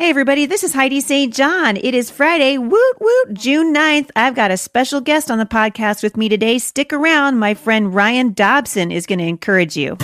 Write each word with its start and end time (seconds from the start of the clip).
Hey, 0.00 0.08
everybody, 0.08 0.46
this 0.46 0.64
is 0.64 0.72
Heidi 0.72 1.02
St. 1.02 1.30
John. 1.30 1.76
It 1.76 1.94
is 1.94 2.10
Friday, 2.10 2.56
woot 2.56 2.96
woot, 3.00 3.34
June 3.34 3.74
9th. 3.74 4.10
I've 4.16 4.34
got 4.34 4.50
a 4.50 4.56
special 4.56 5.02
guest 5.02 5.30
on 5.30 5.36
the 5.36 5.44
podcast 5.44 6.02
with 6.02 6.16
me 6.16 6.30
today. 6.30 6.58
Stick 6.58 6.94
around. 6.94 7.38
My 7.38 7.52
friend 7.52 7.94
Ryan 7.94 8.32
Dobson 8.32 8.90
is 8.90 9.04
going 9.04 9.18
to 9.18 9.26
encourage 9.26 9.76
you. 9.76 9.98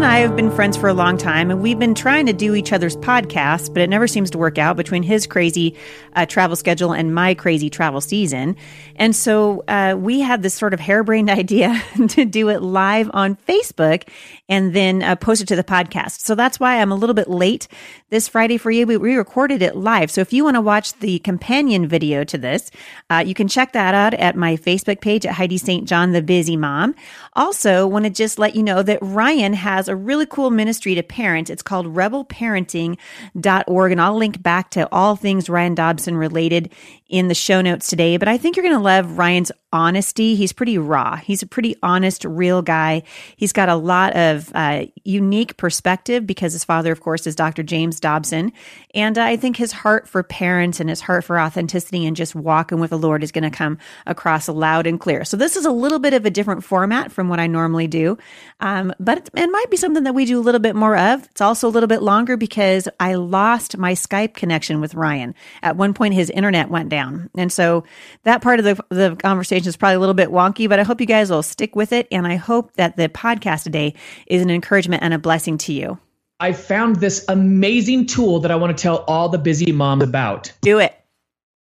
And 0.00 0.06
I 0.06 0.20
have 0.20 0.34
been 0.34 0.50
friends 0.50 0.78
for 0.78 0.88
a 0.88 0.94
long 0.94 1.18
time, 1.18 1.50
and 1.50 1.60
we've 1.60 1.78
been 1.78 1.94
trying 1.94 2.24
to 2.24 2.32
do 2.32 2.54
each 2.54 2.72
other's 2.72 2.96
podcasts, 2.96 3.70
but 3.70 3.82
it 3.82 3.90
never 3.90 4.06
seems 4.06 4.30
to 4.30 4.38
work 4.38 4.56
out 4.56 4.78
between 4.78 5.02
his 5.02 5.26
crazy 5.26 5.76
uh, 6.16 6.24
travel 6.24 6.56
schedule 6.56 6.94
and 6.94 7.14
my 7.14 7.34
crazy 7.34 7.68
travel 7.68 8.00
season. 8.00 8.56
And 8.96 9.14
so, 9.14 9.62
uh, 9.68 9.96
we 9.98 10.20
had 10.20 10.42
this 10.42 10.54
sort 10.54 10.72
of 10.72 10.80
harebrained 10.80 11.28
idea 11.42 11.82
to 12.08 12.24
do 12.24 12.48
it 12.48 12.62
live 12.62 13.10
on 13.12 13.36
Facebook 13.46 14.08
and 14.48 14.72
then 14.74 15.02
uh, 15.02 15.16
post 15.16 15.42
it 15.42 15.48
to 15.48 15.56
the 15.56 15.62
podcast. 15.62 16.20
So, 16.20 16.34
that's 16.34 16.58
why 16.58 16.80
I'm 16.80 16.92
a 16.92 16.96
little 16.96 17.12
bit 17.12 17.28
late 17.28 17.68
this 18.08 18.26
Friday 18.26 18.56
for 18.56 18.70
you. 18.70 18.86
We 18.86 18.96
re 18.96 19.16
recorded 19.16 19.60
it 19.60 19.76
live. 19.76 20.10
So, 20.10 20.22
if 20.22 20.32
you 20.32 20.44
want 20.44 20.54
to 20.54 20.62
watch 20.62 20.94
the 21.00 21.18
companion 21.18 21.86
video 21.86 22.24
to 22.24 22.38
this, 22.38 22.70
uh, 23.10 23.22
you 23.26 23.34
can 23.34 23.48
check 23.48 23.74
that 23.74 23.94
out 23.94 24.14
at 24.14 24.34
my 24.34 24.56
Facebook 24.56 25.02
page 25.02 25.26
at 25.26 25.34
Heidi 25.34 25.58
St. 25.58 25.86
John, 25.86 26.12
the 26.12 26.22
busy 26.22 26.56
mom. 26.56 26.94
Also, 27.34 27.86
want 27.86 28.06
to 28.06 28.10
just 28.10 28.38
let 28.38 28.56
you 28.56 28.62
know 28.62 28.82
that 28.82 28.98
Ryan 29.02 29.52
has 29.52 29.89
a 29.90 29.96
really 29.96 30.26
cool 30.26 30.50
ministry 30.50 30.94
to 30.94 31.02
parents. 31.02 31.50
It's 31.50 31.62
called 31.62 31.86
rebelparenting.org. 31.86 33.92
And 33.92 34.00
I'll 34.00 34.16
link 34.16 34.42
back 34.42 34.70
to 34.70 34.88
all 34.90 35.16
things 35.16 35.50
Ryan 35.50 35.74
Dobson 35.74 36.16
related 36.16 36.72
in 37.10 37.26
the 37.28 37.34
show 37.34 37.60
notes 37.60 37.88
today. 37.88 38.16
But 38.16 38.28
I 38.28 38.38
think 38.38 38.56
you're 38.56 38.62
going 38.62 38.76
to 38.76 38.82
love 38.82 39.18
Ryan's 39.18 39.50
honesty. 39.72 40.34
He's 40.34 40.52
pretty 40.52 40.78
raw. 40.78 41.16
He's 41.16 41.42
a 41.42 41.46
pretty 41.46 41.76
honest, 41.82 42.24
real 42.24 42.62
guy. 42.62 43.02
He's 43.36 43.52
got 43.52 43.68
a 43.68 43.74
lot 43.74 44.16
of 44.16 44.50
uh, 44.54 44.86
unique 45.04 45.56
perspective 45.56 46.26
because 46.26 46.52
his 46.52 46.64
father, 46.64 46.90
of 46.90 47.00
course, 47.00 47.26
is 47.26 47.36
Dr. 47.36 47.62
James 47.62 48.00
Dobson. 48.00 48.52
And 48.94 49.18
uh, 49.18 49.22
I 49.22 49.36
think 49.36 49.56
his 49.56 49.72
heart 49.72 50.08
for 50.08 50.22
parents 50.22 50.80
and 50.80 50.88
his 50.88 51.00
heart 51.00 51.24
for 51.24 51.38
authenticity 51.38 52.06
and 52.06 52.16
just 52.16 52.34
walking 52.34 52.80
with 52.80 52.90
the 52.90 52.98
Lord 52.98 53.22
is 53.22 53.32
going 53.32 53.48
to 53.48 53.56
come 53.56 53.78
across 54.06 54.48
loud 54.48 54.86
and 54.86 54.98
clear. 54.98 55.24
So 55.24 55.36
this 55.36 55.56
is 55.56 55.64
a 55.64 55.70
little 55.70 55.98
bit 55.98 56.14
of 56.14 56.26
a 56.26 56.30
different 56.30 56.64
format 56.64 57.12
from 57.12 57.28
what 57.28 57.40
I 57.40 57.46
normally 57.46 57.86
do. 57.86 58.18
Um, 58.60 58.92
but 58.98 59.18
it, 59.18 59.30
it 59.34 59.50
might 59.50 59.70
be 59.70 59.76
something 59.76 60.04
that 60.04 60.14
we 60.14 60.24
do 60.24 60.38
a 60.38 60.42
little 60.42 60.60
bit 60.60 60.76
more 60.76 60.96
of. 60.96 61.24
It's 61.26 61.40
also 61.40 61.68
a 61.68 61.70
little 61.70 61.88
bit 61.88 62.02
longer 62.02 62.36
because 62.36 62.88
I 62.98 63.14
lost 63.14 63.76
my 63.78 63.92
Skype 63.94 64.34
connection 64.34 64.80
with 64.80 64.94
Ryan. 64.94 65.34
At 65.62 65.76
one 65.76 65.94
point, 65.94 66.14
his 66.14 66.30
internet 66.30 66.70
went 66.70 66.88
down. 66.88 66.99
And 67.36 67.52
so 67.52 67.84
that 68.24 68.42
part 68.42 68.58
of 68.58 68.64
the, 68.64 68.84
the 68.88 69.16
conversation 69.16 69.68
is 69.68 69.76
probably 69.76 69.96
a 69.96 70.00
little 70.00 70.14
bit 70.14 70.28
wonky, 70.28 70.68
but 70.68 70.78
I 70.78 70.82
hope 70.82 71.00
you 71.00 71.06
guys 71.06 71.30
will 71.30 71.42
stick 71.42 71.74
with 71.76 71.92
it. 71.92 72.06
And 72.10 72.26
I 72.26 72.36
hope 72.36 72.74
that 72.74 72.96
the 72.96 73.08
podcast 73.08 73.64
today 73.64 73.94
is 74.26 74.42
an 74.42 74.50
encouragement 74.50 75.02
and 75.02 75.14
a 75.14 75.18
blessing 75.18 75.58
to 75.58 75.72
you. 75.72 75.98
I 76.40 76.52
found 76.52 76.96
this 76.96 77.24
amazing 77.28 78.06
tool 78.06 78.40
that 78.40 78.50
I 78.50 78.56
want 78.56 78.76
to 78.76 78.82
tell 78.82 79.04
all 79.06 79.28
the 79.28 79.38
busy 79.38 79.72
moms 79.72 80.02
about. 80.02 80.52
Do 80.62 80.78
it. 80.78 80.96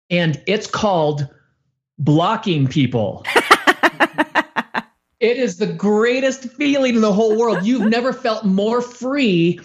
And 0.10 0.42
it's 0.48 0.68
called 0.68 1.28
blocking 2.00 2.68
people. 2.68 3.26
it 5.20 5.38
is 5.38 5.58
the 5.58 5.68
greatest 5.68 6.50
feeling 6.52 6.96
in 6.96 7.02
the 7.02 7.14
whole 7.14 7.38
world. 7.38 7.66
You've 7.66 7.90
never 7.90 8.14
felt 8.14 8.46
more 8.46 8.82
free 8.82 9.60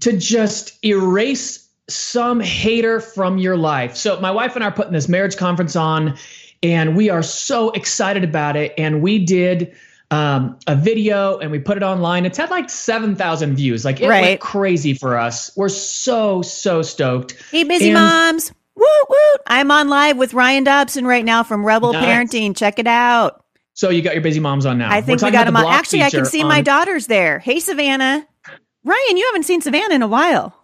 to 0.00 0.16
just 0.16 0.84
erase 0.84 1.63
some 1.88 2.40
hater 2.40 3.00
from 3.00 3.38
your 3.38 3.56
life. 3.56 3.96
So, 3.96 4.20
my 4.20 4.30
wife 4.30 4.54
and 4.54 4.64
I 4.64 4.68
are 4.68 4.72
putting 4.72 4.92
this 4.92 5.08
marriage 5.08 5.36
conference 5.36 5.76
on, 5.76 6.16
and 6.62 6.96
we 6.96 7.10
are 7.10 7.22
so 7.22 7.70
excited 7.70 8.24
about 8.24 8.56
it. 8.56 8.72
And 8.78 9.02
we 9.02 9.24
did 9.24 9.74
um, 10.10 10.58
a 10.66 10.76
video 10.76 11.38
and 11.38 11.50
we 11.50 11.58
put 11.58 11.76
it 11.76 11.82
online. 11.82 12.24
It's 12.26 12.38
had 12.38 12.50
like 12.50 12.70
7,000 12.70 13.56
views. 13.56 13.84
Like 13.84 14.00
it 14.00 14.08
Right. 14.08 14.22
went 14.22 14.40
crazy 14.40 14.94
for 14.94 15.18
us. 15.18 15.50
We're 15.56 15.68
so, 15.68 16.42
so 16.42 16.82
stoked. 16.82 17.36
Hey, 17.50 17.64
busy 17.64 17.86
And- 17.90 17.94
moms. 17.94 18.52
Woo 18.76 18.84
woo. 19.08 19.16
I'm 19.46 19.70
on 19.70 19.88
live 19.88 20.16
with 20.16 20.34
Ryan 20.34 20.64
Dobson 20.64 21.06
right 21.06 21.24
now 21.24 21.42
from 21.44 21.64
Rebel 21.64 21.92
Nice. 21.92 22.04
Parenting. 22.04 22.56
Check 22.56 22.78
it 22.80 22.86
out. 22.88 23.44
So 23.74 23.88
you 23.90 24.02
got 24.02 24.14
your 24.14 24.22
busy 24.22 24.40
moms 24.40 24.66
on 24.66 24.78
now. 24.78 24.90
I 24.92 25.00
think 25.00 25.22
we 25.22 25.30
got 25.30 25.44
them 25.44 25.54
the 25.54 25.60
on. 25.60 25.72
Actually, 25.72 26.02
I 26.02 26.10
can 26.10 26.24
see 26.24 26.42
my 26.44 26.60
daughters 26.60 27.06
there. 27.06 27.38
Hey, 27.38 27.60
Savannah. 27.60 28.26
Ryan, 28.84 29.16
you 29.16 29.24
haven't 29.26 29.44
seen 29.44 29.60
Savannah 29.60 29.94
in 29.94 30.02
a 30.02 30.08
while. 30.08 30.54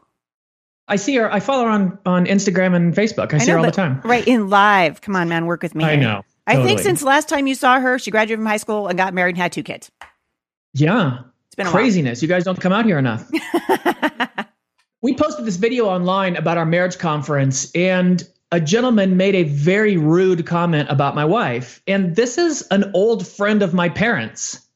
I 0.90 0.96
see 0.96 1.14
her. 1.16 1.32
I 1.32 1.40
follow 1.40 1.64
her 1.64 1.70
on 1.70 1.98
on 2.04 2.26
Instagram 2.26 2.74
and 2.74 2.94
Facebook. 2.94 3.32
I, 3.32 3.38
see 3.38 3.50
her 3.52 3.58
all 3.58 3.64
the 3.64 3.70
time. 3.70 4.00
Right 4.04 4.26
in 4.26 4.50
live. 4.50 5.00
Come 5.00 5.16
on, 5.16 5.28
man, 5.28 5.46
work 5.46 5.62
with 5.62 5.74
me. 5.74 5.84
I 5.84 5.96
know. 5.96 6.22
I 6.46 6.62
think 6.64 6.80
since 6.80 7.02
last 7.02 7.28
time 7.28 7.46
you 7.46 7.54
saw 7.54 7.78
her, 7.80 7.98
she 7.98 8.10
graduated 8.10 8.38
from 8.40 8.46
high 8.46 8.56
school 8.56 8.88
and 8.88 8.98
got 8.98 9.14
married 9.14 9.36
and 9.36 9.38
had 9.38 9.52
two 9.52 9.62
kids. 9.62 9.90
Yeah. 10.74 11.20
It's 11.46 11.54
been 11.54 11.68
a 11.68 11.70
Craziness. 11.70 12.22
You 12.22 12.28
guys 12.28 12.44
don't 12.44 12.60
come 12.60 12.72
out 12.72 12.84
here 12.84 12.98
enough. 12.98 13.30
we 15.02 15.14
posted 15.14 15.44
this 15.44 15.56
video 15.56 15.86
online 15.86 16.36
about 16.36 16.58
our 16.58 16.66
marriage 16.66 16.98
conference, 16.98 17.70
and 17.74 18.28
a 18.52 18.60
gentleman 18.60 19.16
made 19.16 19.34
a 19.34 19.44
very 19.44 19.96
rude 19.96 20.44
comment 20.44 20.88
about 20.90 21.14
my 21.14 21.24
wife. 21.24 21.82
And 21.86 22.16
this 22.16 22.36
is 22.36 22.66
an 22.70 22.90
old 22.94 23.26
friend 23.26 23.62
of 23.62 23.72
my 23.74 23.88
parents. 23.88 24.66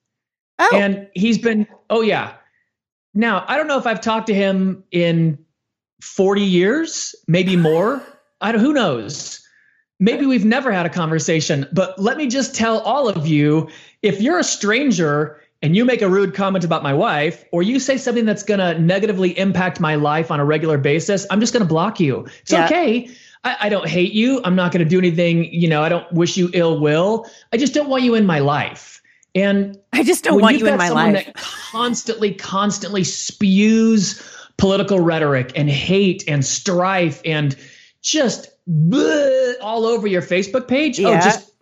oh, 0.61 0.71
And 0.73 1.09
he's 1.15 1.39
been, 1.39 1.67
oh, 1.91 2.03
yeah. 2.03 2.35
Now, 3.15 3.45
I 3.49 3.57
don't 3.57 3.69
know 3.69 3.79
if 3.79 3.87
I've 3.87 4.01
talked 4.01 4.29
to 4.29 4.35
him 4.35 4.85
in 4.91 5.44
40 6.05 6.43
years, 6.43 7.15
maybe 7.27 7.57
more. 7.57 8.03
I 8.41 8.53
don't, 8.53 8.61
who 8.61 8.73
knows? 8.73 9.41
Maybe 9.99 10.27
we've 10.27 10.45
never 10.45 10.71
had 10.71 10.85
a 10.85 10.91
conversation, 10.91 11.67
but 11.73 11.99
let 11.99 12.17
me 12.17 12.27
just 12.27 12.55
tell 12.55 12.81
all 12.81 13.09
of 13.09 13.27
you 13.27 13.69
if 14.03 14.21
you're 14.21 14.39
a 14.39 14.45
stranger 14.45 15.41
and 15.63 15.75
you 15.75 15.85
make 15.85 16.03
a 16.03 16.09
rude 16.09 16.35
comment 16.35 16.63
about 16.63 16.83
my 16.83 16.93
wife, 16.93 17.43
or 17.51 17.63
you 17.63 17.81
say 17.81 17.97
something 17.97 18.27
that's 18.27 18.43
going 18.43 18.61
to 18.61 18.79
negatively 18.79 19.37
impact 19.39 19.81
my 19.81 19.95
life 19.95 20.31
on 20.31 20.41
a 20.41 20.45
regular 20.45 20.77
basis, 20.77 21.27
I'm 21.31 21.41
just 21.41 21.55
going 21.55 21.63
to 21.63 21.69
block 21.69 21.99
you. 21.99 22.27
It's 22.43 22.53
Yeah. 22.53 22.67
okay. 22.67 23.09
I, 23.45 23.57
I 23.63 23.69
don't 23.71 23.89
hate 23.89 24.13
you. 24.13 24.43
I'm 24.45 24.55
not 24.55 24.73
going 24.73 24.85
to 24.85 24.89
do 24.89 24.99
anything. 24.99 25.51
You 25.53 25.69
know, 25.69 25.83
I 25.83 25.89
don't 25.89 26.11
wish 26.13 26.37
you 26.37 26.51
ill 26.53 26.81
will. 26.81 27.27
I 27.51 27.57
just 27.57 27.73
don't 27.73 27.89
want 27.89 28.03
you 28.03 28.15
in 28.15 28.27
my 28.27 28.41
life. 28.41 29.01
And 29.35 29.79
I 29.93 30.05
just 30.05 30.23
don't 30.23 30.41
want 30.41 30.59
you've 30.59 30.69
in 30.69 30.77
my 30.77 30.91
life. 30.91 31.25
That 31.25 31.35
constantly, 31.35 32.35
constantly 32.35 33.05
spews 33.05 34.23
political 34.57 35.01
rhetoric 35.01 35.53
and 35.57 35.69
hate 35.69 36.25
and 36.29 36.45
strife 36.45 37.21
and 37.25 37.57
just 38.03 38.49
bleh 38.69 39.55
all 39.61 39.87
over 39.87 40.07
your 40.07 40.23
Facebook 40.23 40.69
page. 40.69 41.01
Oh, 41.01 41.11
Yeah. 41.11 41.21
just 41.21 41.35
just 41.41 41.54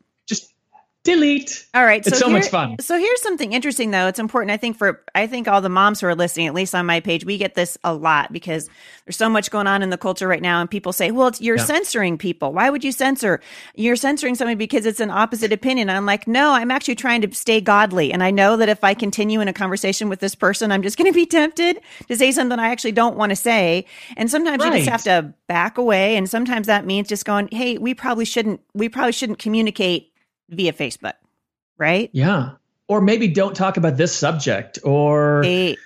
delete. 1.05 1.67
All 1.75 1.85
right, 1.85 2.07
It's 2.07 2.19
so 2.19 2.29
here- 2.29 2.39
much 2.39 2.49
fun. 2.49 2.77
So 2.81 2.97
here's 2.99 3.21
something 3.23 3.53
interesting, 3.53 3.91
though. 3.91 4.07
It's 4.07 4.19
important, 4.21 4.53
I 4.53 4.57
think, 4.57 4.77
for 4.79 5.03
I 5.15 5.27
think 5.27 5.49
all 5.49 5.61
the 5.61 5.69
moms 5.69 6.01
who 6.01 6.07
are 6.07 6.15
listening, 6.15 6.47
at 6.47 6.55
least 6.55 6.75
on 6.75 6.87
my 6.87 7.01
page, 7.01 7.25
we 7.25 7.39
get 7.39 7.55
this 7.55 7.77
a 7.83 7.93
lot 7.93 8.33
because 8.33 8.69
there's 9.05 9.17
so 9.17 9.29
much 9.29 9.51
going 9.51 9.67
on 9.67 9.83
in 9.83 9.91
the 9.91 9.99
culture 9.99 10.29
right 10.29 10.41
now, 10.43 10.61
and 10.61 10.71
people 10.71 10.93
say, 10.93 11.11
"Well, 11.11 11.29
it's, 11.29 11.41
you're 11.41 11.57
Yeah. 11.57 11.65
censoring 11.65 12.19
people. 12.19 12.53
Why 12.53 12.71
would 12.71 12.85
you 12.85 12.93
censor? 12.93 13.41
You're 13.75 13.97
censoring 13.97 14.35
somebody 14.37 14.55
because 14.55 14.87
it's 14.87 15.01
an 15.01 15.11
opposite 15.11 15.53
opinion." 15.53 15.89
And 15.89 15.97
I'm 15.97 16.07
like, 16.07 16.29
"No, 16.29 16.53
I'm 16.53 16.71
actually 16.71 16.95
trying 16.95 17.23
to 17.23 17.35
stay 17.35 17.61
godly, 17.61 18.13
and 18.13 18.23
I 18.23 18.31
know 18.31 18.57
that 18.57 18.69
if 18.69 18.85
I 18.85 18.95
continue 18.95 19.41
in 19.41 19.49
a 19.49 19.53
conversation 19.53 20.09
with 20.09 20.21
this 20.21 20.35
person, 20.37 20.71
I'm 20.71 20.83
just 20.83 20.97
going 20.99 21.11
to 21.11 21.15
be 21.15 21.27
tempted 21.27 21.81
to 22.09 22.17
say 22.17 22.31
something 22.31 22.59
I 22.59 22.69
actually 22.69 22.93
don't 22.93 23.17
want 23.17 23.31
to 23.31 23.37
say. 23.37 23.87
And 24.17 24.31
sometimes 24.31 24.65
you 24.65 24.71
just 24.71 24.89
have 24.89 25.03
to 25.05 25.35
back 25.49 25.79
away, 25.79 26.17
and 26.17 26.29
sometimes 26.31 26.69
that 26.69 26.87
means 26.87 27.09
just 27.09 27.25
going, 27.25 27.49
"Hey, 27.51 27.77
we 27.79 27.93
probably 27.95 28.25
shouldn't. 28.25 28.61
We 28.73 28.89
probably 28.89 29.13
shouldn't 29.13 29.41
communicate." 29.41 30.11
Via 30.53 30.73
Facebook, 30.73 31.15
right? 31.79 32.11
Yeah. 32.13 32.53
Or 32.89 33.01
maybe 33.01 33.29
don't 33.29 33.57
talk 33.57 33.77
about 33.77 33.97
this 33.97 34.15
subject 34.15 34.79
or 34.85 35.43
Hey, 35.43 35.77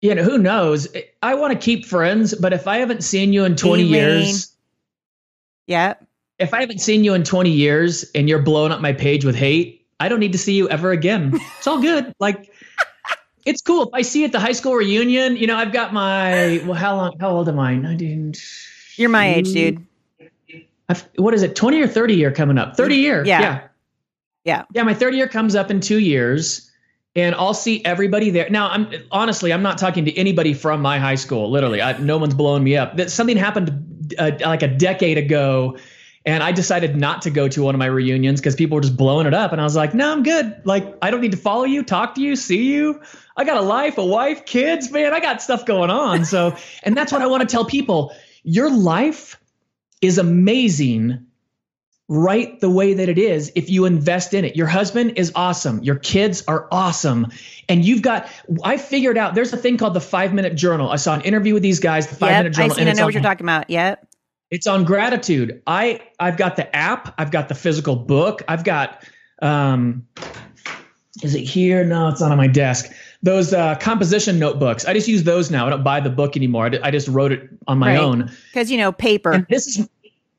you 0.00 0.14
know, 0.14 0.22
who 0.22 0.38
knows? 0.38 0.86
I 1.22 1.34
want 1.34 1.52
to 1.52 1.58
keep 1.58 1.86
friends, 1.86 2.34
but 2.34 2.52
if 2.52 2.68
I 2.68 2.78
haven't 2.78 3.02
seen 3.02 3.32
you 3.32 3.44
in 3.44 3.56
20 3.56 3.82
Elaine. 3.82 3.92
years, 3.92 4.54
yeah, 5.66 5.94
if 6.38 6.52
I 6.52 6.60
haven't 6.60 6.80
seen 6.80 7.04
you 7.04 7.14
in 7.14 7.24
20 7.24 7.50
years 7.50 8.04
and 8.14 8.28
you're 8.28 8.42
blowing 8.42 8.72
up 8.72 8.80
my 8.80 8.92
page 8.92 9.24
with 9.24 9.34
hate, 9.34 9.86
I 10.00 10.08
don't 10.08 10.20
need 10.20 10.32
to 10.32 10.38
see 10.38 10.54
you 10.54 10.68
ever 10.68 10.90
again. 10.90 11.38
It's 11.58 11.66
all 11.66 11.80
good. 11.80 12.12
Like, 12.20 12.52
it's 13.46 13.62
cool. 13.62 13.84
If 13.84 13.94
I 13.94 14.02
see 14.02 14.20
you 14.20 14.26
at 14.26 14.32
the 14.32 14.40
high 14.40 14.52
school 14.52 14.74
reunion, 14.74 15.36
you 15.36 15.46
know, 15.46 15.56
I've 15.56 15.72
got 15.72 15.94
my, 15.94 16.62
well, 16.66 16.74
how 16.74 16.96
long, 16.96 17.18
how 17.18 17.30
old 17.30 17.48
am 17.48 17.58
I? 17.58 17.76
19. 17.76 18.34
you're 18.96 19.08
my 19.08 19.36
age, 19.36 19.52
dude. 19.52 19.86
I've, 20.88 21.08
what 21.16 21.34
is 21.34 21.42
it? 21.42 21.56
20 21.56 21.80
or 21.80 21.88
30 21.88 22.14
year 22.14 22.32
coming 22.32 22.58
up? 22.58 22.76
30 22.76 22.96
year. 22.96 23.24
Yeah. 23.24 23.40
Yeah. 23.40 23.60
Yeah. 24.44 24.64
Yeah. 24.74 24.82
My 24.82 24.94
30 24.94 25.16
year 25.16 25.28
comes 25.28 25.54
up 25.54 25.70
in 25.70 25.80
two 25.80 25.98
years 25.98 26.70
and 27.16 27.34
I'll 27.34 27.54
see 27.54 27.84
everybody 27.84 28.30
there. 28.30 28.50
Now, 28.50 28.68
I'm 28.68 28.88
honestly, 29.10 29.52
I'm 29.52 29.62
not 29.62 29.78
talking 29.78 30.04
to 30.06 30.16
anybody 30.16 30.52
from 30.52 30.80
my 30.80 30.98
high 30.98 31.14
school. 31.14 31.50
Literally, 31.50 31.80
I, 31.80 31.96
no 31.98 32.18
one's 32.18 32.34
blowing 32.34 32.64
me 32.64 32.76
up. 32.76 32.96
That 32.96 33.10
something 33.10 33.36
happened 33.36 34.14
uh, 34.18 34.32
like 34.40 34.62
a 34.62 34.68
decade 34.68 35.16
ago, 35.16 35.78
and 36.26 36.42
I 36.42 36.50
decided 36.50 36.96
not 36.96 37.22
to 37.22 37.30
go 37.30 37.46
to 37.48 37.62
one 37.62 37.74
of 37.74 37.78
my 37.78 37.86
reunions 37.86 38.40
because 38.40 38.56
people 38.56 38.74
were 38.74 38.80
just 38.80 38.96
blowing 38.96 39.26
it 39.26 39.34
up, 39.34 39.52
and 39.52 39.60
I 39.60 39.64
was 39.64 39.76
like, 39.76 39.94
no, 39.94 40.10
I'm 40.10 40.24
good. 40.24 40.60
Like, 40.64 40.96
I 41.02 41.10
don't 41.10 41.20
need 41.20 41.32
to 41.32 41.38
follow 41.38 41.64
you, 41.64 41.84
talk 41.84 42.16
to 42.16 42.20
you, 42.20 42.34
see 42.34 42.72
you. 42.72 43.00
I 43.36 43.44
got 43.44 43.58
a 43.58 43.62
life, 43.62 43.98
a 43.98 44.04
wife, 44.04 44.44
kids, 44.44 44.90
man. 44.90 45.12
I 45.12 45.20
got 45.20 45.40
stuff 45.40 45.64
going 45.66 45.90
on. 45.90 46.24
So, 46.24 46.56
and 46.82 46.96
that's 46.96 47.12
what 47.12 47.22
I 47.22 47.26
want 47.26 47.42
to 47.42 47.48
tell 47.48 47.64
people. 47.64 48.12
Your 48.42 48.70
life 48.70 49.40
is 50.04 50.18
amazing 50.18 51.26
right 52.06 52.60
the 52.60 52.68
way 52.68 52.94
that 52.94 53.08
it 53.08 53.18
is 53.18 53.50
if 53.54 53.70
you 53.70 53.86
invest 53.86 54.34
in 54.34 54.44
it. 54.44 54.56
Your 54.56 54.66
husband 54.66 55.14
is 55.16 55.32
awesome. 55.34 55.82
Your 55.82 55.96
kids 55.96 56.44
are 56.46 56.68
awesome. 56.70 57.28
And 57.68 57.84
you've 57.84 58.02
got, 58.02 58.28
I 58.62 58.76
figured 58.76 59.16
out 59.16 59.34
there's 59.34 59.52
a 59.54 59.56
thing 59.56 59.78
called 59.78 59.94
the 59.94 60.02
five 60.02 60.34
minute 60.34 60.54
journal. 60.54 60.90
I 60.90 60.96
saw 60.96 61.14
an 61.14 61.22
interview 61.22 61.54
with 61.54 61.62
these 61.62 61.80
guys, 61.80 62.06
the 62.06 62.16
five 62.16 62.30
yep, 62.30 62.38
minute 62.40 62.54
journal. 62.54 62.72
I, 62.72 62.76
seen, 62.76 62.88
I 62.88 62.92
know 62.92 63.04
what 63.06 63.14
you're 63.14 63.22
talking 63.22 63.46
about. 63.46 63.70
Yep. 63.70 64.06
It's 64.50 64.66
on 64.66 64.84
gratitude. 64.84 65.62
I, 65.66 66.00
I've 66.20 66.36
got 66.36 66.56
the 66.56 66.74
app, 66.76 67.14
I've 67.18 67.30
got 67.30 67.48
the 67.48 67.54
physical 67.54 67.96
book, 67.96 68.42
I've 68.46 68.64
got, 68.64 69.02
um, 69.40 70.06
is 71.22 71.34
it 71.34 71.40
here? 71.40 71.84
No, 71.84 72.08
it's 72.08 72.20
not 72.20 72.30
on 72.30 72.36
my 72.36 72.48
desk. 72.48 72.92
Those 73.24 73.54
uh, 73.54 73.74
composition 73.76 74.38
notebooks. 74.38 74.84
I 74.84 74.92
just 74.92 75.08
use 75.08 75.24
those 75.24 75.50
now. 75.50 75.66
I 75.66 75.70
don't 75.70 75.82
buy 75.82 76.00
the 76.00 76.10
book 76.10 76.36
anymore. 76.36 76.66
I, 76.66 76.88
I 76.88 76.90
just 76.90 77.08
wrote 77.08 77.32
it 77.32 77.48
on 77.66 77.78
my 77.78 77.96
right. 77.96 78.04
own. 78.04 78.30
Because 78.52 78.70
you 78.70 78.76
know, 78.76 78.92
paper. 78.92 79.32
And 79.32 79.46
this 79.48 79.66
is 79.66 79.88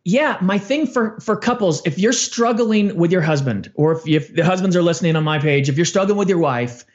yeah, 0.03 0.37
my 0.39 0.59
thing 0.59 0.85
for 0.85 1.19
for 1.19 1.35
couples, 1.35 1.81
if 1.85 1.97
you're 1.97 2.13
struggling 2.13 2.95
with 2.95 3.11
your 3.11 3.23
husband, 3.23 3.71
or 3.73 3.93
if, 3.93 4.07
if 4.07 4.35
the 4.35 4.45
husbands 4.45 4.75
are 4.75 4.83
listening 4.83 5.15
on 5.15 5.23
my 5.23 5.39
page, 5.39 5.67
if 5.67 5.77
you're 5.77 5.85
struggling 5.85 6.17
with 6.17 6.29
your 6.29 6.37
wife, 6.37 6.85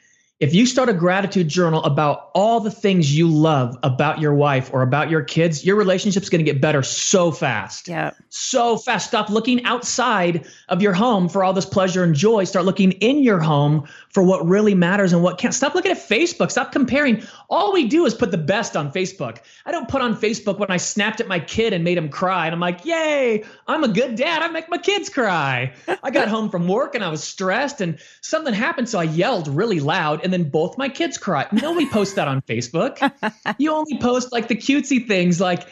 if 0.41 0.55
you 0.55 0.65
start 0.65 0.89
a 0.89 0.93
gratitude 0.93 1.47
journal 1.47 1.83
about 1.83 2.31
all 2.33 2.59
the 2.59 2.71
things 2.71 3.15
you 3.15 3.29
love 3.29 3.77
about 3.83 4.19
your 4.19 4.33
wife 4.33 4.73
or 4.73 4.81
about 4.81 5.11
your 5.11 5.21
kids, 5.21 5.63
your 5.63 5.75
relationship's 5.75 6.29
going 6.29 6.43
to 6.43 6.51
get 6.51 6.59
better 6.59 6.81
so 6.81 7.31
fast. 7.31 7.87
Yeah. 7.87 8.13
So 8.29 8.75
fast. 8.75 9.07
Stop 9.07 9.29
looking 9.29 9.63
outside 9.65 10.47
of 10.67 10.81
your 10.81 10.93
home 10.93 11.29
for 11.29 11.43
all 11.43 11.53
this 11.53 11.67
pleasure 11.67 12.03
and 12.03 12.15
joy. 12.15 12.45
Start 12.45 12.65
looking 12.65 12.93
in 12.93 13.21
your 13.21 13.39
home 13.39 13.87
for 14.09 14.23
what 14.23 14.47
really 14.47 14.73
matters 14.73 15.13
and 15.13 15.21
what 15.21 15.37
can't. 15.37 15.53
Stop 15.53 15.75
looking 15.75 15.91
at 15.91 15.97
Facebook. 15.97 16.49
Stop 16.49 16.71
comparing. 16.71 17.21
All 17.47 17.71
we 17.71 17.87
do 17.87 18.07
is 18.07 18.15
put 18.15 18.31
the 18.31 18.39
best 18.39 18.75
on 18.75 18.91
Facebook. 18.91 19.37
I 19.63 19.71
don't 19.71 19.87
put 19.87 20.01
on 20.01 20.19
Facebook 20.19 20.57
when 20.57 20.71
I 20.71 20.77
snapped 20.77 21.21
at 21.21 21.27
my 21.27 21.39
kid 21.39 21.71
and 21.71 21.83
made 21.83 21.99
him 21.99 22.09
cry. 22.09 22.47
And 22.47 22.55
I'm 22.55 22.59
like, 22.59 22.83
yay, 22.83 23.43
I'm 23.67 23.83
a 23.83 23.89
good 23.89 24.15
dad. 24.15 24.41
I 24.41 24.47
make 24.47 24.69
my 24.69 24.79
kids 24.79 25.09
cry. 25.09 25.75
I 26.03 26.09
got 26.09 26.29
home 26.29 26.49
from 26.49 26.67
work 26.67 26.95
and 26.95 27.03
I 27.03 27.09
was 27.09 27.23
stressed 27.23 27.79
and 27.79 27.99
something 28.21 28.55
happened. 28.55 28.89
So 28.89 28.97
I 28.97 29.03
yelled 29.03 29.47
really 29.47 29.79
loud 29.79 30.21
and 30.23 30.30
then 30.33 30.49
both 30.49 30.77
my 30.77 30.89
kids 30.89 31.17
cried. 31.17 31.51
Nobody 31.51 31.87
posts 31.89 32.15
that 32.15 32.27
on 32.27 32.41
Facebook. 32.41 33.11
you 33.57 33.71
only 33.71 33.97
post 33.99 34.31
like 34.31 34.47
the 34.47 34.55
cutesy 34.55 35.07
things 35.07 35.39
like, 35.39 35.67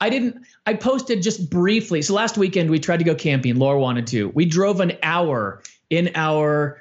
I 0.00 0.10
didn't, 0.10 0.44
I 0.66 0.74
posted 0.74 1.22
just 1.22 1.48
briefly. 1.50 2.02
So 2.02 2.14
last 2.14 2.36
weekend 2.36 2.70
we 2.70 2.78
tried 2.78 2.98
to 2.98 3.04
go 3.04 3.14
camping. 3.14 3.56
Laura 3.56 3.80
wanted 3.80 4.06
to. 4.08 4.28
We 4.30 4.44
drove 4.44 4.80
an 4.80 4.92
hour 5.02 5.62
in 5.90 6.10
our 6.14 6.80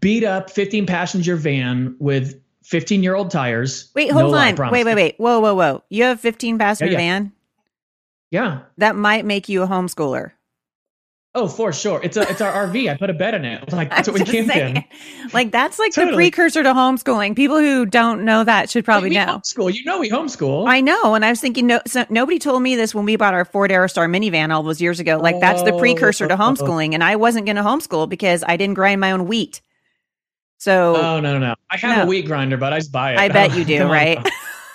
beat 0.00 0.24
up 0.24 0.50
15 0.50 0.86
passenger 0.86 1.36
van 1.36 1.96
with 1.98 2.40
15 2.64 3.02
year 3.02 3.14
old 3.14 3.30
tires. 3.30 3.90
Wait, 3.94 4.10
hold 4.10 4.32
no 4.32 4.38
on. 4.38 4.70
Wait, 4.70 4.84
wait, 4.84 4.94
wait. 4.94 5.14
Whoa, 5.18 5.40
whoa, 5.40 5.54
whoa. 5.54 5.82
You 5.88 6.04
have 6.04 6.20
15 6.20 6.58
passenger 6.58 6.92
yeah, 6.92 6.98
yeah. 6.98 7.04
van? 7.04 7.32
Yeah. 8.30 8.60
That 8.78 8.96
might 8.96 9.24
make 9.24 9.48
you 9.48 9.62
a 9.62 9.66
homeschooler. 9.66 10.32
Oh, 11.34 11.48
for 11.48 11.72
sure. 11.72 11.98
It's 12.02 12.18
a 12.18 12.28
it's 12.28 12.42
our 12.42 12.68
RV. 12.68 12.90
I 12.90 12.96
put 12.98 13.08
a 13.08 13.14
bed 13.14 13.34
in 13.34 13.44
it. 13.46 13.72
Like 13.72 13.88
that's 13.88 14.06
what 14.06 14.18
we 14.18 14.24
camped 14.24 14.54
in. 14.54 14.84
Like 15.32 15.50
that's 15.50 15.78
like 15.78 15.92
totally. 15.92 16.12
the 16.12 16.16
precursor 16.16 16.62
to 16.62 16.74
homeschooling. 16.74 17.34
People 17.34 17.58
who 17.58 17.86
don't 17.86 18.24
know 18.24 18.44
that 18.44 18.68
should 18.68 18.84
probably 18.84 19.10
we 19.10 19.16
know. 19.16 19.38
Homeschool. 19.38 19.72
You 19.72 19.84
know 19.84 19.98
we 19.98 20.10
homeschool. 20.10 20.68
I 20.68 20.82
know, 20.82 21.14
and 21.14 21.24
I 21.24 21.30
was 21.30 21.40
thinking, 21.40 21.66
no, 21.66 21.80
so 21.86 22.04
nobody 22.10 22.38
told 22.38 22.62
me 22.62 22.76
this 22.76 22.94
when 22.94 23.06
we 23.06 23.16
bought 23.16 23.32
our 23.32 23.46
Ford 23.46 23.70
Aerostar 23.70 24.10
minivan 24.10 24.52
all 24.52 24.62
those 24.62 24.82
years 24.82 25.00
ago. 25.00 25.16
Like 25.16 25.40
that's 25.40 25.62
the 25.62 25.72
precursor 25.78 26.28
to 26.28 26.34
oh. 26.34 26.36
homeschooling, 26.36 26.92
and 26.92 27.02
I 27.02 27.16
wasn't 27.16 27.46
going 27.46 27.56
to 27.56 27.62
homeschool 27.62 28.10
because 28.10 28.44
I 28.46 28.58
didn't 28.58 28.74
grind 28.74 29.00
my 29.00 29.12
own 29.12 29.26
wheat. 29.26 29.62
So, 30.58 30.96
oh 30.96 31.18
no, 31.18 31.32
no, 31.32 31.38
no. 31.38 31.54
I 31.70 31.76
have 31.78 31.96
no. 31.96 32.02
a 32.04 32.06
wheat 32.06 32.26
grinder, 32.26 32.56
but 32.56 32.72
I 32.72 32.78
just 32.78 32.92
buy 32.92 33.14
it. 33.14 33.18
I 33.18 33.28
bet 33.28 33.56
you 33.56 33.64
do, 33.78 33.84
right? 33.86 34.18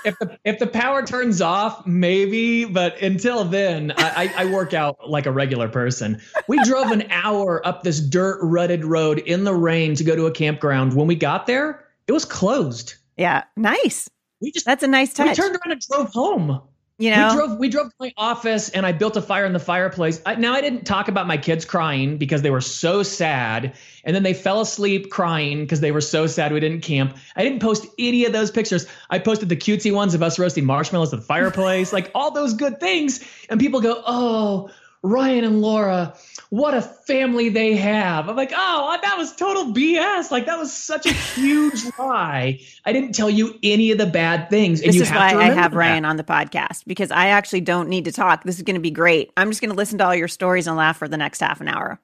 If 0.07 0.17
the 0.19 0.39
if 0.45 0.59
the 0.59 0.67
power 0.67 1.05
turns 1.05 1.41
off, 1.41 1.85
maybe, 1.85 2.65
but 2.65 2.99
until 3.01 3.43
then, 3.43 3.93
I, 3.97 4.31
I, 4.35 4.45
work 4.45 4.73
out 4.73 5.09
like 5.09 5.25
a 5.25 5.31
regular 5.31 5.67
person. 5.67 6.21
We 6.47 6.63
drove 6.63 6.91
an 6.91 7.03
hour 7.11 7.65
up 7.67 7.83
this 7.83 7.99
dirt 7.99 8.39
rutted 8.41 8.85
road 8.85 9.19
in 9.19 9.43
the 9.43 9.53
rain 9.53 9.95
to 9.95 10.03
go 10.03 10.15
to 10.15 10.25
a 10.25 10.31
campground. 10.31 10.93
When 10.93 11.07
we 11.07 11.15
got 11.15 11.45
there, 11.45 11.85
it 12.07 12.13
was 12.13 12.23
closed. 12.23 12.95
Yeah, 13.17 13.43
nice. 13.57 14.09
We 14.41 14.51
just 14.51 14.65
that's 14.65 14.83
a 14.83 14.87
nice 14.87 15.13
touch. 15.13 15.27
We 15.27 15.35
turned 15.35 15.55
around 15.55 15.73
and 15.73 15.81
drove 15.81 16.09
home. 16.13 16.61
You 16.99 17.11
know, 17.11 17.29
we 17.29 17.35
drove 17.35 17.59
we 17.59 17.69
drove 17.69 17.89
to 17.89 17.95
my 17.99 18.13
office 18.17 18.69
and 18.69 18.83
I 18.83 18.91
built 18.91 19.15
a 19.17 19.21
fire 19.21 19.45
in 19.45 19.53
the 19.53 19.59
fireplace. 19.59 20.19
I, 20.25 20.33
now 20.35 20.53
I 20.53 20.61
didn't 20.61 20.85
talk 20.85 21.09
about 21.09 21.27
my 21.27 21.37
kids 21.37 21.63
crying 21.63 22.17
because 22.17 22.41
they 22.41 22.49
were 22.49 22.61
so 22.61 23.03
sad, 23.03 23.77
and 24.03 24.15
then 24.15 24.23
they 24.23 24.33
fell 24.33 24.61
asleep 24.61 25.11
crying 25.11 25.61
because 25.61 25.79
they 25.79 25.91
were 25.91 26.01
so 26.01 26.25
sad 26.25 26.51
we 26.51 26.59
didn't 26.59 26.81
camp. 26.81 27.15
I 27.35 27.43
didn't 27.43 27.59
post 27.59 27.85
any 27.99 28.25
of 28.25 28.33
those 28.33 28.49
pictures. 28.49 28.87
I 29.11 29.19
posted 29.19 29.47
the 29.47 29.55
cutesy 29.55 29.93
ones 29.93 30.15
of 30.15 30.23
us 30.23 30.39
roasting 30.39 30.65
marshmallows 30.65 31.13
at 31.13 31.19
the 31.19 31.25
fireplace, 31.25 31.93
like 31.93 32.09
all 32.15 32.31
those 32.31 32.55
good 32.55 32.79
things. 32.79 33.23
And 33.47 33.59
people 33.59 33.79
go, 33.79 34.01
"Oh, 34.03 34.71
Ryan 35.03 35.43
and 35.43 35.61
Laura, 35.61 36.15
what 36.49 36.73
a 36.73 36.81
family 36.81 37.49
they 37.49 37.75
have. 37.75 38.29
I'm 38.29 38.35
like, 38.35 38.51
oh, 38.55 38.97
that 39.01 39.17
was 39.17 39.35
total 39.35 39.73
BS. 39.73 40.31
Like 40.31 40.45
that 40.45 40.57
was 40.57 40.73
such 40.73 41.05
a 41.05 41.13
huge 41.13 41.83
lie. 41.99 42.59
I 42.85 42.93
didn't 42.93 43.13
tell 43.13 43.29
you 43.29 43.57
any 43.63 43.91
of 43.91 43.97
the 43.97 44.05
bad 44.05 44.49
things. 44.49 44.81
And 44.81 44.89
this 44.89 45.01
is 45.01 45.09
why 45.11 45.33
I 45.35 45.45
have 45.51 45.71
that. 45.71 45.77
Ryan 45.77 46.05
on 46.05 46.17
the 46.17 46.23
podcast 46.23 46.83
because 46.87 47.11
I 47.11 47.27
actually 47.27 47.61
don't 47.61 47.89
need 47.89 48.05
to 48.05 48.11
talk. 48.11 48.43
This 48.43 48.57
is 48.57 48.63
going 48.63 48.75
to 48.75 48.81
be 48.81 48.91
great. 48.91 49.31
I'm 49.37 49.49
just 49.49 49.61
going 49.61 49.71
to 49.71 49.77
listen 49.77 49.97
to 49.99 50.05
all 50.05 50.15
your 50.15 50.27
stories 50.27 50.67
and 50.67 50.75
laugh 50.75 50.97
for 50.97 51.07
the 51.07 51.17
next 51.17 51.39
half 51.39 51.61
an 51.61 51.67
hour. 51.67 51.99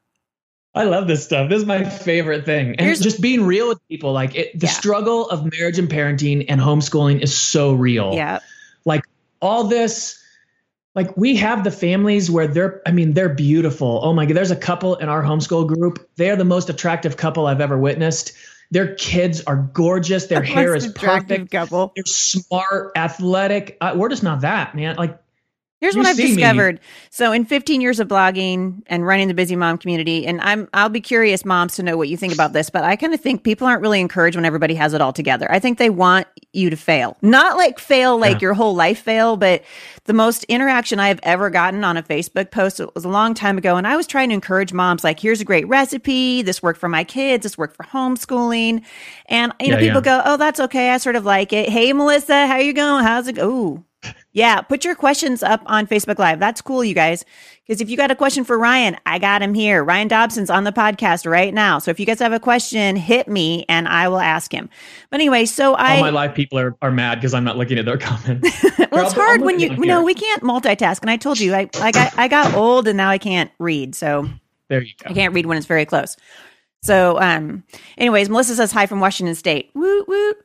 I 0.75 0.85
love 0.85 1.07
this 1.07 1.23
stuff. 1.23 1.49
This 1.49 1.59
is 1.59 1.67
my 1.67 1.83
favorite 1.83 2.45
thing. 2.45 2.69
And 2.69 2.81
Here's, 2.81 2.99
just 2.99 3.21
being 3.21 3.45
real 3.45 3.67
with 3.67 3.87
people. 3.89 4.11
Like 4.11 4.35
it, 4.35 4.59
the 4.59 4.65
yeah. 4.65 4.71
struggle 4.71 5.29
of 5.29 5.45
marriage 5.51 5.77
and 5.77 5.87
parenting 5.87 6.45
and 6.49 6.59
homeschooling 6.59 7.21
is 7.21 7.35
so 7.37 7.73
real. 7.73 8.13
Yeah. 8.13 8.39
Like 8.85 9.03
all 9.39 9.65
this 9.65 10.22
like 10.95 11.15
we 11.17 11.35
have 11.37 11.63
the 11.63 11.71
families 11.71 12.29
where 12.29 12.47
they're 12.47 12.81
i 12.85 12.91
mean 12.91 13.13
they're 13.13 13.29
beautiful. 13.33 13.99
Oh 14.03 14.13
my 14.13 14.25
god 14.25 14.35
there's 14.35 14.51
a 14.51 14.55
couple 14.55 14.95
in 14.95 15.09
our 15.09 15.23
homeschool 15.23 15.67
group. 15.67 16.09
They're 16.15 16.35
the 16.35 16.45
most 16.45 16.69
attractive 16.69 17.17
couple 17.17 17.47
i've 17.47 17.61
ever 17.61 17.77
witnessed. 17.77 18.33
Their 18.71 18.95
kids 18.95 19.41
are 19.45 19.55
gorgeous. 19.55 20.27
Their 20.27 20.41
hair 20.43 20.75
is 20.75 20.87
perfect. 20.87 21.51
couple. 21.51 21.91
they're 21.95 22.05
smart 22.05 22.91
athletic. 22.95 23.77
Uh, 23.79 23.93
we're 23.95 24.09
just 24.09 24.23
not 24.23 24.41
that 24.41 24.75
man. 24.75 24.95
Like 24.95 25.19
Here's 25.83 25.97
what 25.97 26.05
I've 26.05 26.15
discovered. 26.15 26.75
Me. 26.75 26.81
So 27.09 27.33
in 27.33 27.43
15 27.43 27.81
years 27.81 27.99
of 27.99 28.07
blogging 28.07 28.83
and 28.87 29.05
running 29.05 29.27
the 29.27 29.33
busy 29.33 29.57
mom 29.57 29.77
community, 29.77 30.25
and 30.25 30.39
I'm 30.39 30.69
I'll 30.73 30.87
be 30.87 31.01
curious, 31.01 31.43
moms, 31.43 31.75
to 31.75 31.83
know 31.83 31.97
what 31.97 32.07
you 32.07 32.15
think 32.15 32.33
about 32.33 32.53
this, 32.53 32.69
but 32.69 32.85
I 32.85 32.95
kind 32.95 33.13
of 33.13 33.19
think 33.19 33.43
people 33.43 33.67
aren't 33.67 33.81
really 33.81 33.99
encouraged 33.99 34.37
when 34.37 34.45
everybody 34.45 34.75
has 34.75 34.93
it 34.93 35.01
all 35.01 35.11
together. 35.11 35.51
I 35.51 35.59
think 35.59 35.79
they 35.79 35.89
want 35.89 36.25
you 36.53 36.69
to 36.69 36.77
fail. 36.77 37.17
Not 37.21 37.57
like 37.57 37.79
fail 37.79 38.17
like 38.17 38.35
yeah. 38.35 38.43
your 38.43 38.53
whole 38.53 38.73
life 38.73 38.99
fail, 38.99 39.35
but 39.35 39.61
the 40.05 40.13
most 40.13 40.45
interaction 40.45 41.01
I 41.01 41.09
have 41.09 41.19
ever 41.23 41.49
gotten 41.49 41.83
on 41.83 41.97
a 41.97 42.03
Facebook 42.03 42.49
post 42.49 42.79
it 42.79 42.95
was 42.95 43.03
a 43.03 43.09
long 43.09 43.33
time 43.33 43.57
ago, 43.57 43.75
and 43.75 43.85
I 43.85 43.97
was 43.97 44.07
trying 44.07 44.29
to 44.29 44.35
encourage 44.35 44.71
moms 44.71 45.03
like, 45.03 45.19
here's 45.19 45.41
a 45.41 45.45
great 45.45 45.67
recipe, 45.67 46.43
this 46.43 46.63
worked 46.63 46.79
for 46.79 46.87
my 46.87 47.03
kids, 47.03 47.43
this 47.43 47.57
worked 47.57 47.75
for 47.75 47.83
homeschooling. 47.83 48.85
And 49.25 49.51
you 49.59 49.71
know, 49.71 49.79
people 49.79 49.99
yeah. 49.99 50.21
go, 50.21 50.21
Oh, 50.23 50.37
that's 50.37 50.61
okay, 50.61 50.91
I 50.91 50.97
sort 50.97 51.17
of 51.17 51.25
like 51.25 51.51
it. 51.51 51.67
Hey 51.67 51.91
Melissa, 51.91 52.47
how 52.47 52.55
you 52.55 52.71
going? 52.71 53.03
How's 53.03 53.27
it 53.27 53.33
go? 53.33 53.83
Yeah, 54.33 54.61
put 54.61 54.83
your 54.83 54.95
questions 54.95 55.43
up 55.43 55.61
on 55.67 55.85
Facebook 55.85 56.17
Live. 56.17 56.39
That's 56.39 56.59
cool, 56.59 56.83
you 56.83 56.95
guys. 56.95 57.23
Because 57.65 57.81
if 57.81 57.89
you 57.89 57.95
got 57.95 58.09
a 58.09 58.15
question 58.15 58.43
for 58.43 58.57
Ryan, 58.57 58.97
I 59.05 59.19
got 59.19 59.43
him 59.43 59.53
here. 59.53 59.83
Ryan 59.83 60.07
Dobson's 60.07 60.49
on 60.49 60.63
the 60.63 60.71
podcast 60.71 61.29
right 61.29 61.53
now. 61.53 61.77
So 61.77 61.91
if 61.91 61.99
you 61.99 62.07
guys 62.07 62.17
have 62.17 62.33
a 62.33 62.39
question, 62.39 62.95
hit 62.95 63.27
me 63.27 63.63
and 63.69 63.87
I 63.87 64.07
will 64.07 64.19
ask 64.19 64.51
him. 64.51 64.71
But 65.11 65.19
anyway, 65.19 65.45
so 65.45 65.75
I. 65.75 65.97
All 65.97 66.01
my 66.01 66.09
live 66.09 66.33
people 66.33 66.57
are, 66.57 66.75
are 66.81 66.89
mad 66.89 67.15
because 67.15 67.35
I'm 67.35 67.43
not 67.43 67.57
looking 67.57 67.77
at 67.77 67.85
their 67.85 67.97
comments. 67.99 68.63
well, 68.91 69.05
it's 69.05 69.13
hard 69.13 69.41
when 69.41 69.59
you, 69.59 69.69
know, 69.77 70.03
we 70.03 70.15
can't 70.15 70.41
multitask. 70.41 70.99
And 71.01 71.11
I 71.11 71.17
told 71.17 71.39
you, 71.39 71.53
I, 71.53 71.69
I, 71.75 71.91
got, 71.91 72.17
I 72.17 72.27
got 72.27 72.55
old 72.55 72.87
and 72.87 72.97
now 72.97 73.09
I 73.09 73.19
can't 73.19 73.51
read. 73.59 73.93
So 73.93 74.27
there 74.67 74.81
you 74.81 74.93
go. 75.03 75.11
I 75.11 75.13
can't 75.13 75.35
read 75.35 75.45
when 75.45 75.57
it's 75.57 75.67
very 75.67 75.85
close. 75.85 76.17
So, 76.81 77.19
um, 77.21 77.63
anyways, 77.99 78.29
Melissa 78.29 78.55
says 78.55 78.71
hi 78.71 78.87
from 78.87 78.99
Washington 78.99 79.35
State. 79.35 79.69
Woot, 79.75 80.07
woot. 80.07 80.37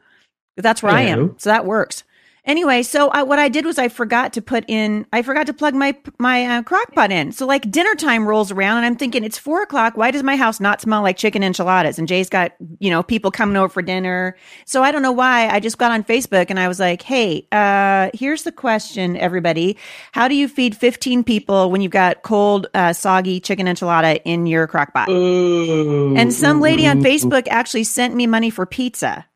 That's 0.56 0.82
where 0.82 0.92
Hello. 0.92 1.02
I 1.02 1.10
am. 1.10 1.34
So 1.38 1.48
that 1.48 1.64
works. 1.64 2.04
Anyway, 2.48 2.82
so 2.82 3.10
I, 3.10 3.24
what 3.24 3.38
I 3.38 3.50
did 3.50 3.66
was 3.66 3.78
I 3.78 3.88
forgot 3.88 4.32
to 4.32 4.40
put 4.40 4.64
in, 4.68 5.04
I 5.12 5.20
forgot 5.20 5.46
to 5.48 5.52
plug 5.52 5.74
my 5.74 5.94
my 6.16 6.46
uh, 6.46 6.62
crock 6.62 6.94
pot 6.94 7.12
in. 7.12 7.30
So 7.30 7.44
like 7.44 7.70
dinner 7.70 7.94
time 7.94 8.26
rolls 8.26 8.50
around, 8.50 8.78
and 8.78 8.86
I'm 8.86 8.96
thinking 8.96 9.22
it's 9.22 9.36
four 9.36 9.60
o'clock. 9.60 9.98
Why 9.98 10.10
does 10.10 10.22
my 10.22 10.34
house 10.34 10.58
not 10.58 10.80
smell 10.80 11.02
like 11.02 11.18
chicken 11.18 11.42
enchiladas? 11.42 11.98
And 11.98 12.08
Jay's 12.08 12.30
got 12.30 12.52
you 12.78 12.88
know 12.88 13.02
people 13.02 13.30
coming 13.30 13.58
over 13.58 13.68
for 13.68 13.82
dinner. 13.82 14.34
So 14.64 14.82
I 14.82 14.92
don't 14.92 15.02
know 15.02 15.12
why. 15.12 15.48
I 15.48 15.60
just 15.60 15.76
got 15.76 15.92
on 15.92 16.02
Facebook 16.02 16.46
and 16.48 16.58
I 16.58 16.68
was 16.68 16.80
like, 16.80 17.02
hey, 17.02 17.46
uh, 17.52 18.08
here's 18.14 18.44
the 18.44 18.52
question, 18.52 19.18
everybody: 19.18 19.76
How 20.12 20.26
do 20.26 20.34
you 20.34 20.48
feed 20.48 20.74
15 20.74 21.24
people 21.24 21.70
when 21.70 21.82
you've 21.82 21.92
got 21.92 22.22
cold, 22.22 22.66
uh, 22.72 22.94
soggy 22.94 23.40
chicken 23.40 23.66
enchilada 23.66 24.22
in 24.24 24.46
your 24.46 24.66
crock 24.66 24.94
pot? 24.94 25.10
Ooh, 25.10 26.16
and 26.16 26.32
some 26.32 26.62
lady 26.62 26.86
on 26.86 27.02
Facebook 27.02 27.46
actually 27.50 27.84
sent 27.84 28.14
me 28.14 28.26
money 28.26 28.48
for 28.48 28.64
pizza 28.64 29.27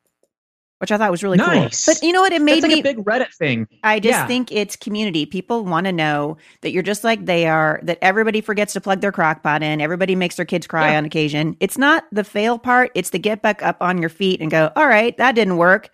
which 0.82 0.90
I 0.90 0.98
thought 0.98 1.12
was 1.12 1.22
really 1.22 1.36
nice. 1.38 1.84
cool. 1.84 1.94
But 1.94 2.02
you 2.02 2.12
know 2.12 2.22
what? 2.22 2.32
It 2.32 2.42
made 2.42 2.60
like 2.64 2.72
me 2.72 2.80
a 2.80 2.82
big 2.82 2.98
Reddit 2.98 3.32
thing. 3.32 3.68
I 3.84 4.00
just 4.00 4.18
yeah. 4.18 4.26
think 4.26 4.50
it's 4.50 4.74
community. 4.74 5.24
People 5.24 5.64
want 5.64 5.86
to 5.86 5.92
know 5.92 6.36
that 6.62 6.72
you're 6.72 6.82
just 6.82 7.04
like 7.04 7.24
they 7.24 7.46
are. 7.46 7.78
That 7.84 7.98
everybody 8.02 8.40
forgets 8.40 8.72
to 8.72 8.80
plug 8.80 9.00
their 9.00 9.12
crock 9.12 9.44
pot 9.44 9.62
in. 9.62 9.80
Everybody 9.80 10.16
makes 10.16 10.34
their 10.34 10.44
kids 10.44 10.66
cry 10.66 10.90
yeah. 10.90 10.98
on 10.98 11.04
occasion. 11.04 11.56
It's 11.60 11.78
not 11.78 12.04
the 12.10 12.24
fail 12.24 12.58
part. 12.58 12.90
It's 12.96 13.10
the 13.10 13.20
get 13.20 13.42
back 13.42 13.62
up 13.62 13.76
on 13.80 13.98
your 13.98 14.08
feet 14.10 14.40
and 14.40 14.50
go. 14.50 14.72
All 14.74 14.88
right, 14.88 15.16
that 15.18 15.36
didn't 15.36 15.56
work. 15.56 15.88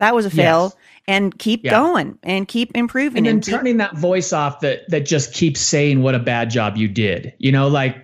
That 0.00 0.12
was 0.12 0.26
a 0.26 0.30
fail. 0.30 0.64
Yes. 0.64 0.76
And 1.06 1.38
keep 1.38 1.64
Yeah. 1.64 1.70
going 1.70 2.18
and 2.24 2.48
keep 2.48 2.76
improving. 2.76 3.18
and 3.18 3.26
then 3.26 3.40
keep- 3.40 3.54
turning 3.54 3.76
that 3.76 3.96
voice 3.96 4.32
off 4.32 4.58
that 4.60 4.90
that 4.90 5.06
just 5.06 5.32
keeps 5.34 5.60
saying 5.60 6.02
what 6.02 6.16
a 6.16 6.18
bad 6.18 6.50
job 6.50 6.76
you 6.76 6.88
did 6.88 7.32
you 7.38 7.52
know 7.52 7.68
like 7.68 7.96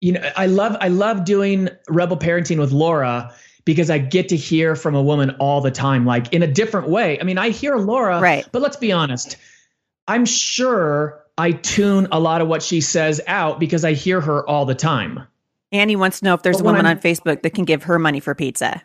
you 0.00 0.10
know 0.10 0.32
i 0.36 0.46
love 0.46 0.76
i 0.80 0.88
love 0.88 1.24
doing 1.24 1.68
rebel 1.88 2.16
parenting 2.16 2.58
with 2.58 2.72
laura 2.72 3.32
because 3.64 3.90
i 3.90 3.98
get 3.98 4.28
to 4.30 4.36
hear 4.36 4.74
from 4.76 4.94
a 4.94 5.02
woman 5.02 5.30
all 5.38 5.60
the 5.60 5.70
time 5.70 6.04
like 6.06 6.32
in 6.32 6.42
a 6.42 6.46
different 6.46 6.88
way 6.88 7.18
i 7.20 7.22
mean 7.24 7.38
i 7.38 7.50
hear 7.50 7.76
laura 7.76 8.20
Right. 8.20 8.46
but 8.52 8.62
let's 8.62 8.76
be 8.76 8.92
honest 8.92 9.36
i'm 10.08 10.24
sure 10.26 11.22
i 11.38 11.52
tune 11.52 12.08
a 12.12 12.20
lot 12.20 12.40
of 12.40 12.48
what 12.48 12.62
she 12.62 12.80
says 12.80 13.20
out 13.26 13.58
because 13.60 13.84
i 13.84 13.92
hear 13.92 14.20
her 14.20 14.46
all 14.48 14.64
the 14.66 14.74
time 14.74 15.26
Annie 15.72 15.96
wants 15.96 16.20
to 16.20 16.24
know 16.26 16.34
if 16.34 16.42
there's 16.42 16.56
a 16.56 16.58
But 16.60 16.66
when 16.66 16.74
woman 16.76 16.86
I'm- 16.86 16.96
on 16.98 17.02
Facebook 17.02 17.42
that 17.42 17.50
can 17.50 17.64
give 17.64 17.82
her 17.84 17.98
money 17.98 18.20
for 18.20 18.32
pizza. 18.36 18.80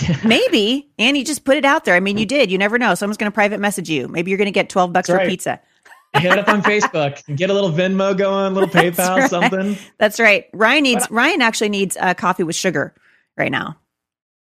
Maybe. 0.24 0.90
Annie, 0.98 1.22
just 1.22 1.44
put 1.44 1.56
it 1.56 1.64
out 1.64 1.84
there. 1.84 1.94
I 1.94 2.00
mean, 2.00 2.18
you 2.18 2.26
did. 2.26 2.50
You 2.50 2.58
never 2.58 2.76
know. 2.78 2.94
Someone's 2.96 3.18
going 3.18 3.30
to 3.30 3.34
private 3.34 3.60
message 3.60 3.88
you. 3.88 4.08
Maybe 4.08 4.30
you're 4.30 4.38
going 4.38 4.46
to 4.46 4.50
get 4.50 4.68
12 4.68 4.92
bucks 4.92 5.06
That's 5.06 5.14
for 5.16 5.18
right. 5.18 5.28
pizza. 5.28 5.60
hit 6.16 6.38
up 6.38 6.48
on 6.48 6.60
facebook 6.62 7.22
and 7.28 7.38
get 7.38 7.48
a 7.50 7.54
little 7.54 7.70
venmo 7.70 8.16
going 8.16 8.46
a 8.46 8.50
little 8.50 8.68
That's 8.72 8.98
paypal 8.98 9.16
right. 9.20 9.30
something 9.30 9.76
That's 9.98 10.18
right. 10.18 10.46
Ryan 10.52 10.82
needs 10.82 11.06
But 11.06 11.14
Ryan 11.14 11.40
actually 11.42 11.68
needs 11.70 11.96
uh, 11.98 12.14
coffee 12.14 12.42
with 12.42 12.56
sugar 12.56 12.94
right 13.36 13.50
now. 13.52 13.76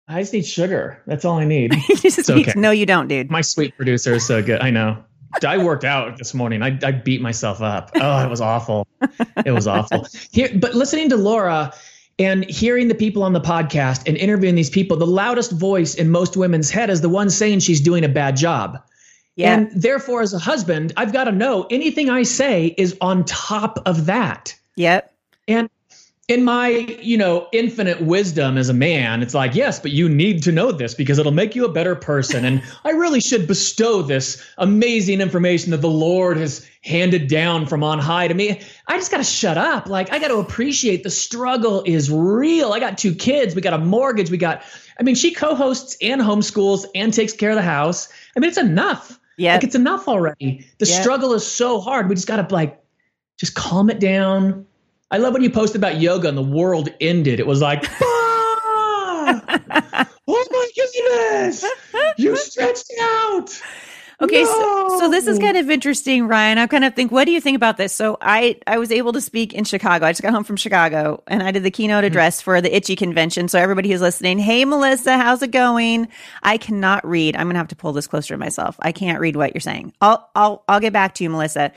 i 0.07 0.21
just 0.21 0.33
need 0.33 0.45
sugar 0.45 1.01
that's 1.07 1.25
all 1.25 1.37
i 1.37 1.45
need 1.45 1.73
It's 1.89 2.29
okay. 2.29 2.53
no, 2.55 2.71
you 2.71 2.85
don't, 2.85 3.07
dude. 3.07 3.29
My 3.29 3.41
sweet 3.41 3.75
producer 3.75 4.13
is 4.13 4.25
so 4.25 4.41
good. 4.41 4.61
I 4.61 4.69
know. 4.69 5.03
I 5.45 5.57
worked 5.57 5.83
out 5.83 6.17
this 6.17 6.33
morning. 6.33 6.63
I, 6.63 6.79
I 6.83 6.91
beat 6.91 7.21
myself 7.21 7.61
up. 7.61 7.91
Oh, 7.95 8.25
it 8.25 8.29
was 8.29 8.39
awful. 8.41 8.87
It 9.45 9.51
was 9.51 9.67
awful. 9.67 10.07
Here, 10.31 10.49
but 10.55 10.73
listening 10.73 11.09
to 11.09 11.17
Laura 11.17 11.73
and 12.17 12.49
hearing 12.49 12.87
the 12.87 12.95
people 12.95 13.23
on 13.23 13.33
the 13.33 13.41
podcast 13.41 14.07
and 14.07 14.15
interviewing 14.17 14.55
these 14.55 14.69
people, 14.69 14.95
the 14.97 15.05
loudest 15.05 15.51
voice 15.51 15.95
in 15.95 16.09
most 16.09 16.37
women's 16.37 16.71
head 16.71 16.89
is 16.89 17.01
the 17.01 17.09
one 17.09 17.29
saying 17.29 17.59
she's 17.59 17.81
doing 17.81 18.03
a 18.05 18.09
bad 18.09 18.35
job. 18.37 18.77
Yeah. 19.35 19.53
And 19.53 19.71
therefore, 19.81 20.21
as 20.21 20.33
a 20.33 20.39
husband, 20.39 20.93
I've 20.97 21.13
got 21.13 21.25
to 21.25 21.31
know 21.31 21.67
anything 21.69 22.09
I 22.09 22.23
say 22.23 22.73
is 22.77 22.97
on 23.01 23.25
top 23.25 23.79
of 23.85 24.05
that. 24.07 24.55
yep. 24.75 25.13
And 25.49 25.69
in 26.27 26.43
my, 26.43 26.67
you 27.01 27.17
know, 27.17 27.47
infinite 27.53 28.01
wisdom 28.01 28.57
as 28.57 28.67
a 28.67 28.73
man, 28.73 29.23
it's 29.23 29.33
like, 29.33 29.55
yes, 29.55 29.79
but 29.79 29.91
you 29.91 30.09
need 30.09 30.43
to 30.43 30.51
know 30.51 30.73
this 30.73 30.93
because 30.93 31.19
it'll 31.19 31.31
make 31.31 31.55
you 31.55 31.63
a 31.63 31.71
better 31.71 31.95
person. 31.95 32.43
And 32.43 32.61
I 32.83 32.89
really 32.89 33.21
should 33.21 33.47
bestow 33.47 34.01
this 34.01 34.43
amazing 34.57 35.21
information 35.21 35.71
that 35.71 35.77
the 35.77 35.89
Lord 35.89 36.35
has 36.37 36.67
handed 36.83 37.29
down 37.29 37.65
from 37.65 37.81
on 37.81 37.99
high 37.99 38.27
to 38.27 38.33
me. 38.33 38.61
I 38.87 38.97
just 38.97 39.09
got 39.09 39.17
to 39.17 39.23
shut 39.23 39.57
up. 39.57 39.87
Like, 39.87 40.11
I 40.11 40.19
got 40.19 40.27
to 40.27 40.37
appreciate 40.37 41.03
the 41.03 41.09
struggle 41.09 41.81
is 41.85 42.11
real. 42.11 42.73
I 42.73 42.81
got 42.81 42.97
two 42.97 43.15
kids. 43.15 43.55
We 43.55 43.61
got 43.61 43.73
a 43.73 43.77
mortgage. 43.77 44.29
We 44.29 44.37
got, 44.37 44.63
I 44.99 45.03
mean, 45.03 45.15
she 45.15 45.33
co 45.33 45.55
hosts 45.55 45.95
and 46.01 46.19
homeschools 46.21 46.85
and 46.93 47.13
takes 47.13 47.31
care 47.31 47.51
of 47.51 47.55
the 47.55 47.61
house. 47.61 48.09
I 48.35 48.41
mean, 48.41 48.49
it's 48.49 48.57
enough. 48.57 49.17
yeah 49.37 49.53
Like, 49.53 49.63
it's 49.63 49.75
enough 49.75 50.09
already. 50.09 50.65
The 50.79 50.85
Yep. 50.85 51.01
struggle 51.01 51.33
is 51.33 51.47
so 51.47 51.79
hard. 51.79 52.09
We 52.09 52.15
just 52.15 52.27
got 52.27 52.47
to, 52.49 52.53
like, 52.53 52.81
just 53.37 53.55
calm 53.55 53.89
it 53.89 54.01
down. 54.01 54.65
I 55.11 55.17
love 55.17 55.33
when 55.33 55.43
you 55.43 55.49
posted 55.49 55.79
about 55.79 56.01
yoga 56.01 56.27
and 56.27 56.37
the 56.37 56.41
world 56.43 56.89
ended. 56.99 57.39
It 57.39 57.47
was 57.47 57.61
like, 57.61 57.85
"Ah! 58.01 60.09
oh 60.27 60.45
my 60.51 60.69
goodness, 60.75 61.65
you 62.17 62.35
stretched 62.51 62.91
out. 63.01 63.61
Okay, 64.19 64.43
so, 64.45 64.97
so 64.99 65.11
this 65.11 65.27
is 65.27 65.37
kind 65.37 65.57
of 65.57 65.69
interesting, 65.69 66.27
Ryan. 66.27 66.57
I 66.57 66.65
kind 66.65 66.83
of 66.83 66.95
think, 66.95 67.11
what 67.11 67.25
do 67.25 67.31
you 67.31 67.39
think 67.39 67.55
about 67.55 67.77
this? 67.77 67.93
So 67.93 68.17
I 68.19 68.57
I 68.65 68.79
was 68.79 68.91
able 68.91 69.13
to 69.13 69.21
speak 69.21 69.53
in 69.53 69.63
Chicago. 69.63 70.07
I 70.07 70.11
just 70.11 70.23
got 70.23 70.33
home 70.33 70.43
from 70.43 70.55
Chicago, 70.57 71.21
and 71.27 71.43
I 71.43 71.51
did 71.51 71.61
the 71.61 71.69
keynote 71.69 72.03
Hmm. 72.03 72.07
address 72.07 72.41
for 72.41 72.59
the 72.59 72.69
ICHE 72.75 72.97
convention. 72.97 73.47
So 73.47 73.59
everybody 73.59 73.91
who's 73.91 74.01
listening, 74.01 74.39
hey 74.39 74.65
Melissa, 74.65 75.17
how's 75.17 75.43
it 75.43 75.51
going? 75.51 76.07
I 76.41 76.57
cannot 76.57 77.07
read. 77.07 77.35
I'm 77.35 77.45
gonna 77.47 77.59
have 77.59 77.67
to 77.67 77.75
pull 77.75 77.93
this 77.93 78.07
closer 78.07 78.33
to 78.33 78.39
myself. 78.39 78.75
I 78.79 78.91
can't 78.91 79.19
read 79.19 79.35
what 79.35 79.53
you're 79.53 79.61
saying. 79.61 79.93
I'll 80.01 80.27
I'll 80.35 80.63
I'll 80.67 80.79
get 80.79 80.93
back 80.93 81.13
to 81.15 81.23
you, 81.23 81.29
Melissa. 81.29 81.71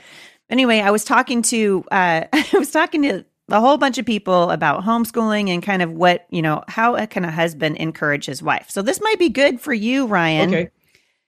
Anyway, 0.51 0.79
I 0.79 0.91
was 0.91 1.03
talking 1.05 1.41
to 1.43 1.83
uh, 1.91 2.25
I 2.33 2.47
was 2.53 2.71
talking 2.71 3.01
to 3.03 3.25
a 3.49 3.59
whole 3.59 3.77
bunch 3.77 3.97
of 3.97 4.05
people 4.05 4.51
about 4.51 4.83
homeschooling 4.83 5.49
and 5.49 5.63
kind 5.63 5.81
of 5.81 5.91
what 5.91 6.27
you 6.29 6.41
know 6.41 6.63
how 6.67 6.93
can 6.95 7.03
a 7.03 7.07
kind 7.07 7.25
of 7.25 7.33
husband 7.33 7.77
encourage 7.77 8.25
his 8.27 8.43
wife. 8.43 8.69
So 8.69 8.81
this 8.83 9.01
might 9.01 9.17
be 9.19 9.29
good 9.29 9.59
for 9.59 9.73
you, 9.73 10.05
Ryan. 10.07 10.49
Okay. 10.49 10.69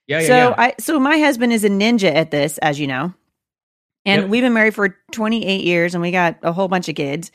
Yeah, 0.06 0.20
yeah, 0.20 0.26
So 0.26 0.36
yeah. 0.36 0.54
I 0.58 0.74
so 0.78 1.00
my 1.00 1.18
husband 1.18 1.52
is 1.52 1.64
a 1.64 1.70
ninja 1.70 2.14
at 2.14 2.30
this, 2.30 2.58
as 2.58 2.78
you 2.78 2.86
know. 2.86 3.14
And 4.06 4.22
Yep. 4.22 4.30
we've 4.30 4.42
been 4.42 4.52
married 4.52 4.74
for 4.74 4.98
28 5.12 5.64
years 5.64 5.94
and 5.94 6.02
we 6.02 6.10
got 6.10 6.36
a 6.42 6.52
whole 6.52 6.68
bunch 6.68 6.90
of 6.90 6.94
kids. 6.94 7.30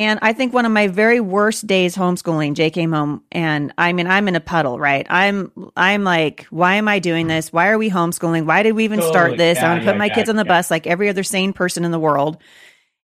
And 0.00 0.18
I 0.22 0.32
think 0.32 0.54
one 0.54 0.64
of 0.64 0.72
my 0.72 0.86
very 0.86 1.20
worst 1.20 1.66
days 1.66 1.94
homeschooling, 1.94 2.54
Jay 2.54 2.70
came 2.70 2.90
home 2.90 3.22
and 3.30 3.70
I 3.76 3.92
mean 3.92 4.06
I'm 4.06 4.28
in 4.28 4.34
a 4.34 4.40
puddle, 4.40 4.78
right? 4.78 5.06
I'm 5.10 5.52
I'm 5.76 6.04
like, 6.04 6.44
why 6.44 6.76
am 6.76 6.88
I 6.88 7.00
doing 7.00 7.26
this? 7.26 7.52
Why 7.52 7.68
are 7.68 7.76
we 7.76 7.90
homeschooling? 7.90 8.46
Why 8.46 8.62
did 8.62 8.72
we 8.72 8.84
even 8.84 9.02
start 9.02 9.36
this? 9.36 9.58
Yeah, 9.58 9.66
I 9.66 9.68
want 9.68 9.82
to 9.82 9.84
put 9.84 9.96
yeah, 9.96 9.98
my 9.98 10.06
yeah, 10.06 10.14
kids 10.14 10.30
on 10.30 10.36
the 10.36 10.46
bus 10.46 10.70
like 10.70 10.86
every 10.86 11.10
other 11.10 11.22
sane 11.22 11.52
person 11.52 11.84
in 11.84 11.90
the 11.90 11.98
world. 11.98 12.38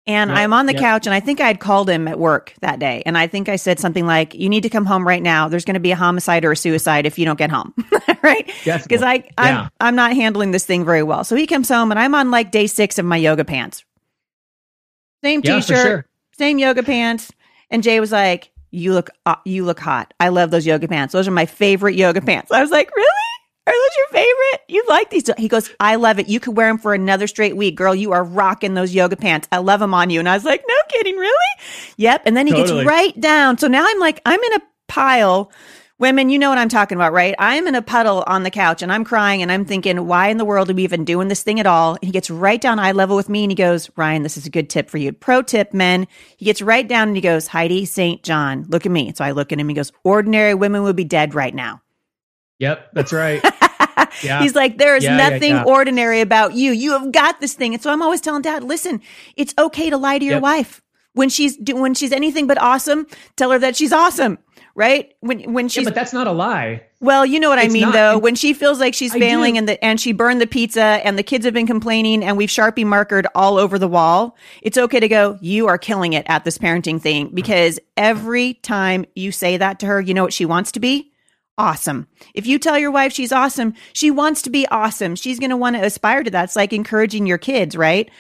And 0.07 0.33
I'm 0.33 0.55
on 0.55 0.65
the 0.65 0.73
couch 0.73 1.07
and 1.07 1.13
I 1.13 1.21
think 1.21 1.39
I'd 1.39 1.61
called 1.61 1.91
him 1.91 2.09
at 2.09 2.19
work 2.19 2.55
that 2.61 2.79
day. 2.79 3.03
And 3.05 3.19
I 3.19 3.27
think 3.27 3.51
I 3.51 3.57
said 3.57 3.79
something 3.79 4.07
like, 4.07 4.33
You 4.33 4.49
need 4.49 4.63
to 4.63 4.71
come 4.71 4.87
home 4.87 5.07
right 5.07 5.23
now. 5.23 5.49
There's 5.49 5.67
going 5.67 5.75
to 5.75 5.81
be 5.81 5.91
a 5.91 5.97
homicide 5.97 6.47
or 6.47 6.53
a 6.53 6.57
suicide 6.57 7.05
if 7.05 7.19
you 7.19 7.27
don't 7.27 7.39
get 7.39 7.51
home. 7.51 7.75
right? 8.23 8.51
Because 8.65 9.03
I 9.03 9.29
I'm, 9.37 9.69
I'm 9.81 9.97
not 9.97 10.15
handling 10.15 10.53
this 10.53 10.65
thing 10.65 10.87
very 10.87 11.03
well. 11.03 11.25
So 11.25 11.37
he 11.37 11.47
comes 11.47 11.69
home 11.69 11.91
and 11.91 12.01
I'm 12.01 12.15
on 12.15 12.31
like 12.31 12.53
day 12.53 12.69
six 12.69 12.99
of 12.99 13.05
my 13.05 13.19
yoga 13.19 13.45
pants. 13.45 13.85
Same 15.23 15.43
t-shirt, 15.43 15.67
sure. 15.67 16.07
Same 16.39 16.59
yoga 16.59 16.83
pants. 16.83 17.33
And 17.71 17.83
Jay 17.83 17.99
was 18.01 18.13
like, 18.13 18.51
"You 18.71 18.93
look, 18.95 19.11
uh, 19.27 19.37
you 19.45 19.65
look 19.65 19.81
hot. 19.81 20.15
I 20.21 20.29
love 20.29 20.51
those 20.51 20.67
yoga 20.67 20.89
pants. 20.89 21.13
Those 21.13 21.29
are 21.29 21.33
my 21.33 21.47
favorite 21.47 21.97
yoga 21.97 22.21
pants." 22.21 22.53
I 22.53 22.61
was 22.61 22.71
like, 22.71 22.95
"Really? 22.95 23.09
Are 23.67 23.73
those 23.73 23.97
your 23.97 24.07
favorite? 24.09 24.61
You 24.69 24.85
like 24.89 25.11
these?" 25.11 25.29
He 25.39 25.49
goes, 25.49 25.71
"I 25.81 25.97
love 25.97 26.19
it. 26.19 26.29
You 26.29 26.39
could 26.39 26.57
wear 26.57 26.69
them 26.69 26.79
for 26.79 26.95
another 26.95 27.27
straight 27.27 27.57
week, 27.57 27.75
girl. 27.77 27.95
You 27.95 28.13
are 28.13 28.23
rocking 28.23 28.75
those 28.75 28.95
yoga 28.95 29.17
pants. 29.17 29.49
I 29.51 29.59
love 29.59 29.81
them 29.81 29.95
on 29.95 30.11
you." 30.11 30.21
And 30.21 30.29
I 30.29 30.35
was 30.35 30.45
like, 30.45 30.63
"No 30.69 30.75
kidding, 30.89 31.17
really?" 31.17 31.33
Yep. 31.97 32.23
And 32.27 32.37
then 32.37 32.47
he 32.47 32.53
Totally. 32.53 32.85
gets 32.85 32.87
right 32.87 33.21
down. 33.21 33.59
So 33.59 33.67
now 33.67 33.85
I'm 33.87 33.99
like, 33.99 34.21
I'm 34.25 34.41
in 34.41 34.53
a 34.55 34.61
pile. 34.89 35.51
Women, 35.99 36.29
you 36.29 36.39
know 36.39 36.51
what 36.51 36.59
I'm 36.59 36.69
talking 36.69 36.97
about, 36.97 37.15
right? 37.15 37.35
I'm 37.39 37.67
in 37.67 37.75
a 37.75 37.81
puddle 37.81 38.23
on 38.27 38.43
the 38.43 38.51
couch 38.51 38.83
and 38.83 38.93
I'm 38.93 39.03
crying 39.03 39.41
and 39.41 39.51
I'm 39.51 39.65
thinking, 39.65 40.07
why 40.07 40.29
in 40.29 40.37
the 40.37 40.45
world 40.45 40.69
are 40.69 40.75
we 40.75 40.85
even 40.85 41.07
doing 41.07 41.29
this 41.29 41.43
thing 41.43 41.59
at 41.59 41.67
all? 41.67 41.95
And 41.95 42.05
he 42.05 42.11
gets 42.11 42.29
right 42.29 42.61
down 42.61 42.79
eye 42.79 42.93
level 42.93 43.17
with 43.17 43.31
me 43.31 43.45
and 43.45 43.51
he 43.51 43.55
goes, 43.55 43.89
Ryan, 43.97 44.23
this 44.23 44.37
is 44.37 44.45
a 44.45 44.51
good 44.51 44.69
tip 44.69 44.91
for 44.91 44.99
you. 44.99 45.15
Pro 45.15 45.41
tip, 45.41 45.73
men. 45.73 46.07
He 46.37 46.45
gets 46.45 46.61
right 46.61 46.87
down 46.87 47.09
and 47.09 47.17
he 47.17 47.23
goes, 47.23 47.47
Heidi 47.47 47.87
St. 47.87 48.23
John, 48.23 48.67
look 48.69 48.85
at 48.85 48.93
me. 48.93 49.15
So 49.17 49.25
I 49.25 49.31
look 49.31 49.53
at 49.53 49.59
him. 49.59 49.71
He 49.71 49.75
goes, 49.75 49.91
ordinary 50.05 50.53
women 50.53 50.83
would 50.83 50.97
be 50.97 51.05
dead 51.05 51.35
right 51.35 51.55
now. 51.55 51.81
Yep, 52.59 52.91
that's 52.93 53.13
right. 53.13 53.43
Yeah. 54.23 54.41
He's 54.43 54.55
like, 54.55 54.79
there 54.79 54.97
is 54.97 55.05
Yeah, 55.05 55.17
nothing 55.17 55.51
yeah. 55.51 55.65
ordinary 55.65 56.21
about 56.23 56.55
you. 56.55 56.73
You 56.73 56.93
have 56.93 57.13
got 57.13 57.41
this 57.41 57.53
thing. 57.55 57.75
And 57.75 57.83
so 57.83 57.91
I'm 57.91 58.01
always 58.01 58.21
telling 58.23 58.41
dad, 58.41 58.65
listen, 58.65 59.03
it's 59.37 59.53
okay 59.59 59.91
to 59.91 59.97
lie 59.99 60.19
to 60.19 60.25
your 60.25 60.35
Yep. 60.35 60.43
wife. 60.43 60.83
When 61.13 61.29
she's 61.29 61.57
do, 61.57 61.77
when 61.77 61.93
she's 61.95 62.13
anything 62.13 62.47
but 62.47 62.61
awesome, 62.61 63.07
tell 63.37 63.51
her 63.51 63.59
that 63.59 63.77
she's 63.77 63.93
awesome, 63.93 64.39
right? 64.77 65.13
When 65.21 65.53
when 65.53 65.69
yeah, 65.73 65.83
but 65.83 65.95
that's 65.97 66.13
not 66.13 66.27
a 66.29 66.33
lie. 66.33 66.83
well, 67.01 67.27
you 67.27 67.41
know 67.41 67.49
what 67.49 67.59
I 67.59 67.67
mean 67.69 67.83
not- 67.83 67.93
though. 67.95 68.19
When 68.19 68.35
she 68.37 68.55
feels 68.55 68.79
like 68.79 68.95
she's 68.95 69.15
I 69.15 69.19
failing 69.19 69.55
do. 69.55 69.59
and 69.59 69.69
the 69.69 69.85
and 69.85 70.01
she 70.01 70.13
burned 70.13 70.41
the 70.41 70.47
pizza 70.47 70.81
and 70.81 71.19
the 71.19 71.23
kids 71.25 71.45
have 71.45 71.55
been 71.55 71.67
complaining 71.67 72.23
and 72.23 72.37
we've 72.37 72.49
Sharpie 72.51 72.85
markered 72.87 73.27
all 73.35 73.59
over 73.59 73.79
the 73.79 73.89
wall, 73.89 74.37
it's 74.63 74.79
okay 74.79 75.01
to 75.01 75.09
go, 75.09 75.39
you 75.41 75.67
are 75.67 75.79
killing 75.79 76.13
it 76.13 76.25
at 76.29 76.45
this 76.45 76.59
parenting 76.59 77.01
thing 77.01 77.31
because 77.35 77.81
every 77.97 78.55
time 78.55 79.05
you 79.17 79.33
say 79.33 79.57
that 79.57 79.81
to 79.81 79.87
her, 79.87 80.01
you 80.01 80.15
know 80.15 80.23
what 80.23 80.33
she 80.33 80.45
wants 80.45 80.71
to 80.73 80.81
be? 80.81 81.11
Awesome. 81.59 82.07
If 82.35 82.47
you 82.47 82.59
tell 82.59 82.79
your 82.79 82.91
wife 82.91 83.15
she's 83.15 83.33
awesome, 83.33 83.73
she 83.95 84.11
wants 84.11 84.43
to 84.43 84.51
be 84.51 84.67
awesome. 84.69 85.17
She's 85.17 85.39
going 85.39 85.49
to 85.51 85.57
want 85.57 85.75
to 85.77 85.83
aspire 85.83 86.23
to 86.23 86.31
that. 86.33 86.45
It's 86.45 86.57
like 86.57 86.75
encouraging 86.75 87.27
your 87.27 87.39
kids, 87.39 87.75
right? 87.75 88.11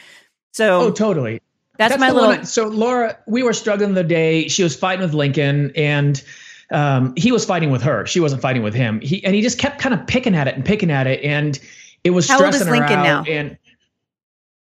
So 0.52 0.80
Oh, 0.80 0.90
totally. 0.90 1.42
that's, 1.76 1.98
my 1.98 2.10
little 2.12 2.30
I- 2.30 2.42
so 2.44 2.68
Laura, 2.68 3.18
we 3.26 3.42
were 3.42 3.52
struggling 3.52 3.92
the 3.92 4.02
day 4.04 4.48
she 4.48 4.62
was 4.62 4.74
fighting 4.74 5.02
with 5.04 5.12
Lincoln, 5.12 5.72
and 5.76 6.22
um, 6.70 7.14
he 7.16 7.32
was 7.32 7.44
fighting 7.44 7.70
with 7.70 7.82
her. 7.82 8.06
She 8.06 8.20
wasn't 8.20 8.42
fighting 8.42 8.62
with 8.62 8.74
him. 8.74 9.00
He 9.00 9.24
and 9.24 9.34
he 9.34 9.42
just 9.42 9.58
kept 9.58 9.78
kind 9.80 9.94
of 9.94 10.06
picking 10.06 10.34
at 10.34 10.48
it 10.48 10.54
and 10.54 10.64
picking 10.64 10.90
at 10.90 11.06
it, 11.06 11.22
and 11.22 11.58
it 12.04 12.10
was 12.10 12.28
How 12.28 12.44
old 12.44 12.54
is 12.54 12.60
stressing 12.60 12.82
her 12.82 12.86
out. 12.86 13.02
now? 13.02 13.24
And 13.24 13.58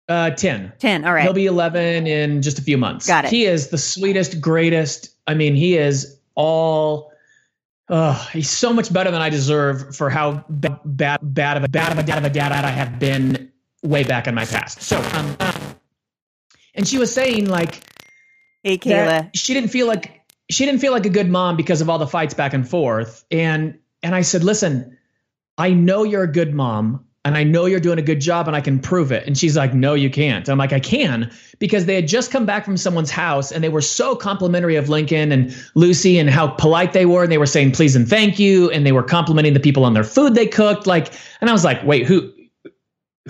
uh, 0.08 0.30
ten. 0.30 0.72
10. 0.78 1.04
All 1.04 1.12
right. 1.14 1.22
He'll 1.22 1.32
be 1.32 1.46
11 1.46 2.06
in 2.06 2.42
just 2.42 2.58
a 2.58 2.62
few 2.62 2.76
months. 2.76 3.06
Got 3.06 3.26
it. 3.26 3.30
He 3.30 3.44
is 3.44 3.68
the 3.68 3.78
sweetest, 3.78 4.40
greatest. 4.40 5.14
I 5.28 5.34
mean, 5.34 5.54
he 5.54 5.76
is 5.76 6.18
all. 6.34 7.12
Oh, 7.88 8.28
he's 8.32 8.48
so 8.48 8.72
much 8.72 8.92
better 8.92 9.10
than 9.10 9.20
I 9.20 9.30
deserve 9.30 9.96
for 9.96 10.10
how 10.10 10.44
ba- 10.48 10.80
bad, 10.84 11.18
bad 11.22 11.56
of 11.56 11.64
a 11.64 11.68
bad 11.68 11.92
of 11.92 11.98
a 11.98 12.02
dad 12.04 12.18
of 12.18 12.24
a 12.24 12.30
dad 12.30 12.52
I 12.52 12.70
have 12.70 12.98
been 13.00 13.50
way 13.82 14.04
back 14.04 14.28
in 14.28 14.34
my 14.34 14.44
past. 14.44 14.82
So, 14.82 15.00
um, 15.12 15.36
and 16.74 16.86
she 16.86 16.98
was 16.98 17.12
saying 17.12 17.46
like 17.46 17.82
hey, 18.62 18.78
Kayla. 18.78 19.30
she 19.34 19.54
didn't 19.54 19.70
feel 19.70 19.88
like 19.88 20.19
she 20.50 20.66
didn't 20.66 20.80
feel 20.80 20.92
like 20.92 21.06
a 21.06 21.10
good 21.10 21.30
mom 21.30 21.56
because 21.56 21.80
of 21.80 21.88
all 21.88 21.98
the 21.98 22.06
fights 22.06 22.34
back 22.34 22.52
and 22.54 22.68
forth. 22.68 23.24
And 23.30 23.78
and 24.02 24.14
I 24.14 24.22
said, 24.22 24.44
listen, 24.44 24.96
I 25.58 25.70
know 25.72 26.04
you're 26.04 26.22
a 26.24 26.32
good 26.32 26.54
mom. 26.54 27.04
and 27.24 27.36
I 27.36 27.44
know 27.44 27.66
you're 27.66 27.80
doing 27.80 27.98
a 27.98 28.02
good 28.02 28.20
job 28.20 28.46
and 28.46 28.56
I 28.56 28.62
can 28.62 28.78
prove 28.78 29.12
it. 29.12 29.26
And 29.26 29.36
she's 29.36 29.54
like, 29.56 29.74
No, 29.74 29.92
you 29.94 30.08
can't. 30.08 30.48
I'm 30.48 30.56
like, 30.58 30.72
I 30.72 30.80
can 30.80 31.30
because 31.58 31.84
they 31.84 31.94
had 31.94 32.08
just 32.08 32.30
come 32.30 32.46
back 32.46 32.64
from 32.64 32.78
someone's 32.78 33.10
house 33.10 33.52
and 33.52 33.62
they 33.62 33.68
were 33.68 33.82
so 33.82 34.16
complimentary 34.16 34.76
of 34.76 34.88
Lincoln 34.88 35.30
and 35.30 35.54
Lucy 35.74 36.18
and 36.18 36.30
how 36.30 36.48
polite 36.48 36.94
they 36.94 37.04
were. 37.04 37.22
And 37.22 37.30
they 37.30 37.36
were 37.38 37.44
saying 37.46 37.72
please 37.72 37.94
and 37.94 38.08
thank 38.08 38.38
you. 38.38 38.70
And 38.70 38.86
they 38.86 38.92
were 38.92 39.02
complimenting 39.02 39.52
the 39.52 39.60
people 39.60 39.84
on 39.84 39.92
their 39.92 40.04
food 40.04 40.34
they 40.34 40.46
cooked. 40.46 40.86
Like, 40.86 41.12
and 41.42 41.50
I 41.50 41.52
was 41.52 41.64
like, 41.64 41.84
Wait, 41.84 42.06
who? 42.06 42.32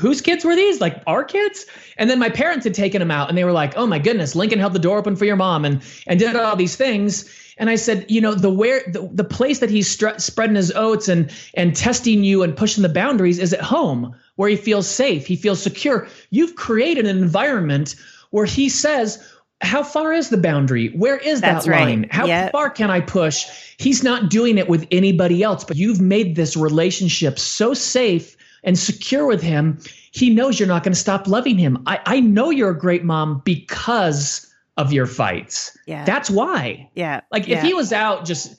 Whose 0.01 0.21
kids 0.21 0.45
were 0.45 0.57
these? 0.57 0.81
Like 0.81 1.03
our 1.07 1.23
kids? 1.25 1.67
And 1.99 2.09
then 2.09 2.19
my 2.19 2.31
parents 2.31 2.65
had 2.65 2.75
taken 2.75 3.01
them 3.01 3.11
out 3.11 3.29
and 3.29 3.37
they 3.37 3.45
were 3.45 3.53
like, 3.53 3.75
"Oh 3.77 3.87
my 3.87 3.99
goodness, 3.99 4.35
Lincoln 4.35 4.59
held 4.59 4.73
the 4.73 4.79
door 4.79 4.99
open 4.99 5.15
for 5.15 5.27
your 5.27 5.37
mom 5.37 5.65
and 5.65 5.83
and 6.07 6.19
did 6.19 6.35
all 6.37 6.57
these 6.57 6.77
things." 6.77 7.29
And 7.59 7.69
I 7.69 7.75
said, 7.77 8.07
you 8.09 8.23
know, 8.23 8.35
the 8.35 8.49
where 8.49 8.83
the, 8.91 9.11
the 9.13 9.25
place 9.25 9.59
that 9.59 9.69
he's 9.69 9.87
spreading 10.17 10.57
his 10.57 10.73
oats 10.73 11.09
and 11.09 11.31
and 11.55 11.77
testing 11.77 12.25
you 12.25 12.43
and 12.43 12.57
pushing 12.57 12.83
the 12.83 12.89
boundaries 12.89 13.39
is 13.39 13.53
at 13.53 13.61
home, 13.61 14.15
where 14.37 14.49
he 14.49 14.57
feels 14.57 14.89
safe, 14.89 15.27
he 15.27 15.37
feels 15.37 15.63
secure. 15.63 16.09
You've 16.31 16.57
created 16.57 17.07
an 17.07 17.19
environment 17.19 17.97
where 18.31 18.47
he 18.47 18.71
says, 18.71 19.23
how 19.61 19.83
far 19.83 20.13
is 20.15 20.31
the 20.31 20.39
boundary? 20.39 20.89
Where 20.89 21.19
is 21.19 21.43
That's 21.43 21.67
that 21.67 21.71
right. 21.71 21.81
line? 21.81 22.07
How 22.11 22.27
Yep. 22.27 22.53
far 22.53 22.71
can 22.71 22.91
I 22.91 23.01
push? 23.01 23.45
He's 23.77 24.03
not 24.03 24.31
doing 24.31 24.57
it 24.57 24.69
with 24.69 24.87
anybody 24.91 25.43
else, 25.43 25.65
but 25.65 25.77
you've 25.77 26.01
made 26.01 26.37
this 26.37 26.57
relationship 26.57 27.39
so 27.39 27.75
safe 27.75 28.37
and 28.65 28.79
secure 28.79 29.27
with 29.27 29.43
him. 29.43 29.79
He 30.13 30.31
knows 30.31 30.59
you're 30.59 30.69
not 30.69 30.83
going 30.83 30.93
to 30.93 30.99
stop 30.99 31.27
loving 31.27 31.57
him. 31.59 31.83
I, 31.87 32.01
I 32.07 32.21
know 32.21 32.51
you're 32.51 32.71
a 32.71 32.79
great 32.79 33.05
mom 33.05 33.43
because 33.45 34.47
of 34.77 34.93
your 34.93 35.07
fights. 35.07 35.77
Yeah. 35.87 36.05
That's 36.05 36.31
why. 36.31 36.89
Yeah. 36.95 37.21
Like 37.31 37.47
yeah. 37.47 37.59
if 37.59 37.63
he 37.65 37.75
was 37.75 37.93
out 37.93 38.25
just 38.25 38.57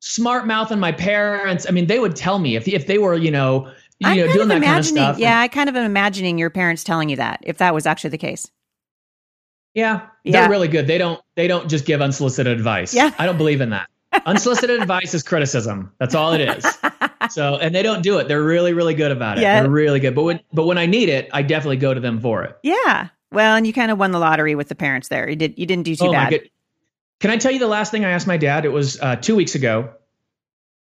smart 0.00 0.46
mouthing 0.46 0.78
my 0.78 0.92
parents, 0.92 1.66
I 1.68 1.72
mean, 1.72 1.86
they 1.86 1.98
would 1.98 2.16
tell 2.16 2.38
me 2.38 2.56
if 2.56 2.66
if 2.68 2.86
they 2.86 2.98
were, 2.98 3.14
you 3.14 3.30
know, 3.30 3.66
you 4.00 4.08
I'm 4.08 4.16
know, 4.16 4.32
doing 4.32 4.48
that 4.48 4.62
kind 4.62 4.78
of 4.78 4.86
stuff. 4.86 5.18
yeah, 5.18 5.40
I 5.40 5.48
kind 5.48 5.68
of 5.68 5.74
am 5.76 5.84
imagining 5.84 6.38
your 6.38 6.50
parents 6.50 6.84
telling 6.84 7.08
you 7.08 7.16
that 7.16 7.40
if 7.42 7.58
that 7.58 7.74
was 7.74 7.84
actually 7.86 8.10
the 8.10 8.18
case. 8.18 8.48
yeah, 9.74 10.06
Yeah. 10.24 10.42
they're 10.42 10.50
really 10.50 10.68
good. 10.68 10.86
They 10.86 10.98
don't 10.98 11.20
they 11.36 11.48
don't 11.48 11.68
just 11.68 11.84
give 11.84 12.00
unsolicited 12.00 12.52
advice. 12.56 12.94
Yeah. 12.94 13.12
I 13.18 13.26
don't 13.26 13.38
believe 13.38 13.60
in 13.60 13.70
that. 13.70 13.88
Unsolicited 14.24 14.80
advice 14.80 15.14
is 15.14 15.22
criticism. 15.22 15.92
That's 15.98 16.14
all 16.14 16.32
it 16.32 16.40
is. 16.40 16.64
So, 17.32 17.56
and 17.56 17.74
they 17.74 17.82
don't 17.82 18.02
do 18.02 18.18
it. 18.18 18.28
They're 18.28 18.42
really, 18.42 18.72
really 18.72 18.94
good 18.94 19.10
about 19.10 19.38
it. 19.38 19.42
Yeah. 19.42 19.62
They're 19.62 19.70
really 19.70 20.00
good. 20.00 20.14
But 20.14 20.22
when, 20.22 20.40
but 20.52 20.66
when 20.66 20.78
I 20.78 20.86
need 20.86 21.08
it, 21.08 21.28
I 21.32 21.42
definitely 21.42 21.76
go 21.76 21.94
to 21.94 22.00
them 22.00 22.20
for 22.20 22.42
it. 22.44 22.56
Yeah. 22.62 23.08
Well, 23.30 23.56
and 23.56 23.66
you 23.66 23.72
kind 23.72 23.90
of 23.90 23.98
won 23.98 24.10
the 24.10 24.18
lottery 24.18 24.54
with 24.54 24.68
the 24.68 24.74
parents 24.74 25.08
there. 25.08 25.28
You 25.28 25.36
did. 25.36 25.58
You 25.58 25.66
didn't 25.66 25.84
do 25.84 25.94
too 25.96 26.06
oh 26.06 26.12
bad. 26.12 26.40
Can 27.20 27.30
I 27.30 27.36
tell 27.36 27.52
you 27.52 27.58
the 27.58 27.66
last 27.66 27.90
thing 27.90 28.04
I 28.04 28.10
asked 28.10 28.26
my 28.26 28.36
dad? 28.36 28.64
It 28.64 28.72
was 28.72 29.00
uh, 29.00 29.16
two 29.16 29.34
weeks 29.34 29.54
ago. 29.54 29.90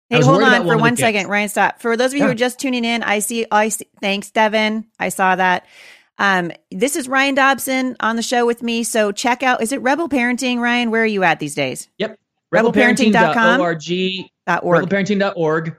Hey, 0.09 0.21
hold 0.21 0.43
on 0.43 0.51
for 0.51 0.51
one 0.51 0.61
of 0.61 0.67
the 0.67 0.79
one 0.79 0.97
kids. 0.97 1.27
Ryan. 1.27 1.49
Stop. 1.49 1.81
For 1.81 1.97
those 1.97 2.13
of 2.13 2.19
you 2.19 2.25
who 2.25 2.31
are 2.31 2.35
just 2.35 2.59
tuning 2.59 2.85
in, 2.85 3.03
I 3.03 3.19
see. 3.19 3.47
I 3.51 3.71
see. 3.71 3.87
Thanks, 4.01 4.31
Devin. 4.31 4.87
I 4.99 5.09
saw 5.09 5.37
that. 5.37 5.67
Um, 6.19 6.53
this 6.71 6.97
is 6.97 7.09
Ryan 7.09 7.35
Dobson 7.35 7.97
on 8.01 8.17
the 8.17 8.23
show 8.23 8.47
with 8.47 8.63
me. 8.63 8.85
So 8.85 9.11
check 9.11 9.43
out. 9.43 9.63
Is 9.63 9.73
it 9.73 9.81
Rebel 9.81 10.09
Parenting, 10.09 10.59
Ryan? 10.59 10.91
Where 10.91 11.03
are 11.03 11.07
you 11.07 11.25
at 11.25 11.41
these 11.41 11.55
days? 11.55 11.89
Yep. 11.99 12.19
Rebelparenting.com? 12.53 13.61
Rebelparenting.org. 13.61 14.89
Rebelparenting.org. 14.89 15.77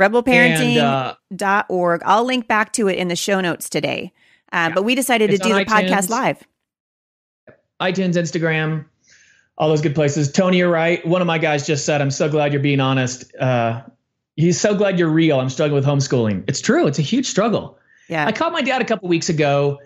Rebelparenting.org. 0.00 2.02
Uh, 2.02 2.06
I'll 2.06 2.24
link 2.24 2.48
back 2.48 2.72
to 2.74 2.88
it 2.88 2.98
in 2.98 3.08
the 3.08 3.16
show 3.16 3.40
notes 3.40 3.68
today. 3.68 4.12
Uh, 4.52 4.56
Yeah. 4.56 4.74
But 4.74 4.84
we 4.84 4.94
decided 4.94 5.30
to 5.30 5.38
do 5.38 5.54
the 5.54 5.64
podcast 5.64 6.08
live. 6.08 6.42
iTunes, 7.80 8.14
Instagram, 8.14 8.84
all 9.56 9.68
those 9.68 9.80
good 9.80 9.94
places. 9.94 10.30
Tony, 10.32 10.58
you're 10.58 10.70
right. 10.70 11.04
One 11.06 11.20
of 11.20 11.26
my 11.26 11.38
guys 11.38 11.66
just 11.66 11.86
said, 11.86 12.00
I'm 12.00 12.10
so 12.10 12.28
glad 12.28 12.52
you're 12.52 12.62
being 12.62 12.80
honest. 12.80 13.34
Uh, 13.36 13.82
he's 14.36 14.60
so 14.60 14.74
glad 14.74 14.98
you're 14.98 15.10
real. 15.10 15.40
I'm 15.40 15.50
struggling 15.50 15.76
with 15.76 15.86
homeschooling. 15.86 16.44
It's 16.48 16.60
true. 16.60 16.86
It's 16.86 16.98
a 16.98 17.02
huge 17.02 17.26
struggle. 17.26 17.78
Yeah. 18.08 18.26
I 18.26 18.32
called 18.32 18.52
my 18.52 18.62
dad 18.62 18.82
a 18.82 18.84
couple 18.84 19.08
weeks 19.08 19.28
ago. 19.28 19.78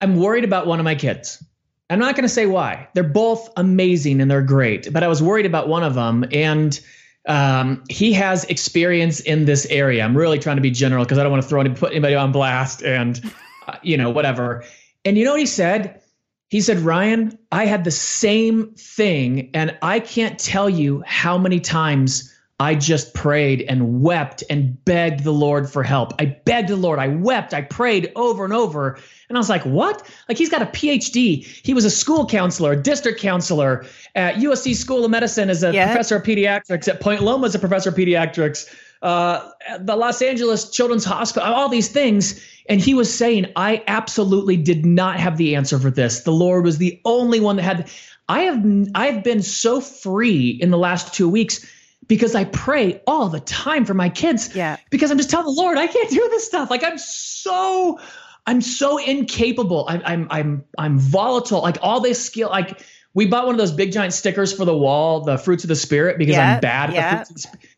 I'm 0.00 0.16
worried 0.16 0.44
about 0.44 0.66
one 0.66 0.78
of 0.78 0.84
my 0.84 0.94
kids. 0.94 1.42
I'm 1.90 1.98
not 1.98 2.14
going 2.14 2.24
to 2.24 2.28
say 2.28 2.46
why. 2.46 2.88
They're 2.94 3.04
both 3.04 3.50
amazing 3.56 4.20
and 4.20 4.30
they're 4.30 4.42
great, 4.42 4.92
but 4.92 5.02
I 5.02 5.08
was 5.08 5.22
worried 5.22 5.46
about 5.46 5.68
one 5.68 5.84
of 5.84 5.94
them. 5.94 6.24
And 6.32 6.78
um, 7.26 7.84
he 7.88 8.12
has 8.14 8.44
experience 8.44 9.20
in 9.20 9.44
this 9.44 9.66
area. 9.66 10.04
I'm 10.04 10.16
really 10.16 10.38
trying 10.38 10.56
to 10.56 10.62
be 10.62 10.70
general 10.70 11.04
because 11.04 11.18
I 11.18 11.22
don't 11.22 11.32
want 11.32 11.42
to 11.42 11.48
throw 11.48 11.60
any, 11.60 11.70
put 11.70 11.92
anybody 11.92 12.14
on 12.14 12.32
blast 12.32 12.82
and, 12.82 13.20
uh, 13.68 13.76
you 13.82 13.96
know, 13.96 14.10
whatever. 14.10 14.64
And 15.04 15.16
you 15.16 15.24
know 15.24 15.32
what 15.32 15.40
he 15.40 15.46
said? 15.46 16.00
He 16.48 16.60
said, 16.60 16.80
Ryan, 16.80 17.38
I 17.50 17.66
had 17.66 17.84
the 17.84 17.90
same 17.90 18.74
thing. 18.74 19.50
And 19.54 19.76
I 19.82 20.00
can't 20.00 20.38
tell 20.38 20.68
you 20.68 21.02
how 21.06 21.38
many 21.38 21.60
times 21.60 22.32
I 22.60 22.74
just 22.74 23.14
prayed 23.14 23.62
and 23.68 24.02
wept 24.02 24.44
and 24.50 24.84
begged 24.84 25.24
the 25.24 25.32
Lord 25.32 25.68
for 25.68 25.82
help. 25.82 26.12
I 26.20 26.26
begged 26.44 26.68
the 26.68 26.76
Lord. 26.76 26.98
I 26.98 27.08
wept. 27.08 27.54
I 27.54 27.62
prayed 27.62 28.12
over 28.14 28.44
and 28.44 28.52
over. 28.52 28.98
And 29.32 29.38
I 29.38 29.40
was 29.40 29.48
like, 29.48 29.64
what? 29.64 30.06
Like, 30.28 30.36
he's 30.36 30.50
got 30.50 30.60
a 30.60 30.66
PhD. 30.66 31.42
He 31.64 31.72
was 31.72 31.86
a 31.86 31.90
school 31.90 32.26
counselor, 32.26 32.72
a 32.72 32.76
district 32.76 33.18
counselor 33.18 33.86
at 34.14 34.34
USC 34.34 34.74
School 34.76 35.06
of 35.06 35.10
Medicine 35.10 35.48
as 35.48 35.62
a 35.64 35.72
Yeah. 35.72 35.86
professor 35.86 36.16
of 36.16 36.22
pediatrics, 36.22 36.86
at 36.86 37.00
Point 37.00 37.22
Loma 37.22 37.46
as 37.46 37.54
a 37.54 37.58
professor 37.58 37.88
of 37.88 37.94
pediatrics, 37.94 38.66
uh, 39.00 39.48
the 39.80 39.96
Los 39.96 40.20
Angeles 40.20 40.68
Children's 40.70 41.06
Hospital, 41.06 41.50
all 41.50 41.70
these 41.70 41.88
things. 41.88 42.40
And 42.68 42.78
he 42.78 42.92
was 42.92 43.12
saying, 43.12 43.46
I 43.56 43.82
absolutely 43.86 44.58
did 44.58 44.84
not 44.84 45.18
have 45.18 45.38
the 45.38 45.56
answer 45.56 45.78
for 45.78 45.90
this. 45.90 46.20
The 46.20 46.30
Lord 46.30 46.64
was 46.64 46.76
the 46.76 47.00
only 47.06 47.40
one 47.40 47.56
that 47.56 47.62
had. 47.62 47.90
I 48.28 48.42
have 48.42 48.64
I've 48.94 49.24
been 49.24 49.42
so 49.42 49.80
free 49.80 50.50
in 50.60 50.70
the 50.70 50.78
last 50.78 51.14
two 51.14 51.28
weeks 51.28 51.66
because 52.06 52.34
I 52.34 52.44
pray 52.44 53.00
all 53.06 53.28
the 53.28 53.40
time 53.40 53.84
for 53.84 53.94
my 53.94 54.08
kids. 54.08 54.54
Yeah. 54.54 54.76
Because 54.90 55.10
I'm 55.10 55.16
just 55.16 55.30
telling 55.30 55.46
the 55.46 55.60
Lord, 55.60 55.78
I 55.78 55.86
can't 55.86 56.10
do 56.10 56.28
this 56.30 56.46
stuff. 56.46 56.70
Like 56.70 56.84
I'm 56.84 56.98
so, 56.98 57.98
I'm 58.46 58.60
so 58.60 58.98
incapable. 58.98 59.86
I'm 59.88 60.02
I'm 60.04 60.26
I'm 60.30 60.64
I'm 60.78 60.98
volatile. 60.98 61.60
Like 61.62 61.78
all 61.82 62.00
this 62.00 62.24
skill. 62.24 62.48
Like 62.48 62.82
we 63.14 63.26
bought 63.26 63.46
one 63.46 63.54
of 63.54 63.58
those 63.58 63.72
big 63.72 63.92
giant 63.92 64.14
stickers 64.14 64.52
for 64.52 64.64
the 64.64 64.76
wall, 64.76 65.20
the 65.20 65.38
fruits 65.38 65.64
of 65.64 65.68
the 65.68 65.76
spirit, 65.76 66.18
because 66.18 66.34
Yeah, 66.34 66.54
I'm 66.54 66.60
bad 66.60 66.90
at 66.90 66.94
yeah. 66.94 67.10
the 67.10 67.16
fruits 67.16 67.30
of 67.30 67.34
the 67.36 67.40
spirit. 67.42 67.68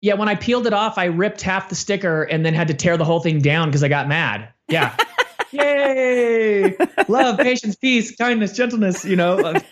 Yeah, 0.00 0.14
when 0.14 0.28
I 0.28 0.36
peeled 0.36 0.66
it 0.66 0.72
off, 0.72 0.96
I 0.96 1.06
ripped 1.06 1.42
half 1.42 1.68
the 1.68 1.74
sticker 1.74 2.22
and 2.22 2.46
then 2.46 2.54
had 2.54 2.68
to 2.68 2.74
tear 2.74 2.96
the 2.96 3.04
whole 3.04 3.18
thing 3.20 3.40
down 3.40 3.68
because 3.68 3.82
I 3.82 3.88
got 3.88 4.06
mad. 4.06 4.48
Yeah. 4.68 4.96
Yay! 5.50 6.76
Love, 7.08 7.38
patience, 7.38 7.74
peace, 7.74 8.14
kindness, 8.14 8.52
gentleness, 8.52 9.04
you 9.04 9.16
know. 9.16 9.52
to 9.52 9.64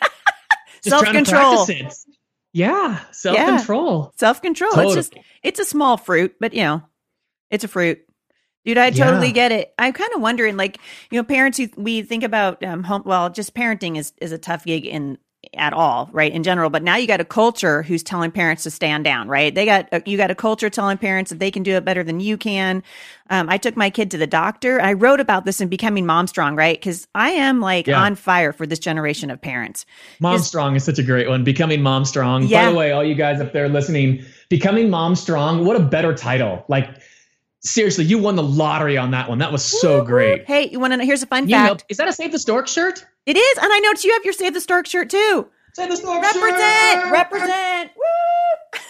Self-control. 0.81 1.67
Yeah, 2.53 3.01
self 3.13 3.37
control. 3.37 4.13
Self 4.17 4.41
control. 4.41 4.79
It's 4.81 4.95
just 4.95 5.15
it's 5.43 5.61
a 5.61 5.65
small 5.65 5.99
fruit, 5.99 6.37
but 6.41 6.55
you 6.55 6.63
know, 6.63 6.83
it's 7.51 7.65
a 7.65 7.69
fruit. 7.69 8.01
Dude, 8.67 8.79
I 8.79 8.91
totally 8.91 9.29
Yeah. 9.29 9.33
get 9.33 9.53
it. 9.53 9.73
I'm 9.79 9.93
kind 9.93 10.13
of 10.15 10.21
wondering, 10.21 10.57
like, 10.57 10.79
you 11.11 11.19
know, 11.19 11.25
parents 11.25 11.57
who 11.57 11.69
we 11.77 12.03
think 12.03 12.25
about 12.25 12.63
um, 12.65 12.83
home. 12.83 13.03
Well, 13.07 13.31
just 13.31 13.55
parenting 13.55 13.97
is 13.97 14.13
is 14.21 14.33
a 14.33 14.39
tough 14.39 14.65
gig 14.65 14.85
in 14.85 15.19
at 15.55 15.73
all, 15.73 16.11
right? 16.13 16.33
In 16.33 16.43
general, 16.43 16.71
but 16.71 16.83
now 16.83 16.97
you 16.97 17.07
got 17.07 17.21
a 17.21 17.25
culture 17.25 17.85
who's 17.85 18.03
telling 18.03 18.33
parents 18.33 18.65
to 18.65 18.71
stand 18.71 19.05
down, 19.05 19.29
right? 19.29 19.55
They 19.55 19.65
got 19.65 19.89
uh, 19.93 20.01
you 20.05 20.17
got 20.17 20.33
a 20.33 20.35
culture 20.35 20.69
telling 20.69 20.99
parents 20.99 21.31
that 21.31 21.39
they 21.39 21.53
can 21.53 21.63
do 21.63 21.75
it 21.77 21.85
better 21.85 22.03
than 22.03 22.19
you 22.19 22.37
can. 22.37 22.83
Um, 23.31 23.49
I 23.49 23.57
took 23.57 23.77
my 23.77 23.89
kid 23.89 24.11
to 24.11 24.19
the 24.19 24.27
doctor. 24.27 24.81
I 24.81 24.93
wrote 24.95 25.21
about 25.21 25.45
this 25.45 25.61
in 25.61 25.69
becoming 25.69 26.05
mom 26.05 26.27
strong, 26.27 26.57
right? 26.57 26.77
Because 26.77 27.07
I 27.15 27.31
am 27.31 27.61
like 27.61 27.87
Yeah. 27.87 28.03
on 28.03 28.17
fire 28.17 28.53
for 28.53 28.67
this 28.67 28.81
generation 28.81 29.31
of 29.31 29.41
parents. 29.41 29.87
Mom 30.19 30.39
Strong 30.41 30.75
is 30.75 30.83
such 30.83 30.99
a 30.99 31.05
great 31.05 31.29
one. 31.29 31.45
Becoming 31.45 31.83
Mom 31.83 32.05
Strong. 32.05 32.49
By 32.49 32.71
the 32.71 32.75
way, 32.77 32.91
all 32.91 33.05
you 33.05 33.15
guys 33.15 33.41
up 33.41 33.53
there 33.53 33.69
listening, 33.69 34.25
Becoming 34.49 34.91
Mom 34.91 35.15
Strong, 35.15 35.65
what 35.65 35.77
a 35.77 35.81
better 35.81 36.15
title. 36.15 36.65
Like, 36.69 36.89
seriously, 37.67 38.05
you 38.05 38.19
won 38.19 38.37
the 38.37 38.43
lottery 38.43 38.97
on 38.97 39.11
that 39.11 39.29
one. 39.29 39.39
That 39.39 39.53
was 39.53 39.65
so 39.65 40.03
great. 40.05 40.45
Hey, 40.47 40.69
you 40.71 40.81
want 40.81 40.93
to? 40.93 40.97
know? 40.97 41.05
Here's 41.05 41.23
a 41.23 41.27
fun 41.27 41.49
You 41.49 41.57
fact. 41.57 41.81
know, 41.83 41.87
is 41.89 41.97
that 41.99 42.09
a 42.09 42.13
Save 42.13 42.33
the 42.33 42.39
Stork 42.39 42.69
shirt? 42.69 43.05
It 43.27 43.37
is, 43.37 43.59
and 43.59 43.73
I 43.73 43.79
noticed 43.81 44.05
you 44.05 44.13
have 44.13 44.25
your 44.25 44.33
Save 44.33 44.55
the 44.55 44.61
Stork 44.61 44.87
shirt 44.87 45.11
too. 45.11 45.49
Save 45.75 45.91
the 45.91 45.97
Stork 45.97 46.23
Represent, 46.23 47.03
shirt! 47.03 47.13
represent. 47.13 47.91
Woo! 47.97 48.81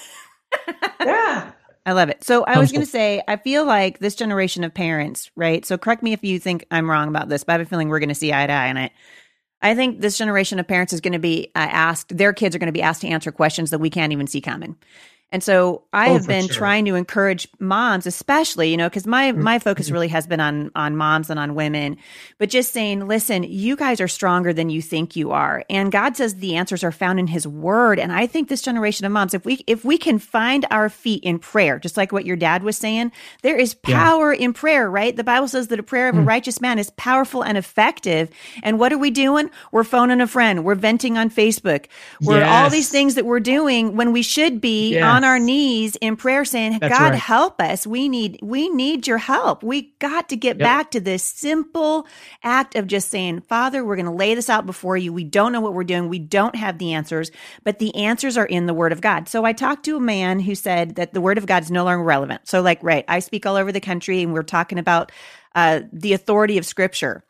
Yeah. 1.00 1.52
I 1.84 1.92
love 1.92 2.08
it. 2.08 2.24
So 2.24 2.42
I 2.44 2.58
was 2.58 2.72
going 2.72 2.84
to 2.84 2.90
say, 2.90 3.22
I 3.28 3.36
feel 3.36 3.64
like 3.64 4.00
this 4.00 4.16
generation 4.16 4.64
of 4.64 4.74
parents, 4.74 5.30
right? 5.36 5.64
So 5.64 5.78
correct 5.78 6.02
me 6.02 6.12
if 6.12 6.24
you 6.24 6.40
think 6.40 6.66
I'm 6.72 6.90
wrong 6.90 7.06
about 7.06 7.28
this, 7.28 7.44
but 7.44 7.52
I 7.52 7.58
have 7.58 7.66
a 7.66 7.70
feeling 7.70 7.88
we're 7.88 8.00
going 8.00 8.08
to 8.08 8.14
see 8.14 8.32
eye 8.32 8.46
to 8.46 8.52
eye 8.52 8.70
on 8.70 8.76
it. 8.76 8.90
I 9.62 9.76
think 9.76 10.00
this 10.00 10.18
generation 10.18 10.58
of 10.58 10.66
parents 10.66 10.92
is 10.92 11.00
going 11.00 11.12
to 11.12 11.20
be 11.20 11.52
uh, 11.54 11.60
asked, 11.60 12.16
their 12.16 12.32
kids 12.32 12.56
are 12.56 12.58
going 12.58 12.66
to 12.66 12.72
be 12.72 12.82
asked 12.82 13.02
to 13.02 13.08
answer 13.08 13.30
questions 13.30 13.70
that 13.70 13.78
we 13.78 13.88
can't 13.90 14.12
even 14.12 14.26
see 14.26 14.40
coming. 14.40 14.76
And 15.32 15.42
so 15.42 15.82
I 15.92 16.10
Oh, 16.10 16.12
have 16.14 16.26
been 16.28 16.46
sure. 16.46 16.54
trying 16.54 16.84
to 16.84 16.94
encourage 16.94 17.48
moms, 17.58 18.06
especially, 18.06 18.70
you 18.70 18.76
know, 18.76 18.88
because 18.88 19.06
my 19.08 19.32
mm. 19.32 19.38
my 19.38 19.58
focus 19.58 19.86
mm-hmm. 19.86 19.94
really 19.94 20.08
has 20.08 20.24
been 20.26 20.38
on 20.40 20.70
on 20.76 20.96
moms 20.96 21.30
and 21.30 21.38
on 21.38 21.56
women, 21.56 21.96
but 22.38 22.48
just 22.48 22.72
saying, 22.72 23.08
listen, 23.08 23.42
you 23.42 23.74
guys 23.74 24.00
are 24.00 24.06
stronger 24.06 24.52
than 24.52 24.70
you 24.70 24.80
think 24.80 25.16
you 25.16 25.32
are, 25.32 25.64
and 25.68 25.90
God 25.90 26.16
says 26.16 26.36
the 26.36 26.54
answers 26.54 26.84
are 26.84 26.92
found 26.92 27.18
in 27.18 27.26
His 27.26 27.46
Word. 27.46 27.98
And 27.98 28.12
I 28.12 28.26
think 28.28 28.48
this 28.48 28.62
generation 28.62 29.04
of 29.04 29.10
moms, 29.10 29.34
if 29.34 29.44
we 29.44 29.64
if 29.66 29.84
we 29.84 29.98
can 29.98 30.20
find 30.20 30.64
our 30.70 30.88
feet 30.88 31.24
in 31.24 31.40
prayer, 31.40 31.80
just 31.80 31.96
like 31.96 32.12
what 32.12 32.24
your 32.24 32.36
dad 32.36 32.62
was 32.62 32.76
saying, 32.76 33.10
there 33.42 33.56
is 33.56 33.74
Yeah. 33.86 33.98
power 33.98 34.32
in 34.32 34.52
prayer, 34.52 34.88
right? 34.88 35.14
The 35.16 35.24
Bible 35.24 35.48
says 35.48 35.66
that 35.68 35.80
a 35.80 35.82
prayer 35.82 36.08
of 36.08 36.16
a 36.16 36.20
mm. 36.20 36.26
righteous 36.26 36.60
man 36.60 36.78
is 36.78 36.90
powerful 36.90 37.42
and 37.42 37.58
effective. 37.58 38.30
And 38.62 38.78
what 38.78 38.92
are 38.92 38.98
we 38.98 39.10
doing? 39.10 39.50
We're 39.72 39.84
phoning 39.84 40.20
a 40.20 40.28
friend. 40.28 40.64
We're 40.64 40.76
venting 40.76 41.18
on 41.18 41.30
Facebook. 41.30 41.86
We're 42.22 42.44
all 42.44 42.70
these 42.70 42.90
things 42.90 43.16
that 43.16 43.26
we're 43.26 43.40
doing 43.40 43.96
when 43.96 44.12
we 44.12 44.22
should 44.22 44.60
be 44.60 44.94
Yeah. 44.94 45.15
On 45.16 45.24
our 45.24 45.38
knees 45.38 45.96
in 45.96 46.16
prayer 46.16 46.44
saying, 46.44 46.80
That's 46.80 46.90
God, 46.90 47.12
right. 47.12 47.18
help 47.18 47.60
us. 47.60 47.86
We 47.86 48.08
need, 48.08 48.38
we 48.42 48.68
need 48.68 49.06
your 49.06 49.18
help. 49.18 49.62
We 49.62 49.94
got 49.98 50.28
to 50.30 50.36
get 50.36 50.60
Yep. 50.60 50.64
back 50.64 50.90
to 50.92 51.00
this 51.00 51.24
simple 51.24 52.06
act 52.44 52.76
of 52.76 52.86
just 52.86 53.10
saying, 53.10 53.40
Father, 53.42 53.84
we're 53.84 53.96
going 53.96 54.06
to 54.06 54.12
lay 54.12 54.34
this 54.34 54.50
out 54.50 54.66
before 54.66 54.96
you. 54.96 55.12
We 55.12 55.24
don't 55.24 55.52
know 55.52 55.60
what 55.60 55.74
we're 55.74 55.84
doing. 55.84 56.08
We 56.08 56.18
don't 56.20 56.56
have 56.56 56.78
the 56.78 56.92
answers, 56.94 57.30
but 57.64 57.78
the 57.78 57.94
answers 57.96 58.36
are 58.36 58.46
in 58.46 58.66
the 58.66 58.74
word 58.74 58.92
of 58.92 59.00
God. 59.00 59.28
So 59.28 59.44
I 59.44 59.52
talked 59.52 59.84
to 59.86 59.96
a 59.96 60.00
man 60.00 60.40
who 60.40 60.54
said 60.54 60.96
that 60.96 61.14
the 61.14 61.20
word 61.20 61.38
of 61.38 61.46
God 61.46 61.62
is 61.64 61.70
no 61.70 61.84
longer 61.84 62.04
relevant. 62.04 62.48
So 62.48 62.62
like, 62.62 62.82
right, 62.82 63.04
I 63.08 63.20
speak 63.20 63.46
all 63.46 63.56
over 63.56 63.72
the 63.72 63.80
country 63.80 64.22
and 64.22 64.32
we're 64.32 64.42
talking 64.42 64.78
about 64.78 65.12
uh, 65.54 65.80
the 65.92 66.12
authority 66.12 66.58
of 66.58 66.66
scripture. 66.66 67.24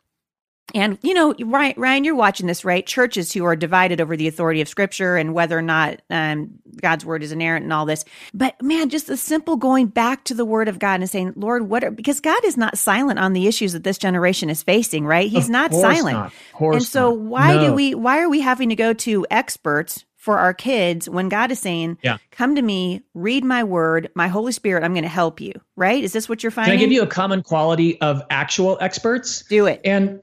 And 0.75 0.97
you 1.01 1.13
know, 1.13 1.33
Ryan, 1.39 1.73
Ryan, 1.77 2.03
you're 2.03 2.15
watching 2.15 2.45
this, 2.47 2.65
right? 2.65 2.85
Churches 2.85 3.31
who 3.31 3.45
are 3.45 3.55
divided 3.55 4.01
over 4.01 4.17
the 4.17 4.27
authority 4.27 4.59
of 4.59 4.67
Scripture 4.67 5.15
and 5.15 5.33
whether 5.33 5.57
or 5.57 5.61
not 5.61 6.01
um, 6.09 6.59
God's 6.81 7.05
word 7.05 7.23
is 7.23 7.31
inerrant 7.31 7.63
and 7.63 7.71
all 7.71 7.85
this. 7.85 8.03
But 8.33 8.61
man, 8.61 8.89
just 8.89 9.07
the 9.07 9.15
simple 9.15 9.55
going 9.55 9.87
back 9.87 10.25
to 10.25 10.33
the 10.33 10.43
Word 10.43 10.67
of 10.67 10.77
God 10.77 10.99
and 10.99 11.09
saying, 11.09 11.33
"Lord, 11.37 11.69
what?" 11.69 11.85
Are, 11.85 11.91
because 11.91 12.19
God 12.19 12.43
is 12.43 12.57
not 12.57 12.77
silent 12.77 13.17
on 13.17 13.31
the 13.31 13.47
issues 13.47 13.71
that 13.73 13.85
this 13.85 13.97
generation 13.97 14.49
is 14.49 14.61
facing, 14.61 15.05
right? 15.05 15.29
He's 15.29 15.45
Of 15.45 15.51
not 15.51 15.73
silent. 15.73 16.17
not. 16.17 16.33
And 16.59 16.83
so, 16.83 17.11
why 17.11 17.57
do 17.65 17.73
we? 17.73 17.95
Why 17.95 18.19
are 18.19 18.29
we 18.29 18.41
having 18.41 18.67
to 18.69 18.75
go 18.75 18.93
to 18.93 19.25
experts? 19.31 20.03
For 20.15 20.39
our 20.39 20.53
kids, 20.53 21.07
when 21.07 21.29
God 21.29 21.51
is 21.53 21.59
saying, 21.59 21.99
Yeah. 22.03 22.17
"Come 22.31 22.55
to 22.55 22.61
me, 22.61 23.01
read 23.13 23.45
my 23.45 23.63
word, 23.63 24.09
my 24.13 24.27
Holy 24.27 24.51
Spirit, 24.51 24.83
I'm 24.83 24.91
going 24.91 25.03
to 25.03 25.07
help 25.09 25.39
you." 25.39 25.53
Right? 25.77 26.03
Is 26.03 26.11
this 26.11 26.27
what 26.27 26.43
you're 26.43 26.51
Can 26.51 26.65
finding? 26.65 26.77
I 26.79 26.81
give 26.81 26.91
you 26.91 27.01
a 27.01 27.07
common 27.07 27.43
quality 27.43 28.01
of 28.01 28.21
actual 28.29 28.77
experts? 28.81 29.45
Do 29.47 29.67
it. 29.67 29.79
And 29.85 30.19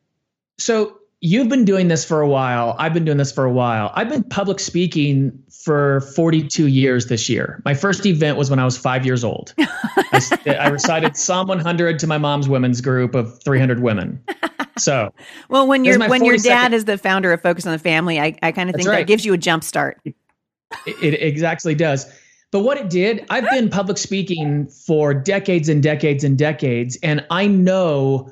so 0.59 0.99
you've 1.21 1.49
been 1.49 1.65
doing 1.65 1.89
this 1.89 2.05
for 2.05 2.21
a 2.21 2.29
while. 2.29 2.77
I've 2.79 2.93
been 2.93 3.05
doing 3.05 3.17
this 3.17 3.33
for 3.33 3.45
a 3.45 3.53
while. 3.53 3.91
I've 3.95 4.09
been 4.09 4.23
public 4.25 4.61
speaking 4.61 5.33
for 5.51 6.03
42 6.15 6.67
years 6.67 7.07
this 7.07 7.31
year. 7.31 7.63
My 7.65 7.73
first 7.73 8.05
event 8.05 8.37
was 8.37 8.51
when 8.51 8.59
I 8.59 8.65
was 8.67 8.77
five 8.77 9.07
years 9.07 9.25
old. 9.25 9.55
I 9.59 10.69
recited 10.71 11.17
Psalm 11.17 11.49
100 11.49 11.99
to 12.01 12.07
my 12.07 12.19
mom's 12.19 12.49
women's 12.49 12.83
group 12.83 13.15
of 13.15 13.43
300 13.43 13.81
women. 13.81 14.23
So 14.77 15.13
Well, 15.49 15.67
when 15.67 15.85
your 15.85 15.99
when 15.99 16.25
your 16.25 16.37
42nd 16.37 16.43
dad 16.45 16.75
is 16.75 16.85
the 16.85 16.99
founder 16.99 17.33
of 17.33 17.41
Focus 17.41 17.65
on 17.65 17.73
the 17.73 17.79
Family, 17.79 18.21
I, 18.21 18.37
I 18.43 18.53
kind 18.53 18.69
of 18.69 18.77
think 18.77 18.89
that 18.89 19.07
gives 19.07 19.25
you 19.25 19.33
a 19.33 19.39
jump 19.39 19.65
start. 19.65 20.01
it, 20.05 20.15
it 20.87 21.23
exactly 21.23 21.75
does. 21.75 22.07
But 22.51 22.61
what 22.61 22.77
it 22.77 22.89
did, 22.89 23.25
I've 23.31 23.49
been 23.51 23.69
public 23.69 23.99
speaking 23.99 24.69
for 24.69 25.13
decades 25.13 25.69
and 25.69 25.83
decades 25.83 26.23
and 26.23 26.39
decades, 26.39 26.97
and 27.03 27.27
I 27.31 27.49
know, 27.49 28.31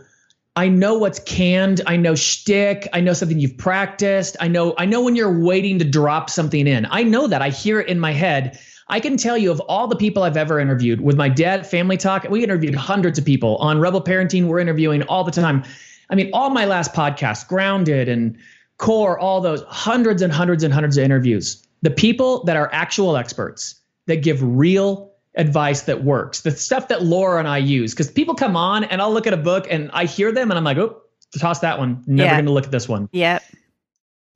I 0.54 0.68
know 0.68 0.98
what's 0.98 1.18
canned. 1.20 1.80
I 1.86 1.96
know 1.96 2.14
shtick. 2.14 2.86
I 2.92 3.00
know 3.00 3.14
something 3.14 3.38
you've 3.38 3.56
practiced. 3.56 4.36
I 4.38 4.48
know, 4.48 4.74
I 4.76 4.84
know 4.84 5.02
when 5.02 5.16
you're 5.16 5.40
waiting 5.40 5.78
to 5.78 5.84
drop 5.84 6.28
something 6.28 6.66
in. 6.66 6.86
I 6.90 7.02
know 7.02 7.26
that. 7.26 7.40
I 7.40 7.48
hear 7.48 7.80
it 7.80 7.88
in 7.88 7.98
my 7.98 8.12
head. 8.12 8.58
I 8.88 9.00
can 9.00 9.16
tell 9.16 9.38
you 9.38 9.50
of 9.50 9.60
all 9.60 9.88
the 9.88 9.96
people 9.96 10.22
I've 10.22 10.36
ever 10.36 10.60
interviewed 10.60 11.00
with 11.00 11.16
my 11.16 11.30
dad, 11.30 11.66
Family 11.66 11.96
Talk. 11.96 12.24
We 12.28 12.44
interviewed 12.44 12.74
hundreds 12.74 13.18
of 13.18 13.24
people 13.24 13.56
on 13.56 13.78
Rebel 13.78 14.02
Parenting. 14.02 14.46
We're 14.46 14.58
interviewing 14.58 15.02
all 15.04 15.24
the 15.24 15.30
time. 15.30 15.64
I 16.10 16.14
mean, 16.14 16.28
all 16.34 16.50
my 16.50 16.66
last 16.66 16.92
podcasts, 16.92 17.48
Grounded 17.48 18.10
and 18.10 18.36
Core, 18.76 19.18
all 19.18 19.40
those 19.40 19.62
hundreds 19.68 20.20
and 20.20 20.30
hundreds 20.30 20.62
and 20.62 20.74
hundreds 20.74 20.98
of 20.98 21.04
interviews. 21.04 21.66
The 21.80 21.90
people 21.90 22.44
that 22.44 22.56
are 22.56 22.68
actual 22.74 23.16
experts 23.16 23.80
that 24.06 24.16
give 24.16 24.42
real 24.42 25.12
advice 25.35 25.83
that 25.83 26.05
works, 26.05 26.40
the 26.42 26.51
stuff 26.51 26.88
that 26.88 27.03
Laura 27.03 27.38
and 27.38 27.49
I 27.49 27.59
use. 27.59 27.92
Because 27.92 28.11
people 28.11 28.35
come 28.35 28.57
on 28.57 28.85
and 28.85 29.01
I'll 29.01 29.12
look 29.12 29.27
at 29.27 29.33
a 29.33 29.38
book 29.38 29.66
and 29.71 29.90
I 29.92 30.05
hear 30.05 30.31
them 30.33 30.51
and 30.51 30.59
I'm 30.59 30.64
like, 30.64 30.77
oh, 30.79 31.01
toss 31.38 31.61
that 31.61 31.79
one. 31.79 32.03
Never 32.07 32.29
Yeah. 32.29 32.35
going 32.37 32.47
to 32.47 32.53
look 32.53 32.64
at 32.66 32.71
this 32.71 32.88
one. 32.88 33.09
Yep. 33.12 33.42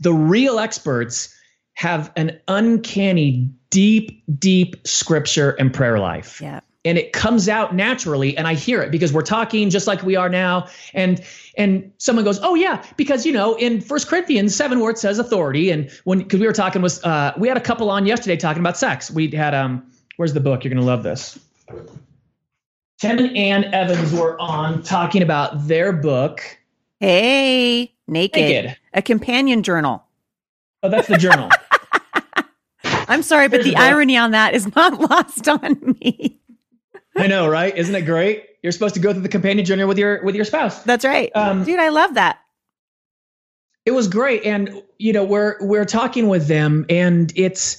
The 0.01 0.13
real 0.13 0.59
experts 0.59 1.35
have 1.75 2.11
an 2.17 2.41
uncanny, 2.49 3.51
deep, 3.71 4.23
deep 4.39 4.87
scripture 4.87 5.51
and 5.51 5.73
prayer 5.73 5.99
life 5.99 6.41
Yep. 6.41 6.65
and 6.87 6.97
it 6.97 7.13
comes 7.13 7.49
out 7.49 7.75
naturally 7.75 8.37
and 8.39 8.47
i 8.47 8.55
hear 8.55 8.81
it 8.81 8.91
because 8.93 9.13
we're 9.13 9.21
talking 9.23 9.69
just 9.71 9.87
like 9.89 10.03
we 10.03 10.15
are 10.17 10.29
now 10.31 10.69
and 10.95 11.23
and 11.59 11.91
someone 11.99 12.25
goes 12.25 12.39
oh 12.43 12.55
yeah 12.55 12.83
because 12.97 13.27
you 13.27 13.33
know 13.33 13.57
in 13.57 13.81
first 13.81 14.07
corinthians 14.09 14.55
7 14.55 14.79
where 14.81 14.91
it 14.91 14.99
says 14.99 15.19
authority 15.19 15.71
and 15.71 15.91
when 16.05 16.19
because 16.21 16.39
we 16.41 16.47
were 16.47 16.53
talking 16.53 16.81
with 16.81 17.05
uh 17.05 17.35
we 17.37 17.49
had 17.49 17.57
a 17.57 17.61
couple 17.61 17.91
on 17.91 18.07
yesterday 18.07 18.37
talking 18.37 18.61
about 18.61 18.77
sex 18.79 19.11
we 19.11 19.29
had 19.33 19.53
um 19.53 19.83
where's 20.17 20.33
the 20.35 20.41
book 20.41 20.65
you're 20.65 20.73
gonna 20.73 20.85
love 20.87 21.03
this 21.03 21.39
tim 22.99 23.19
and 23.19 23.37
ann 23.37 23.65
evans 23.75 24.13
were 24.13 24.39
on 24.41 24.83
talking 24.83 25.23
about 25.23 25.67
their 25.67 25.93
book 25.93 26.41
Hey, 26.99 27.93
naked. 28.09 28.41
naked 28.41 28.77
A 28.95 29.03
companion 29.03 29.63
journal. 29.63 30.03
oh 30.83 30.89
that's 30.89 31.09
the 31.09 31.19
journal 31.19 31.51
I'm 33.09 33.23
sorry, 33.23 33.47
but 33.47 33.57
Here's 33.63 33.67
the 33.67 33.71
the 33.73 33.77
irony 33.77 34.17
on 34.17 34.33
that 34.33 34.55
is 34.55 34.75
not 34.75 34.99
lost 35.11 35.49
on 35.49 35.97
me. 36.01 36.41
i 37.17 37.27
know 37.27 37.49
right 37.49 37.77
isn't 37.77 37.95
it 37.95 38.03
great 38.03 38.45
you're 38.63 38.73
supposed 38.73 38.95
to 38.95 39.01
go 39.01 39.13
through 39.13 39.23
the 39.23 39.29
companion 39.29 39.65
journey 39.65 39.85
with 39.85 39.99
your 39.99 40.23
with 40.25 40.35
your 40.35 40.45
spouse 40.45 40.83
That's 40.83 41.05
right. 41.05 41.31
Um, 41.37 41.63
Dude, 41.65 41.79
I 41.79 41.91
love 41.91 42.15
that. 42.15 42.41
it 43.85 43.93
was 43.93 44.09
great 44.09 44.45
and 44.45 44.83
you 44.99 45.13
know 45.13 45.23
we're 45.25 45.57
we're 45.61 45.85
talking 45.85 46.29
with 46.29 46.49
them 46.49 46.85
and 46.89 47.33
it's 47.37 47.77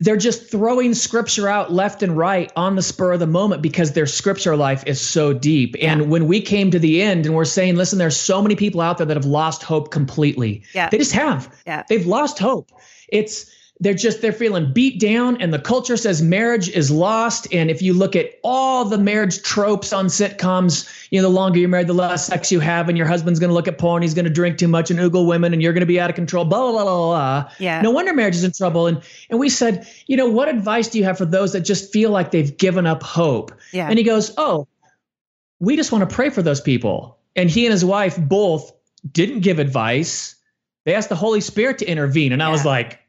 they're 0.00 0.16
just 0.16 0.50
throwing 0.50 0.94
scripture 0.94 1.48
out 1.48 1.72
left 1.72 2.02
and 2.02 2.16
right 2.16 2.52
on 2.54 2.76
the 2.76 2.82
spur 2.82 3.12
of 3.12 3.20
the 3.20 3.26
moment 3.26 3.62
because 3.62 3.92
their 3.92 4.06
scripture 4.06 4.56
life 4.56 4.84
is 4.86 5.00
so 5.00 5.32
deep. 5.32 5.74
And 5.80 6.08
when 6.08 6.26
we 6.26 6.40
came 6.40 6.70
to 6.70 6.78
the 6.78 7.02
end 7.02 7.26
and 7.26 7.34
we're 7.34 7.44
saying 7.44 7.74
listen 7.74 7.98
there's 7.98 8.16
so 8.16 8.40
many 8.40 8.54
people 8.54 8.80
out 8.80 8.98
there 8.98 9.06
that 9.06 9.16
have 9.16 9.26
lost 9.26 9.62
hope 9.62 9.90
completely. 9.90 10.62
Yeah. 10.72 10.88
they 10.88 10.98
just 10.98 11.12
have. 11.12 11.52
Yeah. 11.66 11.82
they've 11.88 12.06
lost 12.06 12.38
hope. 12.38 12.70
It's 13.08 13.50
they're 13.80 13.94
just 13.94 14.20
they're 14.20 14.32
feeling 14.32 14.72
beat 14.72 14.98
down 14.98 15.40
and 15.40 15.54
the 15.54 15.58
culture 15.58 15.96
says 15.96 16.20
marriage 16.20 16.68
is 16.68 16.90
lost. 16.90 17.46
And 17.52 17.70
if 17.70 17.80
you 17.80 17.94
look 17.94 18.16
at 18.16 18.32
all 18.42 18.84
the 18.84 18.98
marriage 18.98 19.42
tropes 19.42 19.92
on 19.92 20.06
sitcoms 20.06 20.88
you 21.10 21.20
know 21.20 21.28
the 21.28 21.34
longer 21.34 21.58
you're 21.60 21.68
married 21.68 21.86
the 21.86 21.92
less 21.94 22.26
sex 22.26 22.50
you 22.50 22.60
have 22.60 22.88
and 22.88 22.98
your 22.98 23.06
husband's 23.06 23.38
going 23.38 23.48
to 23.50 23.54
look 23.54 23.68
at 23.68 23.78
porn 23.78 24.02
he's 24.02 24.14
going 24.14 24.24
to 24.24 24.30
drink 24.32 24.58
too 24.58 24.66
much 24.68 24.90
and 24.90 24.98
oogle 24.98 25.26
women 25.26 25.52
and 25.52 25.62
you're 25.62 25.72
going 25.72 25.80
to 25.80 25.86
be 25.86 26.00
out 26.00 26.10
of 26.10 26.16
control 26.16 26.44
blah 26.44 26.58
blah 26.60 26.72
blah 26.72 26.84
blah 26.84 27.06
blah 27.42 27.52
Yeah. 27.60 27.80
no 27.80 27.90
wonder 27.92 28.12
marriage 28.12 28.34
is 28.34 28.44
in 28.44 28.52
trouble. 28.52 28.86
And 28.88 29.00
and 29.30 29.38
we 29.38 29.48
said 29.48 29.86
you 30.06 30.16
know 30.16 30.28
what 30.28 30.48
advice 30.48 30.88
do 30.88 30.98
you 30.98 31.04
have 31.04 31.18
for 31.18 31.24
those 31.26 31.52
that 31.52 31.60
just 31.60 31.92
feel 31.92 32.10
like 32.10 32.30
they've 32.32 32.56
given 32.56 32.86
up 32.86 33.02
hope? 33.02 33.52
Yeah. 33.72 33.88
and 33.88 33.96
he 33.98 34.04
goes 34.04 34.32
oh 34.36 34.66
we 35.60 35.76
just 35.76 35.92
want 35.92 36.08
to 36.08 36.14
pray 36.14 36.30
for 36.30 36.42
those 36.42 36.60
people. 36.60 37.18
And 37.36 37.50
he 37.50 37.66
and 37.66 37.72
his 37.72 37.84
wife 37.84 38.16
both 38.16 38.72
didn't 39.10 39.40
give 39.40 39.58
advice. 39.58 40.36
They 40.84 40.94
asked 40.94 41.08
the 41.08 41.16
holy 41.16 41.40
spirit 41.40 41.78
to 41.78 41.86
intervene. 41.86 42.32
And 42.32 42.42
i 42.42 42.48
was 42.50 42.64
like 42.64 43.00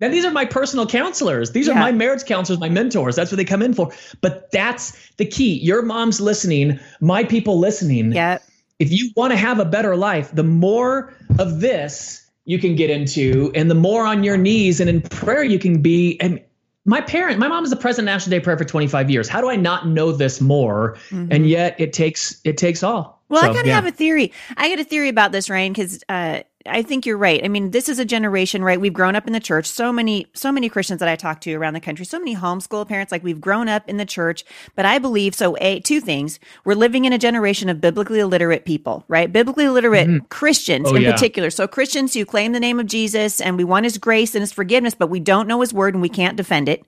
then 0.00 0.10
these 0.12 0.24
are 0.24 0.30
my 0.30 0.44
personal 0.44 0.86
counselors. 0.86 1.52
These 1.52 1.68
are 1.68 1.74
my 1.74 1.92
marriage 1.92 2.24
counselors, 2.24 2.60
my 2.60 2.68
mentors. 2.68 3.16
That's 3.16 3.30
what 3.32 3.36
they 3.36 3.44
come 3.44 3.62
in 3.62 3.74
for. 3.74 3.90
But 4.20 4.50
that's 4.52 5.10
the 5.16 5.24
key. 5.26 5.58
Your 5.58 5.82
mom's 5.82 6.20
listening, 6.20 6.78
my 7.00 7.24
people 7.24 7.58
listening. 7.58 8.12
Yep. 8.12 8.42
If 8.78 8.92
you 8.92 9.10
want 9.16 9.32
to 9.32 9.36
have 9.36 9.58
a 9.58 9.64
better 9.64 9.96
life, 9.96 10.30
the 10.32 10.44
more 10.44 11.12
of 11.38 11.60
this 11.60 12.24
you 12.44 12.58
can 12.58 12.76
get 12.76 12.90
into 12.90 13.50
and 13.54 13.70
the 13.70 13.74
more 13.74 14.06
on 14.06 14.22
your 14.22 14.36
knees 14.36 14.80
and 14.80 14.88
in 14.88 15.02
prayer 15.02 15.42
you 15.42 15.58
can 15.58 15.82
be. 15.82 16.16
And 16.20 16.40
my 16.84 17.00
parent, 17.00 17.38
my 17.38 17.48
mom 17.48 17.64
is 17.64 17.70
the 17.70 17.76
president 17.76 18.08
of 18.08 18.14
National 18.14 18.38
Day 18.38 18.42
Prayer 18.42 18.56
for 18.56 18.64
25 18.64 19.10
years. 19.10 19.28
How 19.28 19.40
do 19.40 19.50
I 19.50 19.56
not 19.56 19.88
know 19.88 20.12
this 20.12 20.40
more? 20.40 20.96
And 21.10 21.48
yet 21.48 21.78
it 21.78 21.92
takes 21.92 22.40
it 22.44 22.56
takes 22.56 22.82
all. 22.82 23.20
Well, 23.28 23.44
I 23.44 23.48
So, 23.48 23.54
kind 23.54 23.60
of 23.60 23.66
yeah. 23.66 23.74
have 23.74 23.86
a 23.86 23.90
theory. 23.90 24.32
I 24.56 24.70
got 24.70 24.78
a 24.78 24.84
theory 24.84 25.08
about 25.08 25.32
this, 25.32 25.50
Ryan, 25.50 25.72
because 25.72 26.02
uh, 26.08 26.40
I 26.68 26.82
think 26.82 27.06
you're 27.06 27.16
right. 27.16 27.44
I 27.44 27.48
mean, 27.48 27.70
this 27.70 27.88
is 27.88 27.98
a 27.98 28.04
generation, 28.04 28.62
right? 28.62 28.80
We've 28.80 28.92
grown 28.92 29.16
up 29.16 29.26
in 29.26 29.32
the 29.32 29.40
church. 29.40 29.66
So 29.66 29.92
many, 29.92 30.26
so 30.34 30.52
many 30.52 30.68
Christians 30.68 31.00
that 31.00 31.08
I 31.08 31.16
talk 31.16 31.40
to 31.42 31.54
around 31.54 31.74
the 31.74 31.80
country, 31.80 32.04
so 32.04 32.18
many 32.18 32.36
homeschool 32.36 32.86
parents, 32.86 33.10
like 33.10 33.24
we've 33.24 33.40
grown 33.40 33.68
up 33.68 33.88
in 33.88 33.96
the 33.96 34.06
church. 34.06 34.44
But 34.74 34.84
I 34.84 34.98
believe 34.98 35.34
so. 35.34 35.56
A 35.60 35.80
two 35.80 36.00
things: 36.00 36.38
we're 36.64 36.74
living 36.74 37.04
in 37.04 37.12
a 37.12 37.18
generation 37.18 37.68
of 37.68 37.80
biblically 37.80 38.20
illiterate 38.20 38.64
people, 38.64 39.04
right? 39.08 39.32
Biblically 39.32 39.64
illiterate 39.64 40.08
mm-hmm. 40.08 40.26
Christians 40.26 40.88
Oh, 40.90 40.94
in 40.94 41.02
yeah. 41.02 41.12
particular. 41.12 41.50
So 41.50 41.66
Christians 41.66 42.14
who 42.14 42.24
claim 42.24 42.52
the 42.52 42.60
name 42.60 42.78
of 42.78 42.86
Jesus 42.86 43.40
and 43.40 43.56
we 43.56 43.64
want 43.64 43.84
His 43.84 43.98
grace 43.98 44.34
and 44.34 44.42
His 44.42 44.52
forgiveness, 44.52 44.94
but 44.94 45.10
we 45.10 45.20
don't 45.20 45.48
know 45.48 45.60
His 45.60 45.72
word 45.74 45.94
and 45.94 46.02
we 46.02 46.08
can't 46.08 46.36
defend 46.36 46.68
it. 46.68 46.84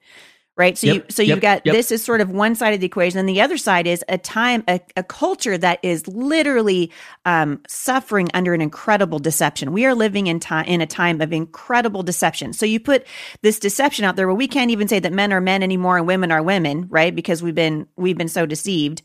Right. 0.61 0.77
So 0.77 0.89
Yep, 0.89 0.95
you 0.95 1.05
so 1.09 1.23
yep, 1.23 1.37
you've 1.37 1.41
got 1.41 1.63
yep. 1.65 1.75
this 1.75 1.91
is 1.91 2.05
sort 2.05 2.21
of 2.21 2.31
one 2.31 2.55
side 2.55 2.75
of 2.75 2.81
the 2.81 2.87
equation. 2.87 3.19
And 3.19 3.27
the 3.27 3.41
other 3.41 3.57
side 3.57 3.87
is 3.87 4.05
a 4.11 4.19
time, 4.19 4.63
a, 4.69 4.79
a 4.95 5.03
culture 5.03 5.57
that 5.57 5.79
is 5.83 6.07
literally 6.07 6.93
um, 7.25 7.63
suffering 7.67 8.29
under 8.35 8.53
an 8.53 8.61
incredible 8.61 9.19
deception. 9.19 9.73
We 9.73 9.87
are 9.87 9.95
living 9.95 10.27
in 10.27 10.39
time 10.39 10.67
in 10.67 10.83
a 10.83 10.87
time 10.87 11.23
of 11.23 11.33
incredible 11.33 12.03
deception. 12.03 12.53
So 12.53 12.67
you 12.67 12.79
put 12.79 13.07
this 13.43 13.59
deception 13.59 14.05
out 14.05 14.17
there 14.17 14.27
where 14.27 14.37
we 14.37 14.49
can't 14.49 14.71
even 14.71 14.87
say 14.87 14.99
that 15.01 15.13
men 15.15 15.33
are 15.33 15.41
men 15.41 15.63
anymore 15.63 15.97
and 15.97 16.07
women 16.07 16.31
are 16.31 16.43
women, 16.43 16.87
right? 16.91 17.15
Because 17.15 17.43
we've 17.43 17.55
been 17.55 17.87
we've 17.97 18.19
been 18.19 18.29
so 18.29 18.45
deceived. 18.45 19.01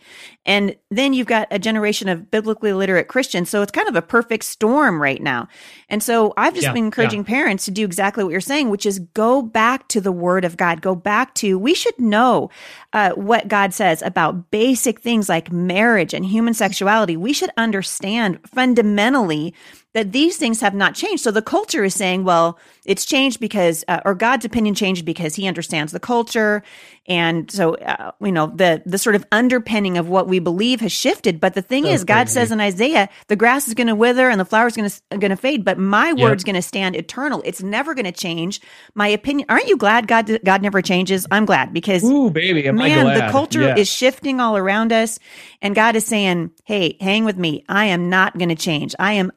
And 0.45 0.75
then 0.91 1.13
you've 1.13 1.27
got 1.27 1.47
a 1.51 1.59
generation 1.59 2.09
of 2.09 2.29
biblically 2.31 2.73
literate 2.73 3.07
Christians. 3.07 3.49
So 3.49 3.61
it's 3.61 3.71
kind 3.71 3.87
of 3.87 3.95
a 3.95 4.01
perfect 4.01 4.43
storm 4.45 5.01
right 5.01 5.21
now. 5.21 5.47
And 5.89 6.03
so 6.03 6.33
I've 6.37 6.53
just 6.53 6.65
Yeah, 6.65 6.73
been 6.73 6.85
encouraging 6.85 7.23
parents 7.23 7.65
to 7.65 7.71
do 7.71 7.85
exactly 7.85 8.23
what 8.23 8.31
you're 8.31 8.41
saying, 8.41 8.69
which 8.69 8.85
is 8.85 8.99
go 9.13 9.41
back 9.41 9.87
to 9.89 10.01
the 10.01 10.11
word 10.11 10.43
of 10.45 10.57
God. 10.57 10.81
Go 10.81 10.95
back 10.95 11.33
to, 11.35 11.44
we 11.53 11.73
should 11.73 11.97
know 11.99 12.49
uh, 12.93 13.12
what 13.12 13.47
God 13.47 13.73
says 13.73 14.01
about 14.01 14.51
basic 14.51 14.99
things 14.99 15.29
like 15.29 15.51
marriage 15.51 16.13
and 16.13 16.25
human 16.25 16.53
sexuality. 16.53 17.15
We 17.17 17.34
should 17.34 17.51
understand 17.58 18.39
fundamentally 18.47 19.53
that 19.95 20.12
these 20.12 20.36
things 20.36 20.60
have 20.60 20.75
not 20.75 20.93
changed. 20.93 21.23
So 21.23 21.31
the 21.31 21.41
culture 21.41 21.86
is 21.86 21.95
saying, 21.95 22.25
well, 22.25 22.60
it's 22.84 23.05
changed 23.05 23.39
because, 23.39 23.86
uh, 23.88 24.01
or 24.03 24.13
God's 24.13 24.43
opinion 24.43 24.75
changed 24.75 25.05
because 25.05 25.36
he 25.36 25.47
understands 25.47 25.93
the 25.93 26.01
culture. 26.01 26.63
And 27.08 27.49
so, 27.49 27.75
uh, 27.75 28.12
you 28.19 28.34
know, 28.34 28.47
the, 28.47 28.84
the 28.86 28.97
sort 28.97 29.15
of 29.15 29.25
underpinning 29.31 29.97
of 29.97 30.10
what 30.10 30.27
we 30.27 30.39
believe 30.39 30.81
has 30.81 30.91
shifted. 30.91 31.39
But 31.39 31.53
the 31.53 31.62
thing 31.62 31.86
so 31.86 31.91
is. 31.91 32.03
God 32.03 32.29
says 32.29 32.51
in 32.51 32.60
Isaiah, 32.60 33.08
the 33.27 33.38
grass 33.38 33.69
is 33.69 33.73
going 33.73 33.88
to 33.88 33.95
wither 33.95 34.29
and 34.29 34.39
the 34.39 34.45
flowers 34.45 34.75
going 34.75 34.89
to, 34.89 35.17
going 35.17 35.29
to 35.29 35.38
fade, 35.38 35.63
but 35.63 35.77
my 35.77 36.10
yep. 36.10 36.17
word's 36.17 36.43
going 36.43 36.55
to 36.55 36.62
stand 36.62 36.95
eternal. 36.95 37.41
It's 37.45 37.63
never 37.63 37.95
going 37.95 38.05
to 38.05 38.12
change. 38.12 38.60
My 38.95 39.08
opinion. 39.08 39.45
Aren't 39.47 39.67
you 39.67 39.77
glad 39.77 40.08
God, 40.08 40.39
God 40.43 40.62
never 40.62 40.81
changes? 40.81 41.25
I'm 41.31 41.45
glad 41.45 41.73
because, 41.73 42.03
Ooh, 42.03 42.29
baby, 42.29 42.69
man, 42.69 43.05
the 43.05 43.31
culture 43.31 43.73
is 43.75 43.89
shifting 43.89 44.41
all 44.41 44.58
around 44.58 44.91
us. 44.91 45.19
And 45.62 45.73
God 45.73 45.95
is 45.95 46.05
saying, 46.05 46.51
Hey, 46.65 46.97
hang 46.99 47.23
with 47.23 47.38
me. 47.38 47.63
I 47.69 47.86
am 47.86 48.10
not 48.10 48.38
going 48.38 48.49
to 48.49 48.55
change. 48.55 48.93
I 48.99 49.13
am 49.13 49.31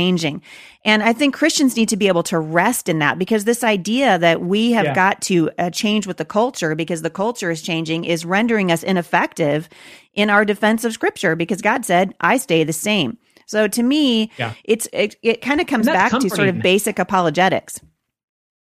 unchanging. 0.00 0.42
And 0.84 1.02
I 1.02 1.12
think 1.12 1.34
Christians 1.34 1.76
need 1.76 1.88
to 1.90 1.96
be 1.96 2.08
able 2.08 2.22
to 2.24 2.38
rest 2.38 2.88
in 2.88 3.00
that 3.00 3.18
because 3.18 3.44
this 3.44 3.62
idea 3.62 4.18
that 4.18 4.40
we 4.40 4.72
have 4.72 4.86
yeah. 4.86 4.94
got 4.94 5.20
to 5.22 5.50
uh, 5.58 5.70
change 5.70 6.06
with 6.06 6.16
the 6.16 6.24
culture 6.24 6.74
because 6.74 7.02
the 7.02 7.10
culture 7.10 7.50
is 7.50 7.60
changing 7.60 8.04
is 8.04 8.24
rendering 8.24 8.72
us 8.72 8.82
ineffective 8.82 9.68
in 10.14 10.30
our 10.30 10.44
defense 10.44 10.84
of 10.84 10.92
scripture 10.92 11.36
because 11.36 11.60
God 11.60 11.84
said, 11.84 12.14
I 12.20 12.38
stay 12.38 12.64
the 12.64 12.72
same. 12.72 13.18
So 13.46 13.68
to 13.68 13.82
me, 13.82 14.30
yeah. 14.38 14.54
it's 14.64 14.88
it, 14.92 15.16
it 15.22 15.42
kind 15.42 15.60
of 15.60 15.66
comes 15.66 15.86
back 15.86 16.10
comforting. 16.10 16.30
to 16.30 16.36
sort 16.36 16.48
of 16.48 16.62
basic 16.62 16.98
apologetics 16.98 17.80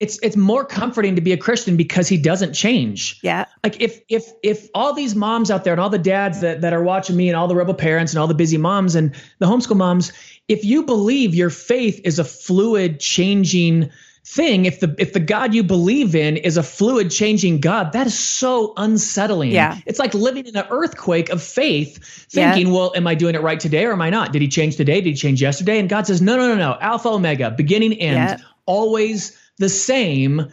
it's 0.00 0.18
it's 0.22 0.36
more 0.36 0.64
comforting 0.64 1.16
to 1.16 1.20
be 1.20 1.32
a 1.32 1.36
Christian 1.36 1.76
because 1.76 2.08
he 2.08 2.16
doesn't 2.16 2.52
change. 2.52 3.18
Yeah. 3.22 3.46
Like 3.64 3.80
if 3.80 4.00
if 4.08 4.30
if 4.44 4.68
all 4.74 4.92
these 4.92 5.16
moms 5.16 5.50
out 5.50 5.64
there 5.64 5.72
and 5.72 5.80
all 5.80 5.90
the 5.90 5.98
dads 5.98 6.40
that 6.40 6.60
that 6.60 6.72
are 6.72 6.82
watching 6.82 7.16
me 7.16 7.28
and 7.28 7.36
all 7.36 7.48
the 7.48 7.56
rebel 7.56 7.74
parents 7.74 8.12
and 8.12 8.20
all 8.20 8.28
the 8.28 8.34
busy 8.34 8.58
moms 8.58 8.94
and 8.94 9.14
the 9.40 9.46
homeschool 9.46 9.76
moms, 9.76 10.12
if 10.48 10.64
you 10.64 10.82
believe 10.82 11.34
your 11.34 11.50
faith 11.50 12.00
is 12.04 12.18
a 12.18 12.24
fluid 12.24 12.98
changing 13.00 13.90
thing 14.24 14.66
if 14.66 14.80
the 14.80 14.94
if 14.98 15.14
the 15.14 15.20
god 15.20 15.54
you 15.54 15.62
believe 15.62 16.14
in 16.14 16.36
is 16.36 16.58
a 16.58 16.62
fluid 16.62 17.10
changing 17.10 17.60
god 17.60 17.92
that 17.92 18.06
is 18.06 18.18
so 18.18 18.74
unsettling. 18.76 19.50
Yeah. 19.50 19.78
It's 19.86 19.98
like 19.98 20.12
living 20.12 20.46
in 20.46 20.54
an 20.54 20.66
earthquake 20.68 21.30
of 21.30 21.42
faith 21.42 22.26
thinking 22.30 22.66
yeah. 22.66 22.72
well 22.72 22.92
am 22.94 23.06
i 23.06 23.14
doing 23.14 23.34
it 23.34 23.40
right 23.40 23.58
today 23.58 23.86
or 23.86 23.92
am 23.92 24.02
i 24.02 24.10
not? 24.10 24.32
Did 24.32 24.42
he 24.42 24.48
change 24.48 24.76
today? 24.76 25.00
Did 25.00 25.10
he 25.10 25.14
change 25.14 25.40
yesterday? 25.40 25.78
And 25.78 25.88
god 25.88 26.06
says 26.06 26.20
no 26.20 26.36
no 26.36 26.48
no 26.48 26.56
no. 26.56 26.76
Alpha 26.80 27.08
omega 27.08 27.50
beginning 27.50 27.94
end. 27.94 28.40
Yeah. 28.40 28.46
always 28.66 29.36
the 29.56 29.70
same. 29.70 30.40
And 30.40 30.52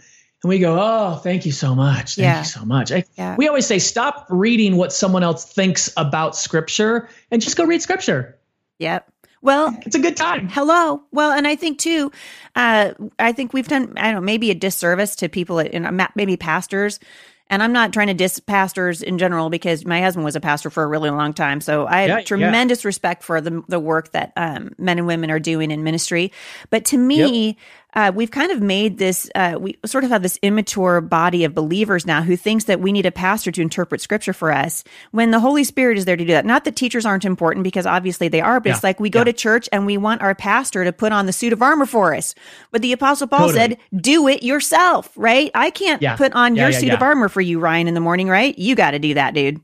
we 0.50 0.60
go 0.60 0.80
oh 0.80 1.16
thank 1.16 1.46
you 1.46 1.52
so 1.52 1.76
much. 1.76 2.16
Thank 2.16 2.24
yeah. 2.24 2.40
you 2.40 2.46
so 2.46 2.64
much. 2.64 2.94
I, 2.94 3.04
yeah. 3.18 3.36
we 3.36 3.50
always 3.50 3.66
say 3.66 3.80
stop 3.80 4.26
reading 4.30 4.78
what 4.78 4.94
someone 4.94 5.24
else 5.24 5.44
thinks 5.44 5.92
about 5.98 6.38
scripture 6.38 7.10
and 7.30 7.42
just 7.42 7.58
go 7.58 7.66
read 7.66 7.82
scripture. 7.82 8.38
Yep 8.80 9.12
well, 9.46 9.78
it's 9.86 9.96
a 9.96 10.00
good 10.00 10.18
time. 10.18 10.50
Hello. 10.50 11.04
Well, 11.12 11.32
and 11.32 11.48
I 11.48 11.56
think 11.56 11.78
too, 11.78 12.12
uh, 12.56 12.94
I 13.20 13.32
think 13.32 13.54
we've 13.54 13.68
done, 13.68 13.94
I 13.96 14.06
don't 14.06 14.16
know, 14.16 14.22
maybe 14.22 14.50
a 14.50 14.56
disservice 14.56 15.16
to 15.18 15.30
people, 15.30 15.60
in, 15.60 15.88
maybe 16.16 16.36
pastors. 16.36 17.00
And 17.48 17.62
I'm 17.62 17.72
not 17.72 17.94
trying 17.94 18.08
to 18.08 18.16
diss 18.16 18.40
pastors 18.40 19.04
in 19.04 19.20
general 19.20 19.52
because 19.52 19.86
my 19.86 20.02
husband 20.02 20.26
was 20.26 20.36
a 20.36 20.40
pastor 20.40 20.72
for 20.72 20.82
a 20.82 20.88
really 20.88 21.12
long 21.12 21.32
time. 21.32 21.62
So 21.62 21.86
I 21.86 22.02
have 22.02 22.10
yeah, 22.10 22.22
tremendous 22.22 22.84
yeah. 22.84 22.88
respect 22.88 23.22
for 23.24 23.40
the, 23.40 23.62
the 23.68 23.80
work 23.80 24.14
that 24.14 24.34
um, 24.36 24.72
men 24.80 24.98
and 24.98 25.06
women 25.06 25.30
are 25.30 25.40
doing 25.40 25.70
in 25.70 25.84
ministry. 25.84 26.32
But 26.72 26.86
to 26.86 26.98
me, 26.98 27.48
yep 27.50 27.56
uh, 27.96 28.12
we've 28.14 28.32
kind 28.32 28.52
of 28.52 28.62
made 28.62 28.98
this, 28.98 29.30
uh, 29.36 29.58
we 29.60 29.78
sort 29.86 30.04
of 30.04 30.10
have 30.10 30.22
this 30.22 30.38
immature 30.42 31.00
body 31.00 31.46
of 31.46 31.56
believers 31.56 32.06
now 32.06 32.22
who 32.22 32.36
thinks 32.36 32.66
that 32.66 32.82
we 32.82 32.92
need 32.92 33.06
a 33.06 33.12
pastor 33.12 33.52
to 33.52 33.62
interpret 33.62 34.02
scripture 34.02 34.34
for 34.34 34.52
us 34.52 34.84
when 35.12 35.32
the 35.32 35.40
Holy 35.40 35.64
Spirit 35.64 35.98
is 35.98 36.06
there 36.06 36.18
to 36.18 36.26
do 36.26 36.34
that. 36.34 36.46
Not 36.46 36.66
that 36.66 36.76
teachers 36.76 37.06
aren't 37.06 37.24
important 37.24 37.64
because 37.64 37.86
obviously 37.86 38.28
they 38.28 38.42
are, 38.42 38.60
but 38.60 38.70
yeah. 38.70 38.76
it's 38.76 38.84
like 38.84 39.00
we 39.00 39.10
go 39.10 39.20
yeah. 39.20 39.26
to 39.26 39.34
church 39.34 39.70
and 39.72 39.86
we 39.86 39.98
want 39.98 40.22
our 40.22 40.36
pastor 40.36 40.84
to 40.84 40.92
put 40.92 41.14
on 41.14 41.26
the 41.26 41.34
suit 41.34 41.54
of 41.54 41.62
armor 41.62 41.86
for 41.86 42.14
us. 42.14 42.36
But 42.72 42.82
the 42.82 42.92
Apostle 42.92 43.28
Paul 43.28 43.48
totally. 43.48 43.60
said, 43.60 43.78
do 43.96 44.28
it 44.28 44.44
yourself, 44.44 45.12
right? 45.16 45.50
I 45.56 45.70
can't 45.70 46.02
yeah. 46.02 46.18
put 46.18 46.34
on 46.34 46.56
your 46.56 46.74
suit 46.74 46.92
of 46.92 47.02
armor 47.02 47.30
for 47.30 47.42
you, 47.42 47.60
Ryan, 47.60 47.88
in 47.88 47.94
the 47.94 48.02
morning, 48.02 48.28
right? 48.28 48.58
You 48.60 48.76
got 48.76 48.92
to 48.92 49.00
do 49.00 49.14
that, 49.14 49.34
dude. 49.34 49.62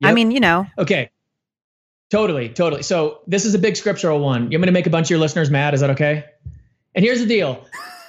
Yep. 0.00 0.10
I 0.10 0.12
mean, 0.14 0.30
you 0.30 0.40
know. 0.40 0.66
Okay. 0.78 1.10
Totally, 2.10 2.48
totally. 2.48 2.82
So 2.82 3.20
this 3.26 3.44
is 3.44 3.54
a 3.54 3.58
big 3.58 3.76
scriptural 3.76 4.20
one. 4.20 4.50
You 4.50 4.58
want 4.58 4.62
me 4.62 4.66
to 4.66 4.72
make 4.72 4.86
a 4.86 4.90
bunch 4.90 5.06
of 5.06 5.10
your 5.10 5.18
listeners 5.18 5.50
mad? 5.50 5.74
Is 5.74 5.80
that 5.80 5.90
okay? 5.90 6.24
And 6.96 7.04
here's 7.04 7.20
the 7.20 7.26
deal 7.26 7.64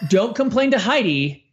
don't 0.07 0.35
complain 0.35 0.71
to 0.71 0.79
Heidi. 0.79 1.43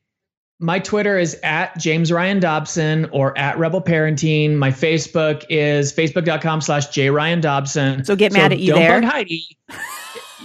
My 0.60 0.78
Twitter 0.78 1.18
is 1.18 1.36
at 1.42 1.76
James 1.78 2.12
Ryan 2.12 2.38
Dobson 2.38 3.10
or 3.12 3.36
at 3.36 3.58
Rebel 3.58 3.82
Parenting. 3.82 4.54
My 4.54 4.70
Facebook 4.70 5.44
is 5.50 5.92
facebook.com 5.92 6.60
slash 6.60 6.88
J 6.88 7.10
Ryan 7.10 7.40
Dobson. 7.40 8.04
So 8.04 8.14
get 8.14 8.32
mad 8.32 8.52
so 8.52 8.54
at 8.54 8.60
you 8.60 8.70
don't 8.70 8.78
there. 8.78 9.00
Don't 9.00 9.10
Heidi. 9.10 9.58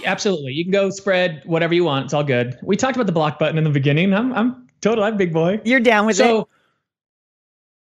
Absolutely. 0.04 0.52
You 0.52 0.64
can 0.64 0.72
go 0.72 0.90
spread 0.90 1.42
whatever 1.46 1.74
you 1.74 1.84
want. 1.84 2.06
It's 2.06 2.14
all 2.14 2.24
good. 2.24 2.58
We 2.62 2.76
talked 2.76 2.96
about 2.96 3.06
the 3.06 3.12
block 3.12 3.38
button 3.38 3.56
in 3.56 3.64
the 3.64 3.70
beginning. 3.70 4.12
I'm 4.12 4.32
I'm 4.32 4.66
total 4.80 5.04
I'm 5.04 5.16
big 5.16 5.32
boy. 5.32 5.60
You're 5.64 5.80
down 5.80 6.06
with 6.06 6.16
so, 6.16 6.24
it. 6.24 6.28
So 6.28 6.48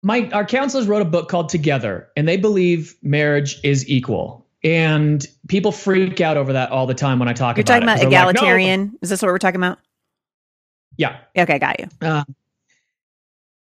my 0.02 0.28
our 0.32 0.44
counselors 0.44 0.88
wrote 0.88 1.02
a 1.02 1.06
book 1.06 1.28
called 1.28 1.50
Together, 1.50 2.08
and 2.16 2.26
they 2.26 2.36
believe 2.36 2.96
marriage 3.02 3.60
is 3.62 3.88
equal. 3.88 4.47
And 4.64 5.24
people 5.46 5.70
freak 5.70 6.20
out 6.20 6.36
over 6.36 6.54
that 6.54 6.70
all 6.70 6.86
the 6.86 6.94
time 6.94 7.18
when 7.18 7.28
I 7.28 7.32
talk 7.32 7.56
You're 7.56 7.62
about 7.62 7.76
it. 7.76 7.84
You're 7.84 8.10
talking 8.10 8.12
about 8.12 8.30
egalitarian. 8.30 8.80
Like, 8.80 8.92
no. 8.92 8.98
Is 9.02 9.10
this 9.10 9.22
what 9.22 9.28
we're 9.28 9.38
talking 9.38 9.60
about? 9.60 9.78
Yeah. 10.96 11.18
Okay, 11.36 11.58
got 11.58 11.78
you. 11.78 11.86
Uh, 12.02 12.24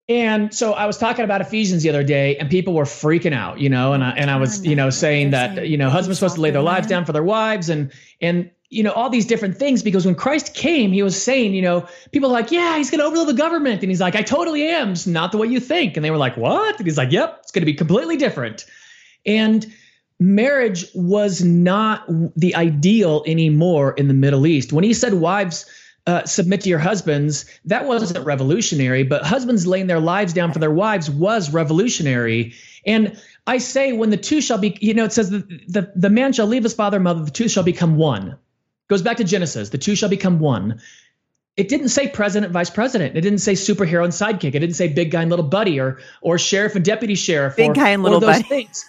and 0.09 0.55
so 0.55 0.72
I 0.72 0.87
was 0.87 0.96
talking 0.96 1.24
about 1.24 1.42
Ephesians 1.42 1.83
the 1.83 1.90
other 1.90 2.03
day, 2.03 2.37
and 2.38 2.48
people 2.48 2.72
were 2.72 2.85
freaking 2.85 3.35
out, 3.35 3.61
you 3.61 3.68
know, 3.68 3.92
and 3.92 4.03
I 4.03 4.11
and 4.12 4.31
I 4.31 4.37
was, 4.37 4.64
you 4.64 4.74
know, 4.74 4.88
saying 4.88 5.31
that 5.31 5.68
you 5.68 5.77
know 5.77 5.90
husbands 5.90 6.18
supposed 6.18 6.37
to 6.37 6.40
lay 6.40 6.51
their 6.51 6.62
lives 6.62 6.87
down 6.87 7.05
for 7.05 7.12
their 7.12 7.22
wives, 7.22 7.68
and 7.68 7.92
and 8.22 8.51
you 8.70 8.83
know 8.83 8.92
all 8.92 9.11
these 9.11 9.27
different 9.27 9.59
things 9.59 9.83
because 9.83 10.07
when 10.07 10.14
Christ 10.14 10.55
came, 10.55 10.92
he 10.92 11.03
was 11.03 11.22
saying, 11.22 11.53
you 11.53 11.61
know, 11.61 11.87
people 12.11 12.31
are 12.31 12.33
like, 12.33 12.51
yeah, 12.51 12.79
he's 12.79 12.90
going 12.90 13.01
to 13.01 13.05
overthrow 13.05 13.27
the 13.27 13.35
government, 13.35 13.83
and 13.83 13.90
he's 13.90 14.01
like, 14.01 14.16
I 14.16 14.22
totally 14.22 14.66
am, 14.66 14.92
it's 14.92 15.07
not 15.07 15.31
the 15.31 15.37
way 15.37 15.46
you 15.46 15.61
think, 15.61 15.98
and 15.98 16.03
they 16.03 16.11
were 16.11 16.16
like, 16.16 16.38
what? 16.38 16.79
And 16.79 16.87
he's 16.87 16.96
like, 16.96 17.12
yep, 17.12 17.40
it's 17.42 17.53
going 17.53 17.62
to 17.62 17.66
be 17.66 17.74
completely 17.74 18.16
different, 18.16 18.64
and 19.27 19.70
marriage 20.20 20.87
was 20.94 21.42
not 21.42 22.04
the 22.37 22.54
ideal 22.54 23.22
anymore 23.26 23.92
in 23.92 24.09
the 24.09 24.14
Middle 24.14 24.46
East. 24.46 24.72
When 24.72 24.85
he 24.85 24.92
said 24.94 25.14
wives 25.14 25.66
uh, 26.07 26.24
submit 26.24 26.62
to 26.62 26.68
your 26.68 26.78
husbands, 26.78 27.44
that 27.66 27.87
wasn't 27.87 28.24
revolutionary, 28.24 29.02
but 29.04 29.22
husbands 29.22 29.66
laying 29.66 29.87
their 29.87 30.00
lives 30.00 30.33
down 30.33 30.52
for 30.52 30.59
their 30.59 30.70
wives 30.70 31.11
was 31.11 31.52
revolutionary. 31.52 32.54
And 32.87 33.20
I 33.46 33.59
say, 33.59 33.92
when 33.92 34.11
the 34.11 34.16
two 34.16 34.40
shall 34.40 34.59
be, 34.59 34.76
you 34.81 34.94
know, 34.94 35.04
it 35.04 35.12
says 35.12 35.31
the, 35.31 35.40
the, 35.68 35.92
the 35.94 36.11
man 36.11 36.33
shall 36.33 36.46
leave 36.46 36.62
his 36.62 36.74
father 36.74 36.96
and 36.96 37.04
mother, 37.04 37.24
the 37.24 37.31
two 37.31 37.48
shall 37.48 37.62
become 37.62 37.96
one. 37.96 38.37
Goes 38.88 39.02
back 39.02 39.18
to 39.18 39.24
Genesis, 39.24 39.68
the 39.68 39.78
two 39.78 39.94
shall 39.94 40.09
become 40.09 40.40
one. 40.40 40.81
It 41.59 41.68
didn't 41.68 41.88
say 41.88 42.09
president, 42.09 42.52
vice 42.52 42.70
president. 42.70 43.16
It 43.16 43.20
didn't 43.20 43.40
say 43.40 43.52
superhero 43.52 44.04
and 44.04 44.12
sidekick. 44.12 44.54
It 44.54 44.61
didn't 44.61 44.76
say 44.76 44.88
big 44.88 45.11
guy 45.11 45.22
and 45.22 45.31
little 45.31 45.44
buddy 45.44 45.81
or 45.81 45.98
or 46.20 46.38
sheriff 46.38 46.76
and 46.76 46.85
deputy 46.85 47.16
sheriff. 47.16 47.57
Big 47.57 47.70
or, 47.70 47.74
guy 47.74 47.88
and 47.88 48.02
little 48.02 48.20
buddy. 48.20 48.44
Things. 48.44 48.88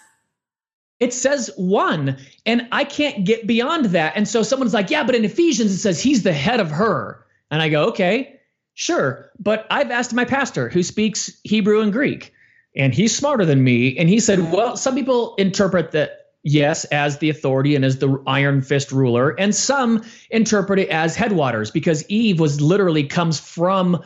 It 0.99 1.13
says 1.13 1.49
one, 1.55 2.17
and 2.45 2.67
I 2.71 2.83
can't 2.83 3.23
get 3.25 3.47
beyond 3.47 3.85
that. 3.85 4.13
And 4.15 4.27
so 4.27 4.43
someone's 4.43 4.73
like, 4.73 4.89
yeah, 4.89 5.03
but 5.03 5.15
in 5.15 5.23
Ephesians 5.23 5.71
it 5.71 5.77
says 5.77 6.01
he's 6.01 6.23
the 6.23 6.33
head 6.33 6.59
of 6.59 6.71
her. 6.71 7.25
And 7.51 7.61
I 7.61 7.69
go, 7.69 7.85
okay, 7.89 8.39
sure. 8.73 9.31
But 9.39 9.65
I've 9.71 9.91
asked 9.91 10.13
my 10.13 10.25
pastor 10.25 10.67
who 10.69 10.83
speaks 10.83 11.39
Hebrew 11.43 11.81
and 11.81 11.93
Greek, 11.93 12.33
and 12.75 12.93
he's 12.93 13.15
smarter 13.15 13.45
than 13.45 13.63
me. 13.63 13.97
And 13.97 14.09
he 14.09 14.19
said, 14.19 14.51
well, 14.51 14.75
some 14.75 14.93
people 14.93 15.35
interpret 15.35 15.91
that 15.91 16.19
yes 16.43 16.85
as 16.85 17.17
the 17.17 17.29
authority 17.29 17.75
and 17.75 17.83
as 17.83 17.99
the 17.99 18.21
iron 18.25 18.61
fist 18.61 18.91
ruler 18.91 19.31
and 19.39 19.53
some 19.53 20.03
interpret 20.29 20.79
it 20.79 20.89
as 20.89 21.15
headwaters 21.15 21.69
because 21.69 22.09
eve 22.09 22.39
was 22.39 22.61
literally 22.61 23.03
comes 23.03 23.39
from 23.39 24.01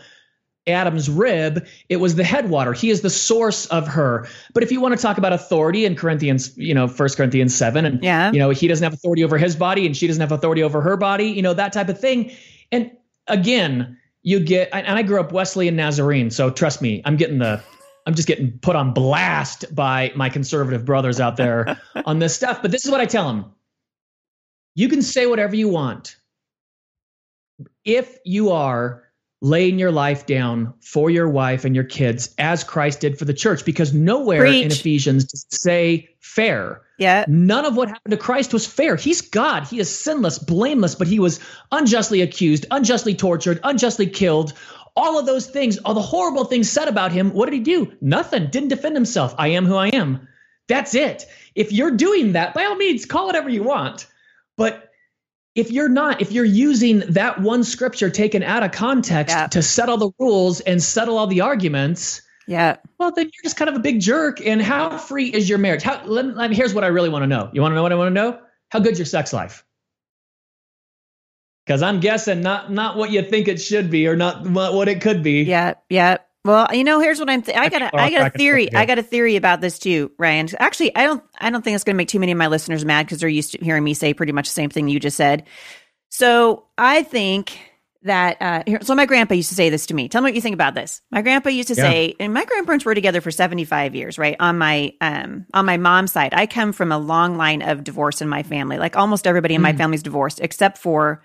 Adam's 0.68 1.10
rib, 1.10 1.66
it 1.90 1.98
was 1.98 2.16
the 2.16 2.24
headwater. 2.24 2.74
He 2.74 2.90
is 2.90 3.02
the 3.02 3.10
source 3.10 3.66
of 3.68 3.88
her. 3.88 4.28
But 4.54 4.64
if 4.64 4.72
you 4.72 4.80
want 4.80 4.96
to 4.96 5.02
talk 5.02 5.18
about 5.18 5.34
authority 5.34 5.86
in 5.86 5.96
Corinthians, 5.96 6.58
you 6.58 6.74
know, 6.74 6.88
First 6.88 7.18
Corinthians 7.18 7.54
7, 7.54 7.86
and 7.86 8.02
yeah. 8.02 8.32
you 8.32 8.40
know, 8.40 8.50
he 8.50 8.68
doesn't 8.68 8.84
have 8.84 8.94
authority 8.94 9.24
over 9.24 9.38
his 9.38 9.56
body 9.56 9.86
and 9.86 9.96
she 9.96 10.08
doesn't 10.08 10.22
have 10.22 10.32
authority 10.32 10.64
over 10.64 10.82
her 10.82 10.96
body, 10.96 11.26
you 11.26 11.42
know, 11.42 11.54
that 11.54 11.74
type 11.74 11.90
of 11.90 12.00
thing. 12.00 12.32
And 12.72 12.92
again, 13.28 13.98
you 14.22 14.40
get 14.40 14.70
and 14.72 14.88
I 14.88 15.02
grew 15.04 15.20
up 15.20 15.34
Wesleyan 15.34 15.76
Nazarene, 15.76 16.32
so 16.32 16.50
trust 16.50 16.82
me, 16.82 17.02
I'm 17.04 17.18
getting 17.18 17.40
the 17.40 17.62
I'm 18.06 18.16
just 18.16 18.28
getting 18.28 18.58
put 18.60 18.76
on 18.76 18.94
blast 18.94 19.74
by 19.74 20.12
my 20.16 20.30
conservative 20.30 20.86
brothers 20.86 21.20
out 21.20 21.38
there 21.38 21.80
on 22.06 22.20
this 22.20 22.36
stuff. 22.36 22.62
But 22.62 22.72
this 22.72 22.86
is 22.86 22.92
what 22.92 23.02
I 23.02 23.06
tell 23.06 23.28
them. 23.28 23.52
You 24.76 24.90
can 24.90 25.02
say 25.02 25.26
whatever 25.26 25.56
you 25.56 25.70
want. 25.70 26.16
If 27.86 28.18
you 28.26 28.52
are 28.52 29.03
laying 29.44 29.78
your 29.78 29.92
life 29.92 30.26
down 30.26 30.74
for 30.80 31.10
your 31.10 31.28
wife 31.28 31.66
and 31.66 31.76
your 31.76 31.84
kids 31.84 32.34
as 32.38 32.64
Christ 32.64 33.02
did 33.02 33.20
for 33.20 33.26
the 33.26 33.34
church 33.34 33.66
because 33.66 33.94
nowhere 33.94 34.40
Preach. 34.40 34.66
in 34.66 34.72
Ephesians 34.72 35.26
does 35.26 35.44
it 35.44 35.54
say 35.54 36.10
fair. 36.22 36.82
Yeah. 36.98 37.26
None 37.28 37.66
of 37.66 37.76
what 37.76 37.90
happened 37.90 38.12
to 38.12 38.18
Christ 38.18 38.54
was 38.54 38.66
fair. 38.66 38.96
He's 38.96 39.20
God. 39.20 39.68
He 39.68 39.80
is 39.80 39.94
sinless, 39.94 40.40
blameless, 40.40 40.96
but 40.96 41.08
he 41.08 41.20
was 41.20 41.42
unjustly 41.74 42.22
accused, 42.22 42.66
unjustly 42.72 43.16
tortured, 43.16 43.60
unjustly 43.66 44.08
killed. 44.08 44.54
All 44.96 45.20
of 45.20 45.26
those 45.26 45.48
things, 45.48 45.78
all 45.80 45.94
the 45.94 46.02
horrible 46.02 46.46
things 46.46 46.72
said 46.72 46.88
about 46.88 47.12
him, 47.12 47.34
what 47.34 47.48
did 47.48 47.56
he 47.56 47.60
do? 47.60 47.92
Nothing. 48.00 48.48
Didn't 48.50 48.70
defend 48.70 48.96
himself. 48.96 49.36
I 49.38 49.50
am 49.50 49.66
who 49.66 49.76
I 49.76 49.90
am. 49.90 50.26
That's 50.70 50.96
it. 50.96 51.26
If 51.54 51.74
you're 51.74 51.92
doing 51.92 52.32
that, 52.32 52.54
by 52.54 52.64
all 52.64 52.76
means, 52.76 53.06
call 53.06 53.24
it 53.24 53.28
whatever 53.28 53.50
you 53.50 53.64
want. 53.64 54.08
But 54.56 54.93
if 55.56 55.72
you're 55.72 55.90
not, 55.90 56.22
if 56.22 56.32
you're 56.32 56.46
using 56.46 57.00
that 57.10 57.40
one 57.42 57.64
scripture 57.64 58.10
taken 58.10 58.44
out 58.44 58.64
of 58.64 58.72
context 58.72 59.36
Yeah. 59.36 59.48
to 59.48 59.62
settle 59.62 59.98
the 59.98 60.12
rules 60.20 60.60
and 60.62 60.82
settle 60.82 61.18
all 61.18 61.28
the 61.28 61.42
arguments, 61.42 62.22
Yeah. 62.48 62.78
well, 63.00 63.12
then 63.12 63.26
you're 63.26 63.44
just 63.44 63.56
kind 63.58 63.70
of 63.70 63.76
a 63.76 63.80
big 63.80 64.00
jerk. 64.00 64.46
And 64.46 64.62
how 64.62 64.98
free 64.98 65.28
is 65.28 65.48
your 65.48 65.60
marriage? 65.60 65.84
How? 65.84 66.04
Let, 66.06 66.26
let 66.36 66.50
me, 66.50 66.56
here's 66.56 66.74
what 66.74 66.84
I 66.84 66.88
really 66.88 67.10
want 67.10 67.24
to 67.24 67.28
know. 67.28 67.50
You 67.54 67.62
want 67.62 67.72
to 67.72 67.76
know 67.76 67.84
what 67.84 67.92
I 67.92 67.96
want 67.96 68.10
to 68.10 68.14
know? 68.14 68.40
How 68.70 68.80
good 68.80 68.98
your 68.98 69.06
sex 69.06 69.32
life? 69.32 69.64
Because 71.66 71.82
I'm 71.82 72.00
guessing 72.02 72.42
not 72.42 72.72
not 72.72 72.98
what 72.98 73.12
you 73.12 73.22
think 73.22 73.48
it 73.48 73.62
should 73.62 73.90
be, 73.90 74.08
or 74.08 74.16
not 74.18 74.46
what, 74.46 74.74
what 74.74 74.90
it 74.90 75.02
could 75.02 75.24
be. 75.24 75.44
Yeah. 75.44 75.76
Yeah. 75.90 76.18
Well, 76.46 76.68
you 76.74 76.84
know, 76.84 77.00
here's 77.00 77.20
what 77.20 77.30
I'm. 77.30 77.42
Th- 77.42 77.58
I 77.58 77.70
got. 77.70 77.82
A, 77.82 77.96
I 77.96 78.10
got 78.12 78.28
a 78.28 78.38
theory. 78.38 78.74
I 78.74 78.86
got 78.86 79.00
a 79.00 79.04
theory 79.04 79.38
about 79.38 79.62
this 79.62 79.80
too, 79.80 80.12
Ryan. 80.18 80.50
Actually, 80.60 80.94
I 80.96 81.06
don't. 81.06 81.24
I 81.40 81.50
don't 81.50 81.62
think 81.64 81.76
it's 81.76 81.86
going 81.86 81.96
to 81.96 81.98
make 81.98 82.10
too 82.10 82.20
many 82.20 82.34
of 82.34 82.38
my 82.38 82.48
listeners 82.48 82.84
mad 82.84 83.06
because 83.06 83.20
they're 83.20 83.30
used 83.30 83.54
to 83.54 83.64
hearing 83.64 83.84
me 83.84 83.94
say 83.94 84.14
pretty 84.14 84.34
much 84.34 84.48
the 84.50 84.54
same 84.54 84.70
thing 84.70 84.90
you 84.90 85.00
just 85.00 85.16
said. 85.18 85.44
So 86.10 86.66
I 86.78 87.04
think 87.04 87.58
that. 88.04 88.42
Uh, 88.42 88.64
here, 88.68 88.80
so 88.82 88.94
my 88.94 89.06
grandpa 89.06 89.36
used 89.36 89.50
to 89.50 89.56
say 89.56 89.70
this 89.70 89.86
to 89.86 89.94
me. 89.94 90.10
Tell 90.10 90.22
me 90.22 90.26
what 90.32 90.36
you 90.36 90.42
think 90.42 90.54
about 90.54 90.76
this. 90.76 91.02
My 91.12 91.22
grandpa 91.22 91.48
used 91.50 91.70
to 91.70 91.76
Yeah. 91.76 91.84
say, 91.84 92.16
and 92.20 92.34
my 92.34 92.44
grandparents 92.44 92.84
were 92.84 92.94
together 92.94 93.22
for 93.22 93.32
75 93.32 93.96
years, 93.96 94.18
right? 94.18 94.36
On 94.42 94.58
my 94.58 94.94
um 95.00 95.46
on 95.54 95.66
my 95.66 95.78
mom's 95.78 96.12
side, 96.12 96.34
I 96.34 96.46
come 96.46 96.74
from 96.74 96.92
a 96.92 96.98
long 96.98 97.38
line 97.38 97.62
of 97.62 97.86
divorce 97.86 98.22
in 98.22 98.28
my 98.28 98.44
family. 98.44 98.78
Like 98.78 98.98
almost 98.98 99.26
everybody 99.28 99.56
in 99.56 99.62
my 99.62 99.72
Mm. 99.72 99.78
family's 99.78 100.04
divorced, 100.04 100.42
except 100.42 100.78
for 100.78 101.24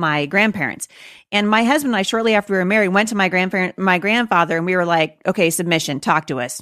my 0.00 0.26
grandparents. 0.26 0.88
And 1.30 1.48
my 1.48 1.62
husband 1.62 1.92
and 1.94 1.98
I, 1.98 2.02
shortly 2.02 2.34
after 2.34 2.52
we 2.54 2.58
were 2.58 2.64
married, 2.64 2.88
went 2.88 3.10
to 3.10 3.14
my 3.14 3.28
grandparent, 3.28 3.78
my 3.78 3.98
grandfather, 3.98 4.56
and 4.56 4.66
we 4.66 4.74
were 4.74 4.84
like, 4.84 5.20
"Okay, 5.26 5.50
submission. 5.50 6.00
Talk 6.00 6.26
to 6.26 6.40
us. 6.40 6.60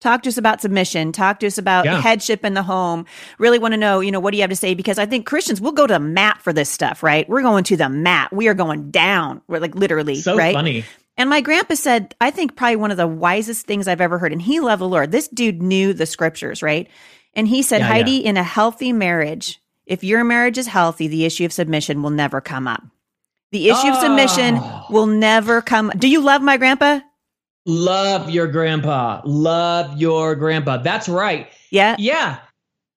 Talk 0.00 0.22
to 0.22 0.28
us 0.28 0.38
about 0.38 0.60
submission. 0.62 1.10
Talk 1.10 1.40
to 1.40 1.46
us 1.48 1.58
about 1.58 1.84
Yeah. 1.84 2.00
headship 2.00 2.44
in 2.44 2.54
the 2.54 2.62
home. 2.62 3.04
Really 3.38 3.58
want 3.58 3.72
to 3.72 3.78
know, 3.78 3.98
you 3.98 4.12
know, 4.12 4.20
what 4.20 4.30
do 4.30 4.36
you 4.36 4.42
have 4.44 4.50
to 4.50 4.56
say? 4.56 4.74
Because 4.74 4.96
I 4.96 5.06
think 5.06 5.26
Christians 5.26 5.60
we'll 5.60 5.72
go 5.72 5.88
to 5.88 5.94
the 5.94 5.98
mat 6.00 6.40
for 6.40 6.52
this 6.52 6.70
stuff, 6.70 7.02
right? 7.02 7.28
We're 7.28 7.42
going 7.42 7.64
to 7.64 7.76
the 7.76 7.88
mat. 7.88 8.32
We 8.32 8.46
are 8.46 8.54
going 8.54 8.92
down. 8.92 9.42
We're 9.48 9.58
like 9.58 9.74
literally, 9.74 10.14
So 10.14 10.36
right? 10.36 10.54
funny. 10.54 10.84
And 11.16 11.28
my 11.28 11.40
grandpa 11.40 11.74
said, 11.74 12.14
I 12.20 12.30
think 12.30 12.54
probably 12.54 12.76
one 12.76 12.92
of 12.92 12.96
the 12.96 13.08
wisest 13.08 13.66
things 13.66 13.88
I've 13.88 14.00
ever 14.00 14.18
heard. 14.18 14.32
And 14.32 14.40
he 14.40 14.60
loved 14.60 14.80
the 14.80 14.88
Lord. 14.88 15.10
This 15.10 15.26
dude 15.26 15.60
knew 15.60 15.92
the 15.92 16.06
scriptures, 16.06 16.62
right? 16.62 16.88
And 17.34 17.48
he 17.48 17.62
said, 17.62 17.80
Yeah, 17.80 17.88
Heidi, 17.88 18.24
in 18.24 18.36
a 18.36 18.44
healthy 18.44 18.92
marriage, 18.92 19.60
if 19.88 20.04
your 20.04 20.22
marriage 20.22 20.58
is 20.58 20.66
healthy, 20.68 21.08
the 21.08 21.24
issue 21.24 21.44
of 21.44 21.52
submission 21.52 22.02
will 22.02 22.10
never 22.10 22.40
come 22.40 22.68
up. 22.68 22.82
The 23.50 23.70
issue 23.70 23.88
of 23.88 23.96
submission 23.96 24.56
Oh. 24.58 24.84
will 24.90 25.06
never 25.06 25.62
come. 25.62 25.90
Do 25.96 26.06
you 26.08 26.20
love 26.20 26.42
my 26.42 26.56
grandpa? 26.58 27.00
Love 27.66 28.30
your 28.30 28.46
grandpa. 28.46 29.22
Love 29.24 29.98
your 30.00 30.34
grandpa. 30.34 30.76
That's 30.78 31.08
right. 31.08 31.48
Yeah. 31.70 31.96
Yeah. 31.98 32.38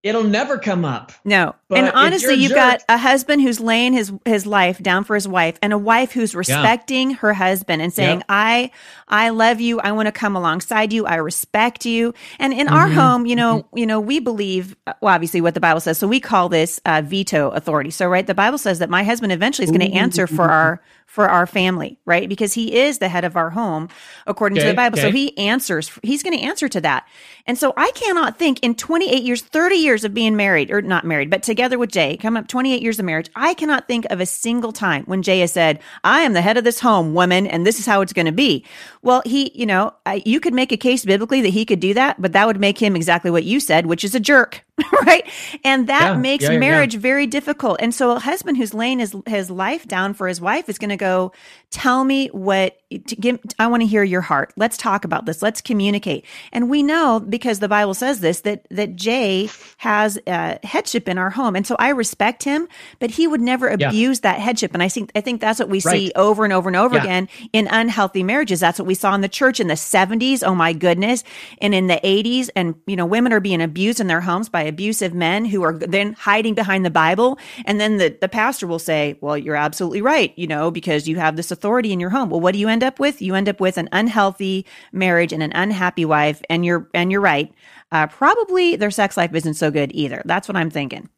It'll 0.03 0.23
never 0.23 0.57
come 0.57 0.83
up. 0.83 1.11
No. 1.23 1.53
But 1.67 1.77
and 1.77 1.91
honestly, 1.93 2.33
you've 2.33 2.55
got 2.55 2.81
a 2.89 2.97
husband 2.97 3.43
who's 3.43 3.59
laying 3.59 3.93
his 3.93 4.11
his 4.25 4.47
life 4.47 4.79
down 4.81 5.03
for 5.03 5.13
his 5.13 5.27
wife 5.27 5.59
and 5.61 5.71
a 5.71 5.77
wife 5.77 6.11
who's 6.11 6.33
respecting 6.33 7.11
her 7.11 7.33
husband 7.33 7.83
and 7.83 7.93
saying, 7.93 8.17
Yep. 8.19 8.25
"I 8.27 8.71
I 9.07 9.29
love 9.29 9.61
you. 9.61 9.79
I 9.79 9.91
want 9.91 10.07
to 10.07 10.11
come 10.11 10.35
alongside 10.35 10.91
you. 10.91 11.05
I 11.05 11.15
respect 11.15 11.85
you." 11.85 12.15
And 12.39 12.51
in 12.51 12.67
our 12.67 12.87
Mhm. 12.87 12.93
home, 12.93 13.25
you 13.27 13.35
know, 13.35 13.67
you 13.75 13.85
know, 13.85 13.99
we 13.99 14.19
believe 14.19 14.75
well, 15.01 15.13
obviously 15.13 15.39
what 15.39 15.53
the 15.53 15.59
Bible 15.59 15.79
says. 15.79 15.99
So 15.99 16.07
we 16.07 16.19
call 16.19 16.49
this 16.49 16.81
uh, 16.83 17.03
veto 17.05 17.49
authority. 17.51 17.91
So 17.91 18.07
right, 18.07 18.25
the 18.25 18.33
Bible 18.33 18.57
says 18.57 18.79
that 18.79 18.89
my 18.89 19.03
husband 19.03 19.31
eventually 19.31 19.65
is 19.65 19.71
going 19.71 19.81
to 19.91 19.95
answer 19.95 20.25
for 20.25 20.49
our 20.49 20.81
for 21.11 21.27
our 21.27 21.45
family, 21.45 21.99
right? 22.05 22.29
Because 22.29 22.53
he 22.53 22.79
is 22.79 22.99
the 22.99 23.09
head 23.09 23.25
of 23.25 23.35
our 23.35 23.49
home 23.49 23.89
according 24.25 24.55
to 24.55 24.61
the 24.69 24.73
Bible. 24.73 24.97
So 24.97 25.11
he 25.11 25.37
answers 25.37 25.91
he's 26.03 26.23
going 26.23 26.37
to 26.37 26.43
answer 26.45 26.69
to 26.69 26.79
that. 26.79 27.05
And 27.45 27.57
so 27.57 27.73
I 27.75 27.91
cannot 27.91 28.39
think 28.39 28.59
in 28.61 28.75
28 28.75 29.21
years, 29.21 29.41
30 29.41 29.75
years 29.75 30.05
of 30.05 30.13
being 30.13 30.37
married 30.37 30.71
or 30.71 30.81
not 30.81 31.03
married, 31.03 31.29
but 31.29 31.43
together 31.43 31.77
with 31.77 31.91
Jay, 31.91 32.15
come 32.15 32.37
up 32.37 32.47
28 32.47 32.81
years 32.81 32.97
of 32.97 33.03
marriage, 33.03 33.29
I 33.35 33.55
cannot 33.55 33.89
think 33.89 34.05
of 34.09 34.21
a 34.21 34.25
single 34.25 34.71
time 34.71 35.03
when 35.03 35.21
Jay 35.21 35.39
has 35.39 35.51
said, 35.51 35.81
"I 36.05 36.21
am 36.21 36.31
the 36.31 36.41
head 36.41 36.55
of 36.55 36.63
this 36.63 36.79
home, 36.79 37.13
woman, 37.13 37.45
and 37.45 37.67
this 37.67 37.77
is 37.77 37.85
how 37.85 37.99
it's 37.99 38.13
going 38.13 38.27
to 38.27 38.31
be." 38.31 38.63
Well, 39.01 39.21
he, 39.25 39.51
you 39.53 39.65
know, 39.65 39.93
I, 40.05 40.23
you 40.25 40.39
could 40.39 40.53
make 40.53 40.71
a 40.71 40.77
case 40.77 41.03
biblically 41.03 41.41
that 41.41 41.49
he 41.49 41.65
could 41.65 41.81
do 41.81 41.93
that, 41.93 42.21
but 42.21 42.31
that 42.31 42.47
would 42.47 42.61
make 42.61 42.81
him 42.81 42.95
exactly 42.95 43.31
what 43.31 43.43
you 43.43 43.59
said, 43.59 43.85
which 43.85 44.05
is 44.05 44.15
a 44.15 44.19
jerk, 44.21 44.63
right? 45.05 45.27
And 45.65 45.87
that 45.87 46.13
Yeah, 46.13 46.15
makes 46.15 46.49
yeah, 46.49 46.51
yeah, 46.51 46.59
yeah. 46.59 46.59
marriage 46.59 46.95
very 46.95 47.27
difficult. 47.27 47.77
And 47.81 47.93
so 47.95 48.11
a 48.11 48.19
husband 48.19 48.57
who's 48.57 48.73
laying 48.73 48.99
his 48.99 49.15
his 49.27 49.51
life 49.51 49.87
down 49.87 50.13
for 50.13 50.27
his 50.27 50.41
wife 50.41 50.69
is 50.69 50.77
going 50.79 50.89
to 50.89 50.97
go, 50.97 51.33
"Tell 51.71 52.03
me 52.05 52.27
what 52.29 52.77
to 53.07 53.15
give 53.15 53.39
I 53.59 53.67
want 53.67 53.81
to 53.83 53.87
hear 53.87 54.03
your 54.03 54.21
heart. 54.21 54.53
Let's 54.57 54.77
talk 54.77 55.05
about 55.05 55.25
this. 55.25 55.41
Let's 55.41 55.61
communicate." 55.61 56.25
And 56.53 56.69
we 56.69 56.83
know 56.83 57.19
because 57.19 57.59
the 57.59 57.69
Bible 57.69 57.95
says 57.95 58.21
this 58.21 58.41
that 58.41 58.67
that 58.71 58.95
Jay 58.95 59.51
has 59.79 60.19
uh, 60.27 60.57
headship 60.63 61.09
in 61.09 61.17
our 61.17 61.31
home. 61.31 61.55
And 61.55 61.67
so 61.67 61.75
I 61.79 61.89
respect 61.89 62.43
him, 62.43 62.67
but 62.99 63.11
he 63.11 63.27
would 63.27 63.41
never 63.41 63.69
abuse 63.69 64.21
that 64.21 64.39
headship. 64.39 64.73
And 64.73 64.83
I 64.83 64.89
think 64.89 65.11
I 65.15 65.21
think 65.21 65.41
that's 65.41 65.59
what 65.59 65.69
we 65.69 65.79
see 65.81 66.11
over 66.15 66.43
and 66.43 66.53
over 66.53 66.69
and 66.69 66.77
over 66.77 66.95
again 66.97 67.29
in 67.53 67.67
unhealthy 67.69 68.23
marriages. 68.23 68.59
That's 68.61 68.79
what 68.79 68.87
we 68.87 68.95
saw 68.95 69.15
in 69.15 69.21
the 69.21 69.29
church 69.29 69.59
in 69.59 69.67
the 69.67 69.75
70s. 69.75 70.43
Oh 70.45 70.55
my 70.55 70.73
goodness. 70.73 71.23
And 71.61 71.73
in 71.75 71.87
the 71.87 71.99
80s 72.03 72.49
and 72.55 72.75
you 72.87 72.95
know 72.95 73.05
women 73.05 73.33
are 73.33 73.39
being 73.41 73.61
abused 73.61 73.99
in 73.99 74.07
their 74.07 74.21
homes 74.21 74.49
by 74.49 74.60
abusive 74.61 75.13
men 75.13 75.45
who 75.45 75.63
are 75.63 75.73
then 75.73 76.13
hiding 76.13 76.53
behind 76.53 76.85
the 76.85 76.89
Bible 76.89 77.39
and 77.65 77.79
then 77.79 77.97
the 77.97 78.17
the 78.19 78.29
pastor 78.29 78.67
will 78.67 78.79
say, 78.79 79.17
"Well, 79.21 79.37
you're 79.37 79.55
absolutely 79.55 80.01
right, 80.01 80.33
you 80.37 80.47
know, 80.47 80.71
because 80.71 81.07
you 81.07 81.17
have 81.17 81.35
this 81.35 81.51
authority 81.51 81.91
in 81.91 81.99
your 81.99 82.09
home." 82.09 82.29
Well, 82.29 82.39
what 82.39 82.53
do 82.53 82.59
you 82.59 82.67
end 82.67 82.83
up 82.83 82.99
with? 82.99 83.21
You 83.21 83.35
end 83.35 83.49
up 83.49 83.59
with 83.59 83.77
an 83.77 83.89
unhealthy 83.91 84.65
marriage 84.91 85.33
and 85.33 85.43
an 85.43 85.51
unhappy 85.53 86.05
wife 86.05 86.41
and 86.49 86.65
you're 86.65 86.89
and 86.93 87.11
you're 87.11 87.21
right. 87.21 87.53
Uh, 87.91 88.07
probably 88.07 88.75
their 88.75 88.91
sex 88.91 89.17
life 89.17 89.33
isn't 89.33 89.55
so 89.55 89.69
good 89.71 89.91
either. 89.93 90.21
That's 90.25 90.47
what 90.47 90.55
I'm 90.55 90.69
thinking. 90.69 91.09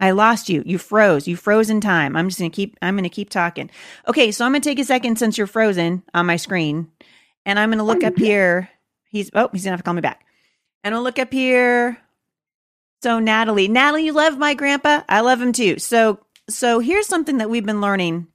I 0.00 0.12
lost 0.12 0.48
you. 0.48 0.62
You 0.64 0.78
froze. 0.78 1.28
You 1.28 1.36
froze 1.36 1.68
in 1.68 1.80
time. 1.80 2.16
I'm 2.16 2.28
just 2.28 2.38
gonna 2.38 2.50
keep. 2.50 2.76
I'm 2.80 2.96
gonna 2.96 3.10
keep 3.10 3.28
talking. 3.28 3.70
Okay, 4.08 4.32
so 4.32 4.44
I'm 4.44 4.52
gonna 4.52 4.60
take 4.60 4.78
a 4.78 4.84
second 4.84 5.18
since 5.18 5.36
you're 5.36 5.46
frozen 5.46 6.02
on 6.14 6.26
my 6.26 6.36
screen, 6.36 6.90
and 7.44 7.58
I'm 7.58 7.70
gonna 7.70 7.84
look 7.84 8.02
up 8.02 8.16
here. 8.16 8.70
He's 9.10 9.30
oh, 9.34 9.50
he's 9.52 9.64
gonna 9.64 9.72
have 9.72 9.80
to 9.80 9.84
call 9.84 9.94
me 9.94 10.00
back. 10.00 10.24
And 10.82 10.94
I'll 10.94 11.02
look 11.02 11.18
up 11.18 11.32
here. 11.32 11.98
So 13.02 13.18
Natalie, 13.18 13.68
Natalie, 13.68 14.04
you 14.04 14.12
love 14.12 14.36
my 14.36 14.54
grandpa. 14.54 15.02
I 15.08 15.20
love 15.20 15.40
him 15.40 15.52
too. 15.52 15.78
So 15.78 16.20
so 16.48 16.80
here's 16.80 17.06
something 17.06 17.38
that 17.38 17.48
we've 17.48 17.64
been 17.64 17.80
learning. 17.80 18.26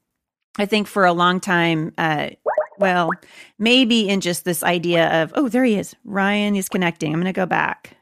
I 0.58 0.66
think 0.66 0.88
for 0.88 1.06
a 1.06 1.14
long 1.14 1.40
time. 1.40 1.94
Uh, 1.98 2.30
well, 2.78 3.12
maybe 3.60 4.10
in 4.10 4.22
just 4.22 4.44
this 4.44 4.64
idea 4.64 5.22
of 5.22 5.34
oh, 5.36 5.50
there 5.50 5.64
he 5.64 5.76
is. 5.76 5.96
Ryan 6.04 6.56
is 6.56 6.70
connecting. 6.70 7.14
I'm 7.14 7.20
gonna 7.20 7.34
go 7.34 7.46
back. 7.46 7.96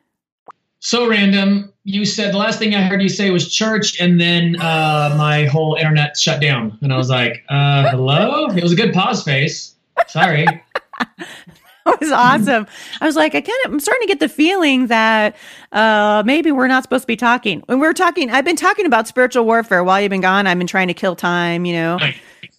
So 0.80 1.08
random. 1.08 1.73
You 1.84 2.06
said 2.06 2.34
the 2.34 2.38
last 2.38 2.60
thing 2.60 2.76
I 2.76 2.82
heard 2.82 3.02
you 3.02 3.10
say 3.10 3.30
was 3.30 3.54
church, 3.54 3.99
and 3.99 4.19
then 4.19 4.56
uh, 4.60 5.15
my 5.17 5.45
whole 5.45 5.76
internet 5.76 6.17
shut 6.17 6.41
down. 6.41 6.78
And 6.82 6.93
I 6.93 6.97
was 6.97 7.10
like, 7.10 7.43
uh, 7.49 7.89
hello? 7.89 8.47
It 8.47 8.63
was 8.63 8.71
a 8.71 8.76
good 8.76 8.93
pause 8.93 9.23
face. 9.23 9.76
Sorry. 10.08 10.45
That 11.86 12.00
was 12.00 12.12
awesome. 12.12 12.65
I 13.02 13.06
was 13.06 13.15
like, 13.17 13.36
I 13.36 13.41
kind 13.41 13.65
of, 13.65 13.74
I'm 13.74 13.80
starting 13.80 14.08
to 14.08 14.12
get 14.13 14.19
the 14.22 14.30
feeling 14.30 14.88
that 14.88 15.36
uh, 15.74 16.24
maybe 16.26 16.52
we're 16.52 16.67
not 16.67 16.84
supposed 16.84 17.04
to 17.04 17.08
be 17.08 17.17
talking. 17.17 17.62
When 17.65 17.80
we're 17.80 17.93
talking, 17.93 18.30
I've 18.30 18.46
been 18.46 18.56
talking 18.56 18.86
about 18.86 19.08
spiritual 19.08 19.43
warfare 19.46 19.84
while 19.84 20.00
you've 20.00 20.10
been 20.10 20.22
gone. 20.22 20.48
I've 20.48 20.58
been 20.58 20.67
trying 20.67 20.88
to 20.88 20.93
kill 20.93 21.15
time, 21.17 21.65
you 21.65 21.74
know, 21.74 22.00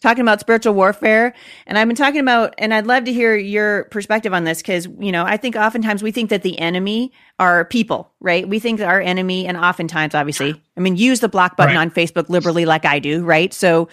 talking 0.03 0.21
about 0.21 0.41
spiritual 0.41 0.75
warfare. 0.75 1.33
And 1.67 1.79
I've 1.79 1.87
been 1.89 1.97
talking 1.97 2.21
about, 2.21 2.55
and 2.59 2.75
I'd 2.75 2.87
love 2.87 3.05
to 3.05 3.13
hear 3.15 3.35
your 3.35 3.85
perspective 3.85 4.35
on 4.35 4.45
this 4.45 4.59
because, 4.61 4.87
you 5.01 5.11
know, 5.13 5.25
I 5.25 5.39
think 5.39 5.57
oftentimes 5.57 6.03
we 6.03 6.13
think 6.13 6.29
that 6.29 6.43
the 6.43 6.59
enemy 6.59 7.11
are 7.39 7.65
people, 7.65 8.13
right? 8.21 8.47
We 8.47 8.59
think 8.59 8.79
that 8.81 8.89
our 8.89 9.01
enemy, 9.01 9.47
and 9.47 9.57
oftentimes, 9.57 10.15
obviously, 10.15 10.61
I 10.77 10.81
mean, 10.81 10.97
use 10.97 11.21
the 11.21 11.29
block 11.31 11.57
button 11.57 11.77
Right. 11.77 11.81
on 11.81 11.91
Facebook 11.91 12.29
liberally 12.29 12.67
like 12.67 12.85
I 12.85 12.99
do, 12.99 13.25
right? 13.25 13.55
So, 13.55 13.89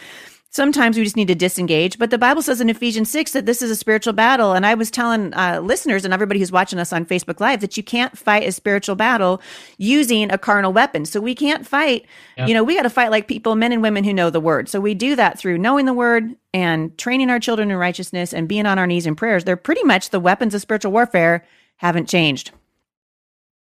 sometimes 0.52 0.98
we 0.98 1.04
just 1.04 1.16
need 1.16 1.30
to 1.30 1.36
disengage. 1.36 1.98
But 1.98 2.10
the 2.10 2.18
Bible 2.18 2.42
says 2.42 2.60
in 2.62 2.70
Ephesians 2.70 3.10
6 3.10 3.32
that 3.32 3.46
this 3.46 3.62
is 3.62 3.72
a 3.72 3.76
spiritual 3.76 4.12
battle. 4.14 4.52
And 4.52 4.66
I 4.66 4.74
was 4.74 4.92
telling 4.92 5.34
uh, 5.34 5.62
listeners 5.64 6.04
and 6.06 6.14
everybody 6.14 6.40
who's 6.40 6.52
watching 6.52 6.78
us 6.78 6.92
on 6.92 7.06
Facebook 7.06 7.40
Live 7.40 7.62
that 7.62 7.78
you 7.78 7.84
can't 7.84 8.18
fight 8.18 8.44
a 8.44 8.52
spiritual 8.52 8.96
battle 8.96 9.42
using 9.78 10.30
a 10.30 10.38
carnal 10.38 10.74
weapon. 10.74 11.06
So 11.06 11.22
we 11.22 11.34
can't 11.36 11.66
fight, 11.66 12.06
Yep. 12.38 12.48
you 12.50 12.54
know, 12.54 12.64
we 12.66 12.76
got 12.76 12.84
to 12.84 12.90
fight 12.90 13.12
like 13.12 13.28
people, 13.28 13.56
men 13.56 13.72
and 13.72 13.82
women 13.82 14.04
who 14.04 14.14
know 14.14 14.30
the 14.30 14.42
word. 14.42 14.68
So 14.68 14.80
we 14.82 14.94
do 14.94 15.16
that 15.16 15.40
through 15.40 15.58
knowing 15.58 15.86
the 15.86 15.94
word 15.94 16.36
and 16.54 16.96
training 16.98 17.30
our 17.30 17.40
children 17.40 17.72
in 17.72 17.78
righteousness 17.78 18.34
and 18.34 18.48
being 18.48 18.66
on 18.66 18.78
our 18.78 18.88
knees 18.88 19.06
in 19.08 19.16
prayers. 19.16 19.46
They're 19.46 19.56
pretty 19.56 19.84
much 19.84 20.10
the 20.10 20.20
weapons 20.20 20.54
of 20.54 20.62
spiritual 20.62 20.92
warfare 20.92 21.46
haven't 21.78 22.10
changed. 22.10 22.52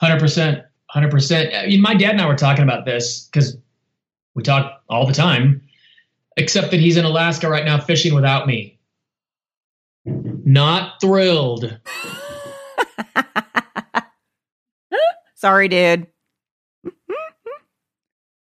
Hundred 0.01 0.19
percent, 0.19 0.63
hundred 0.87 1.11
percent. 1.11 1.53
I 1.53 1.67
mean, 1.67 1.79
My 1.81 1.93
dad 1.93 2.11
and 2.13 2.21
I 2.21 2.27
were 2.27 2.35
talking 2.35 2.63
about 2.63 2.85
this 2.85 3.27
because 3.27 3.55
we 4.33 4.41
talk 4.41 4.81
all 4.89 5.05
the 5.05 5.13
time, 5.13 5.61
except 6.41 6.71
that 6.71 6.79
he's 6.79 6.97
in 6.97 7.05
Alaska 7.05 7.49
right 7.49 7.63
now 7.63 7.79
fishing 7.79 8.13
without 8.13 8.47
me. 8.47 8.79
Not 10.05 10.99
thrilled. 10.99 11.79
Sorry, 15.35 15.67
dude. 15.67 16.07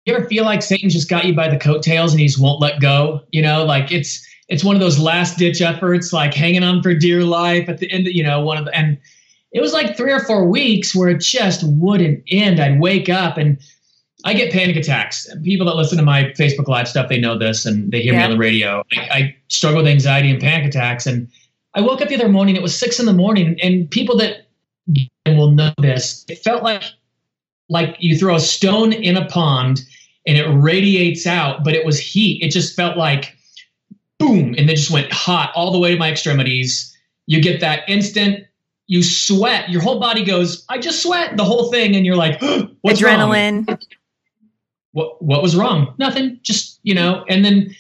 You 0.06 0.16
ever 0.16 0.28
feel 0.28 0.44
like 0.44 0.62
Satan 0.62 0.90
just 0.90 1.10
got 1.10 1.26
you 1.26 1.34
by 1.34 1.48
the 1.48 1.58
coattails 1.58 2.12
and 2.12 2.20
he 2.20 2.28
just 2.28 2.42
won't 2.42 2.60
let 2.60 2.82
go? 2.82 3.22
You 3.32 3.42
know, 3.42 3.64
like 3.64 3.92
it's 3.92 4.26
it's 4.50 4.64
one 4.64 4.76
of 4.76 4.82
those 4.82 5.00
last 5.00 5.38
ditch 5.38 5.62
efforts, 5.62 6.12
like 6.12 6.34
hanging 6.34 6.64
on 6.64 6.82
for 6.82 6.94
dear 6.94 7.24
life 7.24 7.70
at 7.70 7.78
the 7.78 7.90
end. 7.92 8.08
Of, 8.08 8.14
You 8.14 8.24
know, 8.24 8.42
one 8.42 8.58
of 8.58 8.66
the, 8.66 8.76
and 8.76 8.98
it 9.54 9.62
was 9.62 9.72
like 9.72 9.96
three 9.96 10.12
or 10.12 10.20
four 10.20 10.48
weeks 10.48 10.94
where 10.94 11.10
it 11.10 11.22
just 11.22 11.64
wouldn't 11.64 12.22
end. 12.30 12.60
I'd 12.60 12.82
wake 12.82 13.08
up 13.08 13.38
and 13.38 13.58
I 14.24 14.34
get 14.34 14.52
panic 14.52 14.76
attacks. 14.76 15.28
People 15.44 15.66
that 15.68 15.76
listen 15.76 15.98
to 15.98 16.04
my 16.04 16.26
Facebook 16.38 16.68
Live 16.68 16.88
stuff, 16.88 17.10
they 17.10 17.20
know 17.20 17.38
this 17.38 17.66
and 17.66 17.92
they 17.92 18.02
hear 18.02 18.14
yeah. 18.14 18.20
me 18.20 18.26
on 18.26 18.32
the 18.32 18.38
radio. 18.38 18.84
I, 18.94 19.00
I, 19.12 19.36
struggle 19.50 19.84
with 19.84 19.88
anxiety 19.88 20.32
and 20.32 20.40
panic 20.40 20.68
attacks. 20.68 21.06
And 21.06 21.30
I 21.76 21.82
woke 21.82 22.02
up 22.02 22.08
the 22.08 22.16
other 22.16 22.30
morning, 22.30 22.56
it 22.56 22.62
was 22.62 22.78
six 22.78 23.00
in 23.00 23.06
the 23.06 23.14
morning, 23.14 23.58
and 23.62 23.90
people 23.92 24.18
that 24.18 24.48
will 25.28 25.52
know 25.52 25.74
this, 25.78 26.26
it 26.28 26.40
felt 26.40 26.64
like 26.64 26.84
like 27.70 27.96
you 28.00 28.18
throw 28.18 28.36
a 28.36 28.40
stone 28.40 28.94
in 28.94 29.16
a 29.16 29.26
pond 29.28 29.82
and 30.28 30.38
it 30.38 30.48
radiates 30.48 31.26
out, 31.26 31.64
but 31.64 31.74
it 31.74 31.86
was 31.86 32.00
heat. 32.00 32.42
It 32.42 32.50
just 32.50 32.76
felt 32.76 32.98
like 32.98 33.36
boom, 34.20 34.56
and 34.58 34.70
it 34.70 34.76
just 34.76 34.92
went 34.92 35.12
hot 35.12 35.52
all 35.56 35.72
the 35.72 35.80
way 35.80 35.92
to 35.92 35.98
my 35.98 36.12
extremities. 36.12 36.96
You 37.26 37.42
get 37.42 37.62
that 37.62 37.88
instant 37.88 38.46
you 38.88 39.02
sweat, 39.02 39.70
your 39.70 39.82
whole 39.82 40.00
body 40.00 40.24
goes, 40.24 40.66
I 40.70 40.78
just 40.78 41.02
sweat 41.02 41.38
the 41.38 41.44
whole 41.44 41.72
thing, 41.72 41.96
and 41.96 42.06
you're 42.06 42.16
like, 42.16 42.42
what's 42.82 43.02
adrenaline. 43.02 43.68
Wrong? 43.68 43.80
What 44.94 45.22
what 45.22 45.44
was 45.44 45.56
wrong? 45.56 45.94
Nothing. 45.98 46.40
Just, 46.42 46.80
you 46.84 46.96
know, 46.96 47.26
and 47.28 47.44
then 47.44 47.76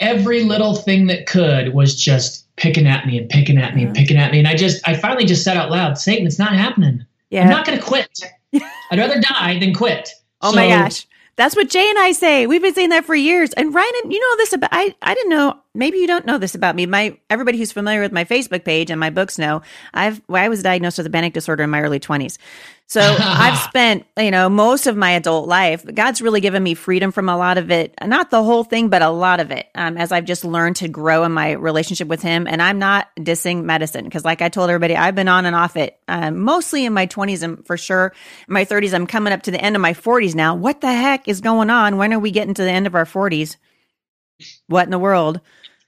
every 0.00 0.44
little 0.44 0.76
thing 0.76 1.06
that 1.08 1.26
could 1.26 1.74
was 1.74 2.00
just 2.00 2.46
picking 2.56 2.86
at 2.86 3.06
me 3.06 3.18
and 3.18 3.28
picking 3.28 3.58
at 3.58 3.74
me 3.74 3.84
and 3.84 3.94
picking 3.94 4.16
at 4.16 4.32
me. 4.32 4.38
And 4.38 4.48
I 4.48 4.54
just 4.54 4.86
I 4.86 4.94
finally 4.94 5.24
just 5.24 5.44
said 5.44 5.56
out 5.56 5.70
loud, 5.70 5.98
Satan, 5.98 6.26
it's 6.26 6.38
not 6.38 6.52
happening. 6.52 7.04
Yeah. 7.30 7.42
I'm 7.42 7.50
not 7.50 7.66
gonna 7.66 7.80
quit. 7.80 8.20
I'd 8.90 8.98
rather 8.98 9.20
die 9.20 9.58
than 9.58 9.74
quit. 9.74 10.10
Oh 10.42 10.50
so, 10.50 10.56
my 10.56 10.68
gosh. 10.68 11.06
That's 11.36 11.54
what 11.54 11.70
Jay 11.70 11.88
and 11.88 11.98
I 12.00 12.12
say. 12.12 12.48
We've 12.48 12.62
been 12.62 12.74
saying 12.74 12.88
that 12.88 13.04
for 13.04 13.14
years. 13.14 13.52
And 13.52 13.72
Ryan, 13.72 14.10
you 14.10 14.18
know 14.18 14.36
this 14.38 14.52
about 14.52 14.70
I 14.72 14.94
I 15.02 15.14
didn't 15.14 15.30
know 15.30 15.58
maybe 15.74 15.98
you 15.98 16.06
don't 16.06 16.26
know 16.26 16.38
this 16.38 16.54
about 16.54 16.74
me. 16.74 16.86
My 16.86 17.18
everybody 17.30 17.58
who's 17.58 17.72
familiar 17.72 18.00
with 18.00 18.12
my 18.12 18.24
Facebook 18.24 18.64
page 18.64 18.90
and 18.90 18.98
my 18.98 19.10
books 19.10 19.38
know 19.38 19.62
I've 19.94 20.20
I 20.28 20.48
was 20.48 20.62
diagnosed 20.62 20.98
with 20.98 21.06
a 21.06 21.10
panic 21.10 21.34
disorder 21.34 21.64
in 21.64 21.70
my 21.70 21.80
early 21.80 22.00
20s. 22.00 22.38
So 22.86 23.00
I've 23.20 23.58
spent, 23.58 24.06
you 24.18 24.30
know, 24.30 24.48
most 24.48 24.86
of 24.86 24.96
my 24.96 25.10
adult 25.10 25.46
life, 25.46 25.84
God's 25.94 26.22
really 26.22 26.40
given 26.40 26.62
me 26.62 26.72
freedom 26.72 27.12
from 27.12 27.28
a 27.28 27.36
lot 27.36 27.58
of 27.58 27.70
it. 27.70 27.94
Not 28.02 28.30
the 28.30 28.42
whole 28.42 28.64
thing, 28.64 28.88
but 28.88 29.02
a 29.02 29.10
lot 29.10 29.40
of 29.40 29.50
it. 29.50 29.68
Um, 29.74 29.98
as 29.98 30.10
I've 30.10 30.24
just 30.24 30.44
learned 30.44 30.76
to 30.76 30.88
grow 30.88 31.24
in 31.24 31.32
my 31.32 31.52
relationship 31.52 32.08
with 32.08 32.22
him. 32.22 32.46
And 32.46 32.62
I'm 32.62 32.78
not 32.78 33.08
dissing 33.18 33.64
medicine 33.64 34.04
because 34.04 34.24
like 34.24 34.40
I 34.40 34.48
told 34.48 34.70
everybody, 34.70 34.96
I've 34.96 35.14
been 35.14 35.28
on 35.28 35.44
and 35.44 35.54
off 35.54 35.76
it, 35.76 35.98
um, 36.08 36.38
mostly 36.38 36.86
in 36.86 36.94
my 36.94 37.06
twenties 37.06 37.42
and 37.42 37.64
for 37.66 37.76
sure 37.76 38.14
in 38.48 38.54
my 38.54 38.64
thirties. 38.64 38.94
I'm 38.94 39.06
coming 39.06 39.32
up 39.32 39.42
to 39.42 39.50
the 39.50 39.60
end 39.60 39.76
of 39.76 39.82
my 39.82 39.92
forties 39.92 40.34
now. 40.34 40.54
What 40.54 40.80
the 40.80 40.92
heck 40.92 41.28
is 41.28 41.40
going 41.40 41.70
on? 41.70 41.98
When 41.98 42.12
are 42.14 42.18
we 42.18 42.30
getting 42.30 42.54
to 42.54 42.64
the 42.64 42.70
end 42.70 42.86
of 42.86 42.94
our 42.94 43.06
forties? 43.06 43.58
What 44.68 44.84
in 44.84 44.90
the 44.90 44.98
world? 44.98 45.40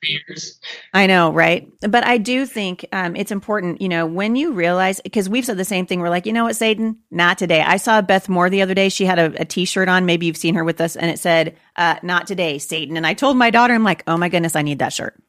years. 0.03 0.59
I 0.93 1.07
know, 1.07 1.33
right? 1.33 1.71
But 1.81 2.07
I 2.07 2.19
do 2.19 2.47
think 2.47 2.87
um, 2.93 3.17
it's 3.17 3.31
important, 3.31 3.81
you 3.81 3.89
know, 3.89 4.07
when 4.07 4.37
you 4.37 4.53
realize, 4.53 5.01
because 5.01 5.29
we've 5.29 5.45
said 5.45 5.57
the 5.57 5.65
same 5.65 5.87
thing. 5.87 6.01
We're 6.01 6.11
like, 6.11 6.27
you 6.27 6.33
know 6.33 6.45
what, 6.45 6.57
Satan? 6.57 6.99
Not 7.11 7.39
today. 7.39 7.61
I 7.61 7.77
saw 7.77 8.01
Beth 8.01 8.29
Moore 8.29 8.51
the 8.51 8.63
other 8.63 8.75
day. 8.75 8.89
She 8.89 9.05
had 9.05 9.19
a 9.19 9.43
a 9.43 9.45
t-shirt 9.45 9.89
on. 9.89 10.07
Maybe 10.07 10.27
you've 10.27 10.37
seen 10.37 10.55
her 10.55 10.65
with 10.65 10.81
us, 10.81 10.97
and 10.97 11.11
it 11.11 11.19
said, 11.19 11.57
uh, 11.77 11.97
"Not 12.03 12.27
today, 12.27 12.59
Satan." 12.59 12.97
And 12.97 13.07
I 13.07 13.15
told 13.15 13.37
my 13.37 13.51
daughter, 13.51 13.75
I'm 13.75 13.85
like, 13.85 14.03
oh 14.07 14.17
my 14.17 14.29
goodness, 14.29 14.57
I 14.57 14.63
need 14.63 14.79
that 14.81 14.93
shirt. 14.93 15.21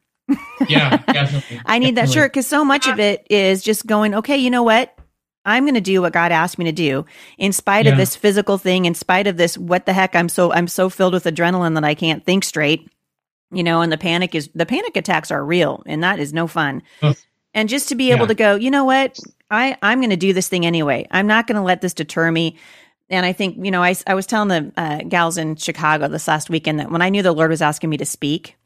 yeah, 0.68 0.96
definitely. 0.98 1.60
I 1.66 1.78
need 1.78 1.96
that 1.96 2.10
shirt 2.10 2.32
because 2.32 2.46
so 2.46 2.64
much 2.64 2.86
of 2.86 3.00
it 3.00 3.26
is 3.28 3.62
just 3.62 3.86
going, 3.86 4.14
okay, 4.16 4.36
you 4.36 4.50
know 4.50 4.62
what? 4.62 4.96
I'm 5.44 5.64
going 5.64 5.74
to 5.74 5.80
do 5.80 6.00
what 6.00 6.12
God 6.12 6.30
asked 6.30 6.56
me 6.56 6.66
to 6.66 6.72
do 6.72 7.04
in 7.36 7.52
spite 7.52 7.86
yeah. 7.86 7.92
of 7.92 7.98
this 7.98 8.14
physical 8.14 8.58
thing, 8.58 8.84
in 8.84 8.94
spite 8.94 9.26
of 9.26 9.36
this, 9.36 9.58
what 9.58 9.86
the 9.86 9.92
heck? 9.92 10.14
I'm 10.14 10.28
so, 10.28 10.52
I'm 10.52 10.68
so 10.68 10.88
filled 10.88 11.14
with 11.14 11.24
adrenaline 11.24 11.74
that 11.74 11.82
I 11.82 11.96
can't 11.96 12.24
think 12.24 12.44
straight 12.44 12.88
you 13.52 13.62
know, 13.62 13.82
and 13.82 13.92
the 13.92 13.98
panic 13.98 14.34
is 14.34 14.50
the 14.54 14.66
panic 14.66 14.96
attacks 14.96 15.30
are 15.30 15.44
real 15.44 15.82
and 15.86 16.02
that 16.02 16.18
is 16.18 16.32
no 16.32 16.46
fun. 16.46 16.82
And 17.54 17.68
just 17.68 17.90
to 17.90 17.94
be 17.94 18.10
able 18.12 18.26
to 18.28 18.34
go, 18.34 18.54
you 18.54 18.70
know 18.70 18.84
what, 18.84 19.18
I 19.50 19.76
I'm 19.82 20.00
going 20.00 20.10
to 20.10 20.16
do 20.16 20.32
this 20.32 20.48
thing 20.48 20.64
anyway. 20.64 21.06
I'm 21.10 21.26
not 21.26 21.46
going 21.46 21.56
to 21.56 21.62
let 21.62 21.80
this 21.82 21.94
deter 21.94 22.30
me. 22.30 22.56
And 23.10 23.26
I 23.26 23.34
think, 23.34 23.62
you 23.62 23.70
know, 23.70 23.82
I, 23.82 23.94
I 24.06 24.14
was 24.14 24.26
telling 24.26 24.48
the 24.48 24.72
uh, 24.74 25.00
gals 25.06 25.36
in 25.36 25.56
Chicago 25.56 26.08
this 26.08 26.26
last 26.26 26.48
weekend 26.48 26.80
that 26.80 26.90
when 26.90 27.02
I 27.02 27.10
knew 27.10 27.22
the 27.22 27.32
Lord 27.32 27.50
was 27.50 27.60
asking 27.60 27.90
me 27.90 27.98
to 27.98 28.06
speak, 28.06 28.56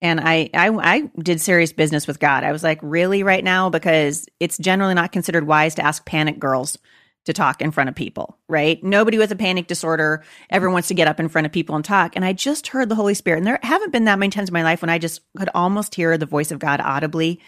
and 0.00 0.18
I, 0.18 0.48
I 0.54 0.70
I 0.70 1.10
did 1.18 1.40
serious 1.42 1.74
business 1.74 2.06
with 2.06 2.18
God. 2.18 2.42
I 2.42 2.52
was 2.52 2.62
like, 2.62 2.78
really, 2.80 3.22
right 3.22 3.44
now, 3.44 3.68
because 3.68 4.26
it's 4.40 4.56
generally 4.56 4.94
not 4.94 5.12
considered 5.12 5.46
wise 5.46 5.74
to 5.74 5.84
ask 5.84 6.06
panic 6.06 6.38
girls 6.38 6.78
to 7.26 7.32
talk 7.32 7.60
in 7.60 7.70
front 7.70 7.88
of 7.88 7.94
people, 7.94 8.38
right? 8.48 8.82
Nobody 8.82 9.18
with 9.18 9.30
a 9.30 9.36
panic 9.36 9.66
disorder 9.66 10.22
ever 10.48 10.70
wants 10.70 10.88
to 10.88 10.94
get 10.94 11.08
up 11.08 11.20
in 11.20 11.28
front 11.28 11.46
of 11.46 11.52
people 11.52 11.76
and 11.76 11.84
talk. 11.84 12.16
And 12.16 12.24
I 12.24 12.32
just 12.32 12.68
heard 12.68 12.88
the 12.88 12.94
Holy 12.94 13.14
Spirit. 13.14 13.38
And 13.38 13.46
there 13.46 13.58
haven't 13.62 13.92
been 13.92 14.04
that 14.04 14.18
many 14.18 14.30
times 14.30 14.48
in 14.48 14.54
my 14.54 14.62
life 14.62 14.80
when 14.80 14.90
I 14.90 14.98
just 14.98 15.20
could 15.36 15.50
almost 15.54 15.94
hear 15.94 16.16
the 16.16 16.26
voice 16.26 16.50
of 16.50 16.58
God 16.58 16.80
audibly. 16.80 17.40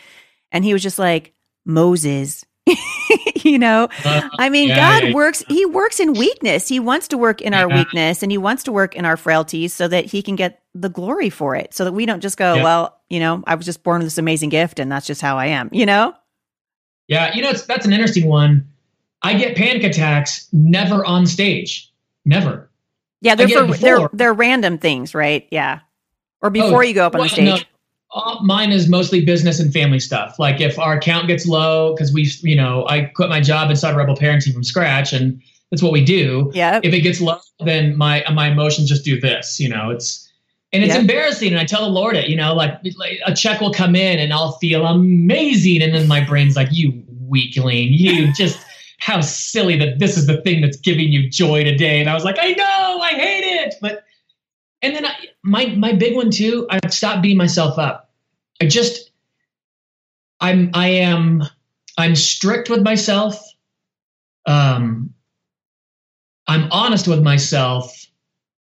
And 0.51 0.65
he 0.65 0.73
was 0.73 0.83
just 0.83 0.99
like, 0.99 1.35
Moses. 1.65 2.45
you 3.43 3.59
know, 3.59 3.89
uh, 4.05 4.29
I 4.39 4.49
mean, 4.49 4.69
yeah, 4.69 4.77
God 4.77 5.09
yeah, 5.09 5.15
works, 5.15 5.43
he 5.49 5.67
works 5.67 5.99
in 5.99 6.13
weakness. 6.13 6.69
He 6.69 6.79
wants 6.79 7.09
to 7.09 7.19
work 7.19 7.41
in 7.41 7.55
our 7.55 7.69
weakness 7.69 8.23
and 8.23 8.31
he 8.31 8.39
wants 8.39 8.63
to 8.65 8.73
work 8.73 8.95
in 8.95 9.05
our 9.05 9.17
frailties 9.17 9.75
so 9.75 9.89
that 9.89 10.05
he 10.05 10.23
can 10.23 10.37
get 10.37 10.63
the 10.73 10.89
glory 10.89 11.29
for 11.29 11.57
it. 11.57 11.75
So 11.75 11.85
that 11.85 11.93
we 11.93 12.07
don't 12.07 12.21
just 12.21 12.37
go, 12.37 12.63
well, 12.63 13.01
you 13.11 13.19
know, 13.19 13.43
I 13.49 13.57
was 13.57 13.67
just 13.67 13.83
born 13.83 13.99
with 13.99 14.07
this 14.07 14.19
amazing 14.19 14.51
gift 14.51 14.79
and 14.79 14.93
that's 14.93 15.09
just 15.09 15.21
how 15.21 15.39
I 15.39 15.47
am, 15.47 15.71
you 15.73 15.87
know? 15.87 16.15
Yeah. 17.09 17.35
You 17.35 17.43
know, 17.43 17.51
it's, 17.51 17.63
that's 17.63 17.85
an 17.85 17.93
interesting 17.93 18.29
one 18.29 18.72
I 19.23 19.35
get 19.35 19.57
panic 19.57 19.85
attacks 19.85 20.49
never 20.53 21.05
on 21.05 21.27
stage. 21.27 21.91
Never. 22.25 22.71
Yeah, 23.21 23.37
they're 23.37 23.49
for, 23.49 23.67
they're 23.77 24.09
they're 24.13 24.35
random 24.35 24.79
things, 24.79 25.15
right? 25.15 25.47
Yeah. 25.51 25.81
Or 26.41 26.51
before 26.51 26.79
oh, 26.79 26.81
you 26.81 26.95
go 26.95 27.07
up 27.07 27.15
on 27.15 27.21
well, 27.21 27.29
the 27.29 27.35
stage. 27.35 27.47
No, 27.47 28.21
uh, 28.21 28.39
mine 28.43 28.73
is 28.73 28.89
mostly 28.89 29.25
business 29.25 29.61
and 29.61 29.73
family 29.73 30.01
stuff. 30.01 30.39
Like 30.39 30.61
if 30.61 30.79
our 30.79 30.95
account 30.95 31.29
gets 31.29 31.47
low 31.47 31.95
because 31.95 32.13
we, 32.13 32.29
you 32.43 32.57
know, 32.57 32.87
I 32.89 33.03
quit 33.03 33.29
my 33.29 33.41
job 33.41 33.69
and 33.69 33.79
started 33.79 33.97
Rebel 33.97 34.17
Parenting 34.17 34.53
from 34.53 34.65
scratch, 34.65 35.13
and 35.13 35.41
that's 35.71 35.83
what 35.83 35.93
we 35.93 36.05
do. 36.05 36.51
Yeah. 36.53 36.81
If 36.83 36.93
it 36.93 37.01
gets 37.01 37.21
low, 37.21 37.39
then 37.61 37.97
my 37.97 38.25
my 38.33 38.49
emotions 38.49 38.89
just 38.89 39.05
do 39.05 39.21
this. 39.21 39.61
You 39.61 39.69
know, 39.69 39.91
it's 39.91 40.29
and 40.73 40.83
it's 40.83 40.93
yep. 40.93 41.03
embarrassing. 41.03 41.53
And 41.53 41.61
I 41.61 41.65
tell 41.65 41.83
the 41.83 41.91
Lord 41.91 42.17
it. 42.17 42.29
You 42.29 42.37
know, 42.37 42.55
like, 42.55 42.73
like 42.97 43.21
a 43.25 43.35
check 43.35 43.61
will 43.61 43.73
come 43.73 43.95
in 43.95 44.19
and 44.19 44.33
I'll 44.33 44.53
feel 44.53 44.85
amazing, 44.85 45.81
and 45.81 45.95
then 45.95 46.09
my 46.09 46.25
brain's 46.25 46.57
like, 46.57 46.69
"You 46.73 47.05
weakling, 47.29 47.93
you 47.93 48.33
just." 48.37 48.59
How 49.03 49.21
silly 49.21 49.77
that 49.77 49.99
this 49.99 50.17
is 50.17 50.29
the 50.29 50.41
thing 50.43 50.61
that's 50.61 50.77
giving 50.77 51.09
you 51.09 51.29
joy 51.29 51.65
today. 51.65 51.99
And 51.99 52.09
I 52.09 52.15
was 52.15 52.25
like, 52.25 52.37
I 52.39 52.53
know, 52.53 53.01
I 53.03 53.09
hate 53.09 53.43
it. 53.43 53.75
But 53.81 54.05
and 54.81 54.95
then 54.95 55.05
I, 55.05 55.13
my 55.43 55.67
my 55.75 55.93
big 55.93 56.15
one 56.15 56.31
too, 56.31 56.69
I've 56.71 56.95
stopped 56.95 57.21
beating 57.21 57.37
myself 57.37 57.81
up. 57.81 58.13
I 58.61 58.69
just 58.69 59.11
I'm 60.41 60.71
I 60.73 60.87
am 60.87 61.43
I'm 61.99 62.15
strict 62.15 62.71
with 62.71 62.83
myself. 62.83 63.45
Um 64.47 65.13
I'm 66.47 66.71
honest 66.71 67.09
with 67.09 67.25
myself, 67.25 68.07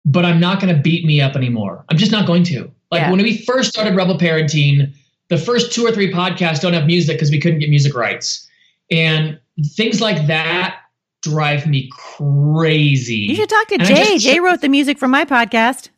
but 0.06 0.24
I'm 0.24 0.40
not 0.40 0.62
going 0.62 0.74
to 0.74 0.82
beat 0.82 1.06
me 1.06 1.20
up 1.20 1.36
anymore. 1.36 1.84
I'm 1.90 1.98
just 1.98 2.14
not 2.14 2.26
going 2.26 2.44
to. 2.44 2.72
Like 2.92 3.02
yeah. 3.02 3.12
when 3.12 3.22
we 3.22 3.40
first 3.40 3.72
started 3.72 3.94
Rebel 3.94 4.18
Parenting, 4.18 4.94
the 5.28 5.38
first 5.38 5.74
two 5.74 5.86
or 5.86 5.92
three 5.92 6.14
podcasts 6.14 6.62
don't 6.62 6.74
have 6.74 6.86
music 6.86 7.18
because 7.18 7.30
we 7.30 7.42
couldn't 7.42 7.60
get 7.60 7.70
music 7.70 7.94
rights. 7.94 8.48
And 8.92 9.40
things 9.66 10.02
like 10.02 10.28
that 10.28 10.78
drive 11.22 11.68
me 11.68 11.90
crazy. 11.92 13.16
You 13.16 13.36
should 13.36 13.50
talk 13.50 13.68
to 13.68 13.76
and 13.76 13.86
Jay. 13.86 14.18
Jay 14.18 14.40
wrote 14.40 14.62
the 14.62 14.70
music 14.70 14.98
for 14.98 15.08
my 15.08 15.26
podcast. 15.26 15.90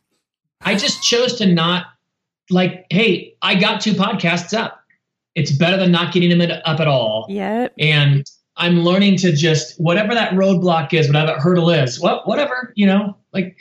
I 0.60 0.74
just 0.74 1.02
chose 1.02 1.36
to 1.38 1.46
not 1.46 1.86
like, 2.50 2.86
hey, 2.90 3.36
I 3.42 3.54
got 3.54 3.80
two 3.80 3.92
podcasts 3.92 4.56
up. 4.56 4.80
It's 5.34 5.52
better 5.52 5.76
than 5.76 5.90
not 5.90 6.12
getting 6.12 6.36
them 6.36 6.60
up 6.64 6.80
at 6.80 6.86
all. 6.86 7.26
Yep. 7.28 7.74
And 7.78 8.30
I'm 8.56 8.80
learning 8.80 9.16
to 9.18 9.32
just 9.32 9.80
whatever 9.80 10.14
that 10.14 10.32
roadblock 10.34 10.92
is, 10.92 11.06
whatever 11.06 11.28
that 11.28 11.38
hurdle 11.38 11.70
is, 11.70 12.00
what 12.00 12.28
whatever, 12.28 12.72
you 12.76 12.86
know, 12.86 13.16
like 13.32 13.56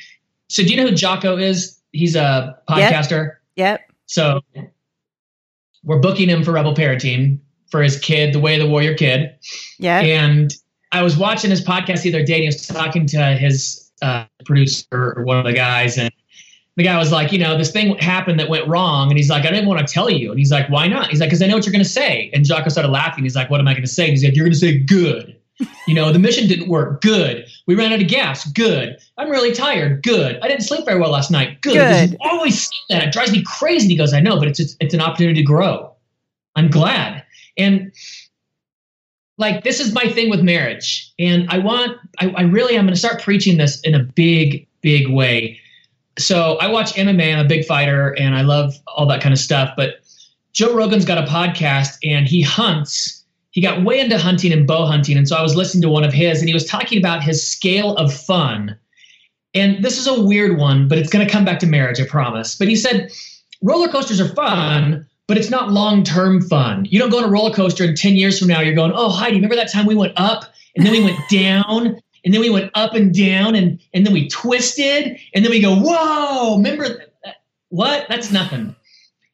so 0.49 0.63
do 0.63 0.69
you 0.69 0.77
know 0.77 0.89
who 0.89 0.95
Jocko 0.95 1.37
is? 1.37 1.79
He's 1.93 2.15
a 2.15 2.57
podcaster. 2.67 3.35
Yep. 3.55 3.79
yep. 3.79 3.81
So 4.07 4.41
we're 5.83 5.99
booking 5.99 6.27
him 6.27 6.43
for 6.43 6.51
Rebel 6.51 6.73
Parenting 6.73 7.39
for 7.71 7.81
his 7.81 7.99
kid, 7.99 8.33
the 8.33 8.39
Way 8.39 8.59
of 8.59 8.65
the 8.65 8.69
Warrior 8.69 8.93
Kid. 8.95 9.33
Yeah. 9.79 10.01
And 10.01 10.53
I 10.91 11.01
was 11.01 11.17
watching 11.17 11.49
his 11.49 11.63
podcast 11.63 12.03
the 12.03 12.13
other 12.13 12.23
day 12.23 12.35
and 12.35 12.41
he 12.43 12.47
was 12.47 12.67
talking 12.67 13.05
to 13.07 13.33
his 13.33 13.91
uh, 14.01 14.25
producer 14.45 15.13
or 15.15 15.23
one 15.23 15.37
of 15.37 15.45
the 15.45 15.53
guys 15.53 15.97
and 15.97 16.11
the 16.77 16.83
guy 16.83 16.97
was 16.97 17.11
like, 17.11 17.31
you 17.31 17.39
know, 17.39 17.57
this 17.57 17.71
thing 17.71 17.97
happened 17.97 18.39
that 18.39 18.49
went 18.49 18.67
wrong. 18.67 19.09
And 19.09 19.17
he's 19.17 19.29
like, 19.29 19.45
I 19.45 19.51
didn't 19.51 19.67
want 19.67 19.85
to 19.85 19.93
tell 19.93 20.09
you. 20.09 20.29
And 20.29 20.39
he's 20.39 20.51
like, 20.51 20.69
why 20.69 20.87
not? 20.87 21.09
He's 21.09 21.19
like, 21.19 21.27
because 21.29 21.41
I 21.41 21.47
know 21.47 21.55
what 21.55 21.65
you're 21.65 21.73
going 21.73 21.83
to 21.83 21.89
say. 21.89 22.31
And 22.33 22.45
Jocko 22.45 22.69
started 22.69 22.89
laughing. 22.89 23.23
He's 23.23 23.35
like, 23.35 23.49
what 23.49 23.59
am 23.59 23.67
I 23.67 23.73
going 23.73 23.83
to 23.83 23.89
say? 23.89 24.05
And 24.05 24.11
he's 24.11 24.23
like, 24.23 24.35
you're 24.35 24.45
going 24.45 24.53
to 24.53 24.59
say 24.59 24.77
good. 24.77 25.37
You 25.87 25.93
know, 25.93 26.11
the 26.11 26.19
mission 26.19 26.47
didn't 26.47 26.69
work. 26.69 27.01
Good. 27.01 27.45
We 27.67 27.75
ran 27.75 27.93
out 27.93 28.01
of 28.01 28.07
gas. 28.07 28.49
Good. 28.51 28.97
I'm 29.17 29.29
really 29.29 29.51
tired. 29.51 30.01
Good. 30.01 30.39
I 30.41 30.47
didn't 30.47 30.63
sleep 30.63 30.85
very 30.85 30.99
well 30.99 31.11
last 31.11 31.29
night. 31.29 31.61
Good. 31.61 31.73
Good. 31.73 32.17
always 32.21 32.69
that. 32.89 33.03
It 33.03 33.13
drives 33.13 33.31
me 33.31 33.43
crazy. 33.43 33.87
he 33.87 33.95
goes, 33.95 34.13
I 34.13 34.21
know, 34.21 34.39
but 34.39 34.47
it's, 34.47 34.59
it's, 34.59 34.75
it's 34.79 34.93
an 34.93 35.01
opportunity 35.01 35.41
to 35.41 35.45
grow. 35.45 35.93
I'm 36.55 36.69
glad. 36.69 37.20
And 37.57 37.91
like 39.37 39.63
this 39.63 39.79
is 39.79 39.93
my 39.93 40.07
thing 40.07 40.29
with 40.29 40.41
marriage. 40.41 41.11
And 41.19 41.49
I 41.49 41.57
want, 41.57 41.97
I, 42.19 42.29
I 42.29 42.41
really, 42.43 42.77
I'm 42.77 42.85
going 42.85 42.93
to 42.93 42.99
start 42.99 43.21
preaching 43.21 43.57
this 43.57 43.81
in 43.81 43.95
a 43.95 43.99
big, 44.03 44.67
big 44.81 45.09
way. 45.09 45.59
So 46.19 46.57
I 46.59 46.67
watch 46.67 46.93
MMA. 46.93 47.33
I'm 47.33 47.45
a 47.45 47.47
big 47.47 47.65
fighter 47.65 48.15
and 48.17 48.35
I 48.35 48.41
love 48.41 48.73
all 48.87 49.07
that 49.07 49.21
kind 49.21 49.33
of 49.33 49.39
stuff. 49.39 49.73
But 49.75 50.01
Joe 50.53 50.75
Rogan's 50.75 51.05
got 51.05 51.17
a 51.17 51.29
podcast 51.29 51.97
and 52.03 52.27
he 52.27 52.41
hunts. 52.41 53.23
He 53.51 53.61
got 53.61 53.83
way 53.83 53.99
into 53.99 54.17
hunting 54.17 54.53
and 54.53 54.67
bow 54.67 54.85
hunting. 54.85 55.17
And 55.17 55.27
so 55.27 55.35
I 55.35 55.41
was 55.41 55.55
listening 55.55 55.81
to 55.81 55.89
one 55.89 56.03
of 56.03 56.13
his 56.13 56.39
and 56.39 56.47
he 56.47 56.53
was 56.53 56.65
talking 56.65 56.97
about 56.97 57.23
his 57.23 57.45
scale 57.45 57.95
of 57.95 58.13
fun. 58.13 58.77
And 59.53 59.83
this 59.83 59.97
is 59.97 60.07
a 60.07 60.21
weird 60.21 60.57
one, 60.57 60.87
but 60.87 60.97
it's 60.97 61.09
going 61.09 61.25
to 61.25 61.31
come 61.31 61.43
back 61.43 61.59
to 61.59 61.67
marriage, 61.67 61.99
I 61.99 62.05
promise. 62.05 62.55
But 62.55 62.69
he 62.69 62.75
said, 62.75 63.11
roller 63.61 63.89
coasters 63.89 64.21
are 64.21 64.29
fun, 64.29 65.05
but 65.31 65.37
it's 65.37 65.49
not 65.49 65.71
long 65.71 66.03
term 66.03 66.41
fun. 66.41 66.83
You 66.89 66.99
don't 66.99 67.09
go 67.09 67.19
on 67.19 67.23
a 67.23 67.29
roller 67.29 67.53
coaster 67.53 67.85
and 67.85 67.95
10 67.95 68.17
years 68.17 68.37
from 68.37 68.49
now, 68.49 68.59
you're 68.59 68.75
going, 68.75 68.91
oh, 68.93 69.07
Heidi, 69.07 69.35
remember 69.35 69.55
that 69.55 69.71
time 69.71 69.85
we 69.85 69.95
went 69.95 70.11
up 70.17 70.43
and 70.75 70.85
then 70.85 70.91
we 70.91 71.01
went 71.01 71.17
down 71.29 72.01
and 72.25 72.33
then 72.33 72.41
we 72.41 72.49
went 72.49 72.69
up 72.75 72.95
and 72.95 73.15
down 73.15 73.55
and, 73.55 73.79
and 73.93 74.05
then 74.05 74.11
we 74.11 74.27
twisted 74.27 75.17
and 75.33 75.45
then 75.45 75.49
we 75.49 75.61
go, 75.61 75.73
whoa, 75.73 76.57
remember 76.57 76.89
that? 77.23 77.35
what? 77.69 78.07
That's 78.09 78.29
nothing. 78.29 78.75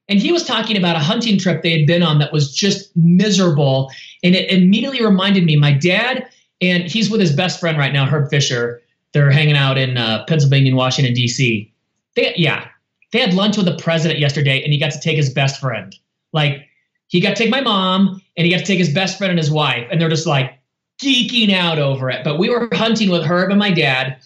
And 0.08 0.20
he 0.20 0.32
was 0.32 0.46
talking 0.46 0.78
about 0.78 0.98
a 0.98 1.00
hunting 1.00 1.40
trip 1.40 1.64
they 1.64 1.76
had 1.76 1.88
been 1.88 2.04
on 2.04 2.20
that 2.20 2.32
was 2.32 2.56
just 2.56 2.96
miserable. 2.96 3.90
And 4.22 4.36
it 4.36 4.52
immediately 4.52 5.04
reminded 5.04 5.46
me, 5.46 5.56
my 5.56 5.72
dad, 5.72 6.30
and 6.62 6.84
he's 6.84 7.10
with 7.10 7.22
his 7.22 7.36
best 7.36 7.60
friend 7.60 7.76
right 7.76 7.92
now, 7.92 8.06
Herb 8.06 8.30
Fisher. 8.30 8.84
They're 9.14 9.32
hanging 9.32 9.58
out 9.58 9.80
in 9.80 9.98
uh, 9.98 10.26
Pennsylvania 10.26 10.70
and 10.70 10.78
Washington, 10.78 11.16
D.C. 11.16 11.74
They, 12.14 12.36
yeah, 12.36 12.68
they 13.12 13.20
had 13.20 13.34
lunch 13.34 13.58
with 13.58 13.66
the 13.66 13.78
president 13.78 14.20
yesterday, 14.20 14.62
and 14.64 14.74
he 14.74 14.80
got 14.80 14.92
to 14.92 15.00
take 15.00 15.18
his 15.18 15.34
best 15.34 15.60
friend. 15.60 15.96
Like, 16.34 16.66
he 17.08 17.22
got 17.22 17.30
to 17.30 17.36
take 17.36 17.50
my 17.50 17.62
mom, 17.62 18.22
and 18.36 18.46
he 18.46 18.52
got 18.52 18.60
to 18.60 18.66
take 18.66 18.80
his 18.80 18.94
best 18.94 19.18
friend 19.18 19.32
and 19.32 19.40
his 19.40 19.52
wife. 19.52 19.88
And 19.90 20.00
they're 20.00 20.10
just 20.10 20.28
like 20.28 20.60
geeking 21.02 21.54
out 21.54 21.80
over 21.80 22.10
it. 22.10 22.24
But 22.24 22.38
we 22.38 22.50
were 22.50 22.68
hunting 22.74 23.10
with 23.10 23.24
Herb 23.24 23.50
and 23.50 23.60
my 23.60 23.72
dad. 23.72 24.18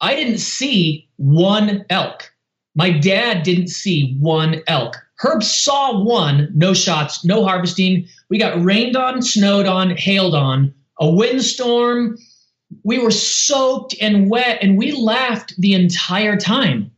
I 0.00 0.14
didn't 0.14 0.38
see 0.38 1.08
one 1.16 1.84
elk. 1.88 2.30
My 2.74 2.90
dad 2.90 3.42
didn't 3.42 3.68
see 3.68 4.16
one 4.20 4.62
elk. 4.66 4.96
Herb 5.18 5.42
saw 5.42 6.04
one, 6.04 6.50
no 6.54 6.74
shots, 6.74 7.24
no 7.24 7.42
harvesting. 7.42 8.06
We 8.28 8.38
got 8.38 8.62
rained 8.62 8.96
on, 8.96 9.22
snowed 9.22 9.64
on, 9.64 9.96
hailed 9.96 10.34
on, 10.34 10.74
a 11.00 11.10
windstorm. 11.10 12.18
We 12.84 12.98
were 12.98 13.10
soaked 13.10 13.94
and 13.98 14.28
wet, 14.28 14.58
and 14.60 14.76
we 14.76 14.92
laughed 14.92 15.54
the 15.58 15.72
entire 15.72 16.36
time. 16.36 16.90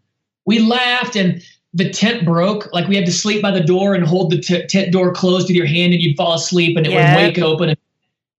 We 0.48 0.58
laughed, 0.58 1.14
and 1.14 1.42
the 1.74 1.90
tent 1.90 2.24
broke. 2.24 2.72
Like 2.72 2.88
we 2.88 2.96
had 2.96 3.06
to 3.06 3.12
sleep 3.12 3.40
by 3.40 3.52
the 3.52 3.62
door 3.62 3.94
and 3.94 4.04
hold 4.04 4.30
the 4.32 4.40
t- 4.40 4.66
tent 4.66 4.92
door 4.92 5.12
closed 5.12 5.48
with 5.48 5.56
your 5.56 5.66
hand, 5.66 5.92
and 5.92 6.02
you'd 6.02 6.16
fall 6.16 6.34
asleep, 6.34 6.76
and 6.76 6.86
it 6.86 6.90
would 6.90 7.16
wake 7.16 7.38
open. 7.38 7.76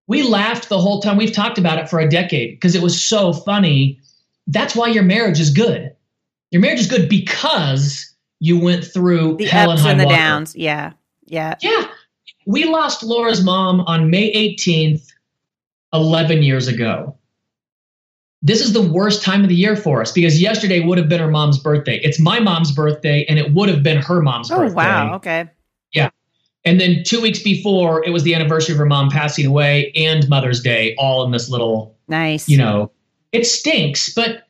We 0.06 0.24
laughed 0.24 0.68
the 0.68 0.78
whole 0.78 1.00
time. 1.00 1.16
We've 1.16 1.32
talked 1.32 1.56
about 1.56 1.78
it 1.78 1.88
for 1.88 2.00
a 2.00 2.08
decade 2.08 2.56
because 2.56 2.74
it 2.74 2.82
was 2.82 3.00
so 3.00 3.32
funny. 3.32 3.98
That's 4.46 4.74
why 4.74 4.88
your 4.88 5.04
marriage 5.04 5.38
is 5.38 5.50
good 5.50 5.94
your 6.50 6.60
marriage 6.60 6.80
is 6.80 6.86
good 6.86 7.08
because 7.08 8.12
you 8.40 8.58
went 8.58 8.84
through 8.84 9.36
the 9.36 9.46
ups 9.46 9.80
and, 9.82 9.90
and 9.90 10.00
the 10.00 10.04
water. 10.04 10.16
downs. 10.16 10.56
Yeah. 10.56 10.92
Yeah. 11.26 11.54
Yeah. 11.62 11.86
We 12.46 12.64
lost 12.64 13.02
Laura's 13.02 13.44
mom 13.44 13.82
on 13.82 14.10
May 14.10 14.32
18th, 14.32 15.06
11 15.92 16.42
years 16.42 16.66
ago. 16.66 17.16
This 18.42 18.60
is 18.62 18.72
the 18.72 18.82
worst 18.82 19.22
time 19.22 19.42
of 19.42 19.48
the 19.48 19.54
year 19.54 19.76
for 19.76 20.00
us 20.00 20.12
because 20.12 20.40
yesterday 20.40 20.80
would 20.80 20.96
have 20.96 21.08
been 21.08 21.20
her 21.20 21.30
mom's 21.30 21.58
birthday. 21.58 22.00
It's 22.02 22.18
my 22.18 22.40
mom's 22.40 22.72
birthday 22.72 23.24
and 23.28 23.38
it 23.38 23.52
would 23.52 23.68
have 23.68 23.82
been 23.82 23.98
her 23.98 24.22
mom's 24.22 24.50
oh, 24.50 24.56
birthday. 24.56 24.72
oh, 24.72 24.74
birthday. 24.74 24.88
wow. 24.88 25.14
Okay. 25.16 25.44
Yeah. 25.92 26.10
And 26.64 26.80
then 26.80 27.02
two 27.04 27.20
weeks 27.20 27.42
before, 27.42 28.04
it 28.04 28.10
was 28.10 28.22
the 28.22 28.34
anniversary 28.34 28.74
of 28.74 28.78
her 28.78 28.86
mom 28.86 29.10
passing 29.10 29.44
away 29.44 29.92
and 29.94 30.26
Mother's 30.28 30.62
Day, 30.62 30.94
all 30.96 31.24
in 31.24 31.32
this 31.32 31.50
little 31.50 31.98
nice. 32.08 32.48
You 32.48 32.56
know, 32.56 32.92
it 33.32 33.46
stinks, 33.46 34.12
but 34.14 34.44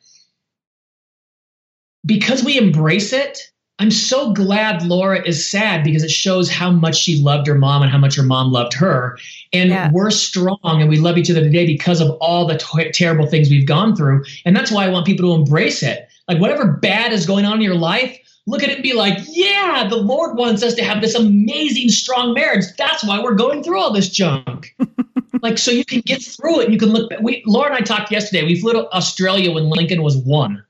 because 2.05 2.43
we 2.43 2.57
embrace 2.57 3.13
it, 3.13 3.51
I'm 3.81 3.89
so 3.89 4.31
glad 4.31 4.83
Laura 4.85 5.27
is 5.27 5.49
sad 5.49 5.83
because 5.83 6.03
it 6.03 6.11
shows 6.11 6.51
how 6.51 6.69
much 6.69 6.95
she 6.95 7.19
loved 7.19 7.47
her 7.47 7.55
mom 7.55 7.81
and 7.81 7.89
how 7.89 7.97
much 7.97 8.15
her 8.15 8.21
mom 8.21 8.51
loved 8.51 8.73
her. 8.73 9.17
And 9.53 9.71
yeah. 9.71 9.89
we're 9.91 10.11
strong 10.11 10.59
and 10.63 10.87
we 10.87 10.99
love 10.99 11.17
each 11.17 11.31
other 11.31 11.41
today 11.41 11.65
because 11.65 11.99
of 11.99 12.11
all 12.21 12.45
the 12.45 12.59
t- 12.59 12.91
terrible 12.91 13.25
things 13.25 13.49
we've 13.49 13.65
gone 13.65 13.95
through. 13.95 14.23
And 14.45 14.55
that's 14.55 14.71
why 14.71 14.85
I 14.85 14.89
want 14.89 15.07
people 15.07 15.33
to 15.33 15.41
embrace 15.41 15.81
it. 15.81 16.07
Like, 16.27 16.39
whatever 16.39 16.73
bad 16.73 17.11
is 17.11 17.25
going 17.25 17.43
on 17.43 17.55
in 17.55 17.61
your 17.61 17.73
life, 17.73 18.15
look 18.45 18.61
at 18.61 18.69
it 18.69 18.75
and 18.75 18.83
be 18.83 18.93
like, 18.93 19.17
yeah, 19.29 19.87
the 19.89 19.97
Lord 19.97 20.37
wants 20.37 20.61
us 20.61 20.75
to 20.75 20.83
have 20.83 21.01
this 21.01 21.15
amazing, 21.15 21.89
strong 21.89 22.35
marriage. 22.35 22.65
That's 22.77 23.03
why 23.03 23.19
we're 23.19 23.33
going 23.33 23.63
through 23.63 23.79
all 23.79 23.91
this 23.91 24.09
junk. 24.09 24.75
like, 25.41 25.57
so 25.57 25.71
you 25.71 25.85
can 25.85 26.01
get 26.01 26.21
through 26.21 26.59
it. 26.59 26.65
And 26.65 26.73
you 26.73 26.79
can 26.79 26.89
look. 26.89 27.09
Back. 27.09 27.21
We, 27.21 27.41
Laura 27.47 27.71
and 27.71 27.77
I 27.77 27.81
talked 27.81 28.11
yesterday. 28.11 28.45
We 28.45 28.61
flew 28.61 28.73
to 28.73 28.95
Australia 28.95 29.51
when 29.51 29.69
Lincoln 29.69 30.03
was 30.03 30.17
one. 30.17 30.63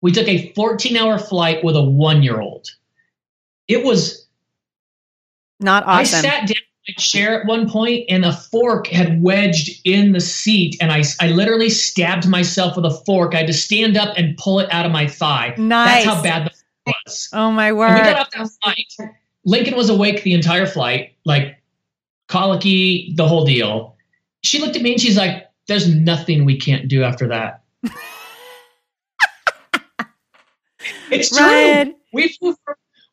We 0.00 0.12
took 0.12 0.28
a 0.28 0.52
14 0.52 0.96
hour 0.96 1.18
flight 1.18 1.64
with 1.64 1.76
a 1.76 1.82
one 1.82 2.22
year 2.22 2.40
old. 2.40 2.70
It 3.66 3.84
was 3.84 4.26
not 5.60 5.84
awesome. 5.84 6.00
I 6.00 6.04
sat 6.04 6.40
down 6.48 6.56
in 6.56 6.94
my 6.94 6.94
chair 6.98 7.40
at 7.40 7.46
one 7.46 7.68
point 7.68 8.04
and 8.08 8.24
a 8.24 8.32
fork 8.32 8.86
had 8.86 9.22
wedged 9.22 9.80
in 9.84 10.12
the 10.12 10.20
seat 10.20 10.76
and 10.80 10.92
I, 10.92 11.02
I 11.20 11.28
literally 11.28 11.68
stabbed 11.68 12.28
myself 12.28 12.76
with 12.76 12.84
a 12.84 13.02
fork. 13.04 13.34
I 13.34 13.38
had 13.38 13.46
to 13.48 13.52
stand 13.52 13.96
up 13.96 14.16
and 14.16 14.36
pull 14.36 14.60
it 14.60 14.72
out 14.72 14.86
of 14.86 14.92
my 14.92 15.06
thigh. 15.06 15.54
Nice. 15.58 16.04
That's 16.04 16.16
how 16.16 16.22
bad 16.22 16.46
the 16.46 16.50
fork 16.50 16.96
was. 17.04 17.28
Oh 17.32 17.50
my 17.50 17.72
word. 17.72 17.88
And 17.88 18.06
we 18.06 18.12
got 18.12 18.20
off 18.20 18.30
that 18.30 18.50
flight. 18.62 19.10
Lincoln 19.44 19.76
was 19.76 19.88
awake 19.88 20.22
the 20.22 20.34
entire 20.34 20.66
flight, 20.66 21.14
like 21.24 21.60
colicky, 22.28 23.12
the 23.16 23.26
whole 23.26 23.44
deal. 23.44 23.96
She 24.42 24.60
looked 24.60 24.76
at 24.76 24.82
me 24.82 24.92
and 24.92 25.00
she's 25.00 25.16
like, 25.16 25.48
There's 25.66 25.92
nothing 25.92 26.44
we 26.44 26.58
can't 26.58 26.88
do 26.88 27.02
after 27.02 27.26
that. 27.28 27.64
It's 31.10 31.38
Ryan. 31.38 31.88
true. 31.88 31.94
We 32.12 32.28
flew, 32.28 32.56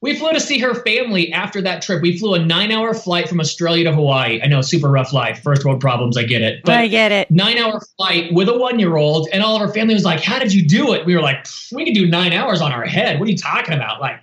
we 0.02 0.16
flew 0.16 0.34
to 0.34 0.40
see 0.40 0.60
her 0.60 0.76
family 0.76 1.32
after 1.34 1.62
that 1.62 1.82
trip. 1.82 2.02
We 2.02 2.18
flew 2.18 2.36
a 2.36 2.40
nine 2.40 2.72
hour 2.72 2.94
flight 2.94 3.28
from 3.28 3.40
Australia 3.40 3.86
to 3.86 3.94
Hawaii. 3.94 4.40
I 4.42 4.48
know, 4.48 4.62
super 4.62 4.90
rough 4.90 5.14
life, 5.14 5.42
first 5.42 5.66
world 5.66 5.82
problems. 5.82 6.18
I 6.18 6.24
get 6.24 6.42
it. 6.42 6.64
But 6.64 6.76
I 6.76 6.88
get 6.88 7.12
it. 7.12 7.32
Nine 7.32 7.58
hour 7.58 7.82
flight 7.98 8.32
with 8.34 8.48
a 8.48 8.58
one 8.58 8.78
year 8.80 8.98
old, 8.98 9.28
and 9.34 9.42
all 9.42 9.56
of 9.56 9.62
our 9.62 9.74
family 9.74 9.94
was 9.94 10.06
like, 10.06 10.22
How 10.22 10.38
did 10.38 10.54
you 10.54 10.68
do 10.68 10.94
it? 10.94 11.06
We 11.06 11.16
were 11.16 11.22
like, 11.22 11.48
We 11.72 11.86
could 11.86 11.96
do 11.96 12.08
nine 12.08 12.34
hours 12.34 12.62
on 12.62 12.72
our 12.72 12.86
head. 12.86 13.20
What 13.20 13.28
are 13.28 13.32
you 13.32 13.38
talking 13.38 13.74
about? 13.74 14.00
Like, 14.00 14.20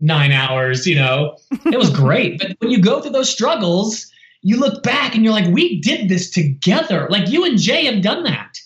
nine 0.00 0.32
hours, 0.32 0.86
you 0.86 0.94
know? 0.94 1.36
It 1.66 1.78
was 1.78 1.90
great. 2.04 2.38
but 2.38 2.56
when 2.60 2.70
you 2.70 2.80
go 2.80 3.00
through 3.00 3.10
those 3.10 3.30
struggles, 3.30 4.10
you 4.42 4.58
look 4.58 4.82
back 4.82 5.14
and 5.14 5.24
you're 5.24 5.34
like, 5.34 5.52
We 5.52 5.80
did 5.80 6.08
this 6.08 6.30
together. 6.30 7.08
Like, 7.10 7.28
you 7.28 7.44
and 7.44 7.58
Jay 7.58 7.86
have 7.86 8.02
done 8.02 8.22
that. 8.24 8.56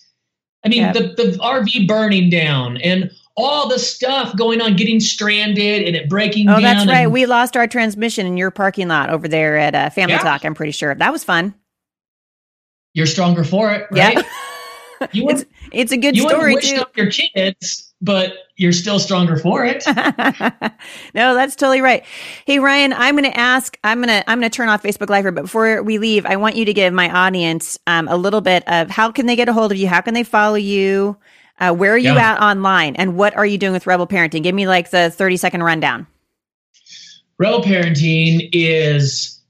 I 0.63 0.67
mean, 0.67 0.81
yep. 0.81 0.93
the, 0.93 1.01
the 1.15 1.37
RV 1.41 1.87
burning 1.87 2.29
down 2.29 2.77
and 2.77 3.11
all 3.37 3.67
the 3.67 3.79
stuff 3.79 4.35
going 4.35 4.61
on, 4.61 4.75
getting 4.75 4.99
stranded 4.99 5.83
and 5.83 5.95
it 5.95 6.09
breaking 6.09 6.45
down. 6.47 6.59
oh, 6.59 6.61
that's 6.61 6.87
right. 6.87 7.07
we 7.07 7.25
lost 7.25 7.57
our 7.57 7.67
transmission 7.67 8.25
in 8.25 8.37
your 8.37 8.51
parking 8.51 8.87
lot 8.87 9.09
over 9.09 9.27
there 9.27 9.57
at 9.57 9.75
uh, 9.75 9.89
Family 9.89 10.13
yeah. 10.13 10.21
Talk. 10.21 10.45
I'm 10.45 10.53
pretty 10.55 10.71
sure 10.71 10.93
that 10.95 11.11
was 11.11 11.23
fun. 11.23 11.53
You're 12.93 13.07
stronger 13.07 13.43
for 13.43 13.71
it, 13.71 13.87
right? 13.91 14.15
Yeah. 14.15 15.07
you 15.11 15.29
it's, 15.29 15.45
it's 15.73 15.91
a 15.91 15.97
good 15.97 16.15
you 16.15 16.27
story 16.29 16.55
wish 16.55 16.69
too. 16.69 16.83
Your 16.95 17.11
kids, 17.11 17.93
but 18.01 18.37
you're 18.55 18.71
still 18.71 18.99
stronger 18.99 19.35
for 19.35 19.65
it. 19.65 19.83
no, 21.13 21.35
that's 21.35 21.57
totally 21.57 21.81
right. 21.81 22.05
Hey 22.45 22.59
Ryan, 22.59 22.93
I'm 22.93 23.15
going 23.15 23.29
to 23.29 23.37
ask. 23.37 23.77
I'm 23.83 24.01
going 24.01 24.07
to 24.07 24.29
I'm 24.29 24.39
going 24.39 24.49
to 24.49 24.55
turn 24.55 24.69
off 24.69 24.81
Facebook 24.81 25.09
Live 25.09 25.25
here, 25.25 25.33
but 25.33 25.43
before 25.43 25.83
we 25.83 25.97
leave, 25.97 26.25
I 26.25 26.37
want 26.37 26.55
you 26.55 26.63
to 26.63 26.73
give 26.73 26.93
my 26.93 27.09
audience 27.09 27.77
um, 27.85 28.07
a 28.07 28.15
little 28.15 28.39
bit 28.39 28.63
of 28.67 28.89
how 28.89 29.11
can 29.11 29.25
they 29.25 29.35
get 29.35 29.49
a 29.49 29.53
hold 29.53 29.73
of 29.73 29.77
you? 29.77 29.89
How 29.89 29.99
can 29.99 30.13
they 30.13 30.23
follow 30.23 30.55
you? 30.55 31.17
Uh, 31.59 31.73
where 31.73 31.93
are 31.93 31.97
you 31.97 32.13
yeah. 32.13 32.33
at 32.33 32.41
online 32.41 32.95
and 32.95 33.15
what 33.15 33.35
are 33.35 33.45
you 33.45 33.57
doing 33.57 33.73
with 33.73 33.87
Rebel 33.87 34.07
Parenting? 34.07 34.43
Give 34.43 34.53
me 34.53 34.67
like 34.67 34.89
the 34.89 35.09
30 35.09 35.37
second 35.37 35.63
rundown. 35.63 36.05
Rebel 37.37 37.61
Parenting 37.61 38.49
is 38.51 39.41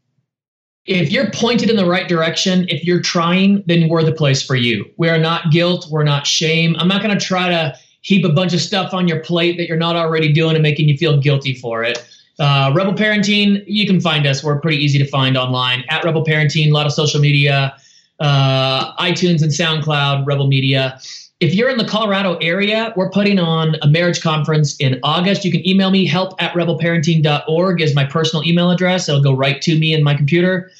if 0.85 1.11
you're 1.11 1.31
pointed 1.31 1.69
in 1.69 1.75
the 1.75 1.85
right 1.85 2.07
direction, 2.07 2.67
if 2.69 2.83
you're 2.83 3.01
trying, 3.01 3.63
then 3.65 3.89
we're 3.89 4.03
the 4.03 4.11
place 4.11 4.43
for 4.43 4.55
you. 4.55 4.85
We 4.97 5.09
are 5.09 5.17
not 5.17 5.51
guilt, 5.51 5.87
we're 5.89 6.03
not 6.03 6.27
shame. 6.27 6.75
I'm 6.77 6.87
not 6.87 7.01
going 7.01 7.17
to 7.17 7.23
try 7.23 7.49
to 7.49 7.75
heap 8.01 8.23
a 8.23 8.29
bunch 8.29 8.53
of 8.53 8.61
stuff 8.61 8.93
on 8.93 9.07
your 9.07 9.19
plate 9.21 9.57
that 9.57 9.67
you're 9.67 9.77
not 9.77 9.95
already 9.95 10.31
doing 10.31 10.55
and 10.55 10.61
making 10.61 10.87
you 10.87 10.95
feel 10.95 11.19
guilty 11.19 11.55
for 11.55 11.83
it. 11.83 12.07
Uh, 12.37 12.71
Rebel 12.75 12.93
Parenting, 12.93 13.63
you 13.65 13.87
can 13.87 13.99
find 13.99 14.27
us. 14.27 14.43
We're 14.43 14.59
pretty 14.59 14.77
easy 14.77 14.99
to 14.99 15.07
find 15.07 15.37
online 15.37 15.83
at 15.89 16.03
Rebel 16.03 16.23
Parenting, 16.23 16.67
a 16.67 16.71
lot 16.71 16.85
of 16.85 16.91
social 16.91 17.19
media, 17.19 17.75
uh, 18.19 18.95
iTunes 18.97 19.41
and 19.41 19.51
SoundCloud, 19.51 20.27
Rebel 20.27 20.47
Media 20.47 20.99
if 21.45 21.53
you're 21.53 21.69
in 21.69 21.77
the 21.77 21.85
Colorado 21.85 22.37
area, 22.37 22.91
we're 22.95 23.11
putting 23.11 23.37
on 23.37 23.75
a 23.83 23.87
marriage 23.87 24.19
conference 24.19 24.75
in 24.77 24.99
August. 25.03 25.45
You 25.45 25.51
can 25.51 25.65
email 25.67 25.91
me, 25.91 26.07
help 26.07 26.33
at 26.41 26.53
rebelparenting.org 26.53 27.81
is 27.81 27.93
my 27.93 28.03
personal 28.03 28.43
email 28.43 28.71
address. 28.71 29.07
It'll 29.07 29.21
go 29.21 29.35
right 29.35 29.61
to 29.61 29.77
me 29.77 29.93
in 29.93 30.03
my 30.03 30.15
computer. 30.15 30.71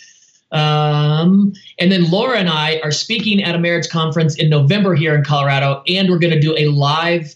Um, 0.51 1.53
and 1.77 1.91
then 1.91 2.09
Laura 2.09 2.39
and 2.39 2.49
I 2.49 2.79
are 2.83 2.89
speaking 2.89 3.43
at 3.43 3.53
a 3.53 3.59
marriage 3.59 3.89
conference 3.89 4.35
in 4.37 4.49
November 4.49 4.95
here 4.95 5.13
in 5.13 5.23
Colorado, 5.23 5.83
and 5.87 6.09
we're 6.09 6.17
going 6.17 6.33
to 6.33 6.39
do 6.39 6.55
a 6.57 6.69
live 6.69 7.35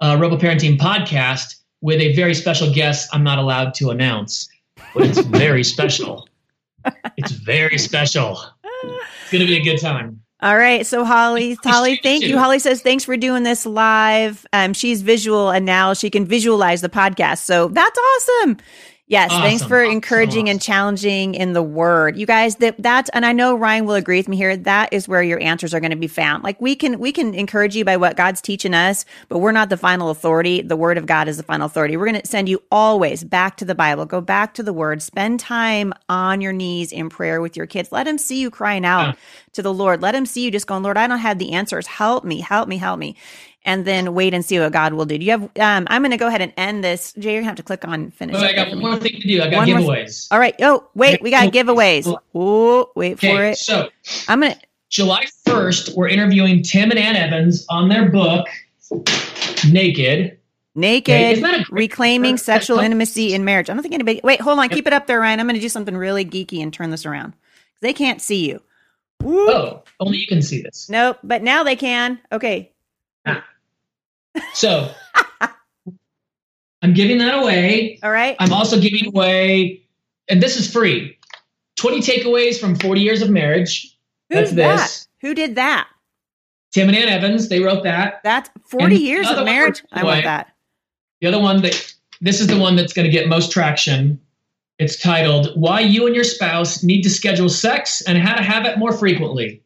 uh, 0.00 0.16
Rebel 0.20 0.38
Parenting 0.38 0.78
podcast 0.78 1.56
with 1.80 2.00
a 2.00 2.14
very 2.14 2.34
special 2.34 2.72
guest 2.72 3.08
I'm 3.12 3.24
not 3.24 3.38
allowed 3.38 3.74
to 3.74 3.90
announce, 3.90 4.48
but 4.94 5.04
it's 5.04 5.18
very 5.18 5.64
special. 5.64 6.28
It's 7.16 7.32
very 7.32 7.76
special. 7.76 8.40
It's 8.62 9.32
going 9.32 9.40
to 9.40 9.46
be 9.46 9.56
a 9.56 9.64
good 9.64 9.80
time. 9.80 10.22
All 10.40 10.56
right. 10.56 10.86
So 10.86 11.04
Holly, 11.04 11.58
Holly, 11.64 11.98
thank 12.02 12.22
you. 12.22 12.38
Holly 12.38 12.60
says, 12.60 12.80
thanks 12.80 13.04
for 13.04 13.16
doing 13.16 13.42
this 13.42 13.66
live. 13.66 14.46
Um, 14.52 14.72
she's 14.72 15.02
visual 15.02 15.50
and 15.50 15.66
now 15.66 15.94
she 15.94 16.10
can 16.10 16.26
visualize 16.26 16.80
the 16.80 16.88
podcast. 16.88 17.38
So 17.38 17.68
that's 17.68 17.98
awesome. 17.98 18.58
Yes, 19.08 19.30
Awesome. 19.30 19.42
thanks 19.42 19.64
for 19.64 19.82
Awesome. 19.82 19.92
encouraging 19.92 20.48
and 20.50 20.60
challenging 20.60 21.34
in 21.34 21.54
the 21.54 21.62
word. 21.62 22.18
You 22.18 22.26
guys, 22.26 22.56
that 22.56 22.76
that's 22.78 23.10
and 23.14 23.26
I 23.26 23.32
know 23.32 23.56
Ryan 23.56 23.86
will 23.86 23.94
agree 23.94 24.18
with 24.18 24.28
me 24.28 24.36
here. 24.36 24.56
That 24.56 24.92
is 24.92 25.08
where 25.08 25.22
your 25.22 25.40
answers 25.42 25.74
are 25.74 25.80
going 25.80 25.92
to 25.92 25.96
be 25.96 26.08
found. 26.08 26.44
Like 26.44 26.60
we 26.60 26.76
can 26.76 26.98
we 26.98 27.12
can 27.12 27.34
encourage 27.34 27.76
you 27.76 27.84
by 27.84 27.96
what 27.98 28.16
God's 28.16 28.40
teaching 28.42 28.74
us, 28.74 29.06
but 29.28 29.38
we're 29.38 29.52
not 29.52 29.70
the 29.70 29.78
final 29.78 30.10
authority. 30.10 30.62
The 30.62 30.76
word 30.76 30.98
of 30.98 31.06
God 31.06 31.28
is 31.28 31.38
the 31.38 31.42
final 31.42 31.66
authority. 31.66 31.96
We're 31.96 32.06
going 32.10 32.20
to 32.20 32.26
send 32.26 32.48
you 32.50 32.62
always 32.70 33.24
back 33.24 33.56
to 33.58 33.64
the 33.64 33.74
Bible. 33.74 34.06
Go 34.06 34.20
back 34.20 34.54
to 34.54 34.62
the 34.62 34.74
word. 34.74 35.02
Spend 35.02 35.40
time 35.40 35.94
on 36.08 36.40
your 36.40 36.52
knees 36.52 36.92
in 36.92 37.08
prayer 37.10 37.40
with 37.40 37.56
your 37.56 37.66
kids. 37.66 37.92
Let 37.92 38.04
them 38.04 38.18
see 38.18 38.40
you 38.40 38.50
crying 38.50 38.84
out 38.86 39.02
Yeah. 39.06 39.14
to 39.54 39.62
the 39.62 39.72
Lord. 39.74 40.02
Let 40.02 40.12
them 40.12 40.26
see 40.26 40.44
you 40.44 40.50
just 40.50 40.66
going, 40.66 40.82
Lord, 40.82 40.98
I 40.98 41.06
don't 41.06 41.18
have 41.18 41.38
the 41.38 41.52
answers. 41.52 41.86
Help 41.86 42.24
me, 42.24 42.40
help 42.40 42.68
me, 42.68 42.76
help 42.78 42.98
me. 42.98 43.16
And 43.68 43.84
then 43.84 44.14
wait 44.14 44.32
and 44.32 44.42
see 44.42 44.58
what 44.58 44.72
God 44.72 44.94
will 44.94 45.04
do. 45.04 45.18
Do 45.18 45.24
you 45.26 45.32
have 45.32 45.42
um 45.42 45.86
I'm 45.90 46.00
going 46.00 46.10
to 46.12 46.16
go 46.16 46.26
ahead 46.26 46.40
and 46.40 46.54
end 46.56 46.82
this. 46.82 47.12
Jay, 47.12 47.32
you're 47.32 47.42
going 47.42 47.44
to 47.44 47.48
have 47.48 47.56
to 47.56 47.62
click 47.62 47.86
on 47.86 48.10
finish. 48.12 48.34
But 48.34 48.44
I 48.44 48.54
got 48.54 48.70
one 48.70 48.78
more 48.80 48.96
thing 48.96 49.20
to 49.20 49.28
do. 49.28 49.42
I 49.42 49.50
got 49.50 49.58
One 49.58 49.68
giveaways. 49.68 50.26
All 50.30 50.38
right. 50.38 50.54
Oh, 50.60 50.88
wait, 50.94 51.20
we 51.20 51.30
got 51.30 51.52
Giveaways. 51.52 52.18
Oh, 52.34 52.90
wait 52.96 53.20
for 53.20 53.44
it. 53.44 53.58
so 53.58 53.90
I'm 54.26 54.40
gonna. 54.40 54.56
July 54.88 55.26
1st, 55.46 55.94
we're 55.96 56.08
interviewing 56.08 56.62
Tim 56.62 56.90
and 56.90 56.98
Ann 56.98 57.14
Evans 57.14 57.66
on 57.68 57.90
their 57.90 58.08
book, 58.08 58.46
Naked. 59.70 60.38
Naked, 60.74 61.12
Okay, 61.12 61.32
isn't 61.32 61.42
that 61.42 61.60
a 61.60 61.64
reclaiming 61.70 62.38
sexual 62.38 62.78
intimacy 62.78 63.34
in 63.34 63.44
marriage. 63.44 63.68
I 63.68 63.74
don't 63.74 63.82
think 63.82 63.92
anybody. 63.92 64.22
Wait, 64.24 64.40
hold 64.40 64.58
on. 64.58 64.70
Keep 64.70 64.86
it 64.86 64.94
up 64.94 65.06
there, 65.06 65.20
Ryan. 65.20 65.40
I'm 65.40 65.46
going 65.46 65.56
to 65.56 65.60
do 65.60 65.68
something 65.68 65.94
really 65.96 66.24
geeky 66.24 66.62
and 66.62 66.72
turn 66.72 66.90
this 66.90 67.04
around. 67.04 67.34
They 67.82 67.92
can't 67.92 68.22
see 68.22 68.48
you. 68.48 68.62
Woo. 69.22 69.50
Oh, 69.50 69.82
only 70.00 70.16
you 70.18 70.26
can 70.26 70.40
see 70.40 70.62
this. 70.62 70.88
Nope, 70.88 71.18
but 71.22 71.42
now 71.42 71.64
they 71.64 71.76
can. 71.76 72.18
Okay. 72.32 72.72
So 74.54 74.92
I'm 76.82 76.94
giving 76.94 77.18
that 77.18 77.34
away. 77.34 77.98
All 78.02 78.10
right. 78.10 78.36
I'm 78.38 78.52
also 78.52 78.80
giving 78.80 79.06
away, 79.06 79.82
and 80.28 80.42
this 80.42 80.56
is 80.56 80.70
free 80.70 81.18
20 81.76 82.00
takeaways 82.00 82.58
from 82.58 82.74
40 82.76 83.00
years 83.00 83.22
of 83.22 83.30
marriage. 83.30 83.96
Who's 84.30 84.52
That's 84.52 85.00
that? 85.00 85.06
Who 85.22 85.34
did 85.34 85.54
that? 85.54 85.88
Tim 86.72 86.88
and 86.88 86.96
Ann 86.96 87.08
Evans, 87.08 87.48
they 87.48 87.60
wrote 87.60 87.82
that. 87.84 88.20
That's 88.22 88.50
40 88.66 88.84
And 88.84 88.94
years 89.02 89.30
of 89.30 89.44
marriage. 89.44 89.82
I 89.90 90.04
want 90.04 90.24
that. 90.24 90.54
The 91.20 91.28
other 91.28 91.40
one 91.40 91.62
that 91.62 91.94
this 92.20 92.40
is 92.40 92.46
the 92.46 92.58
one 92.58 92.76
that's 92.76 92.92
going 92.92 93.06
to 93.06 93.10
get 93.10 93.28
most 93.28 93.50
traction. 93.50 94.20
It's 94.78 95.00
titled 95.00 95.52
Why 95.54 95.80
You 95.80 96.06
and 96.06 96.14
Your 96.14 96.24
Spouse 96.24 96.84
Need 96.84 97.02
to 97.02 97.10
Schedule 97.10 97.48
Sex 97.48 98.02
and 98.02 98.18
How 98.18 98.36
to 98.36 98.42
Have 98.42 98.64
It 98.66 98.78
More 98.78 98.92
Frequently. 98.92 99.62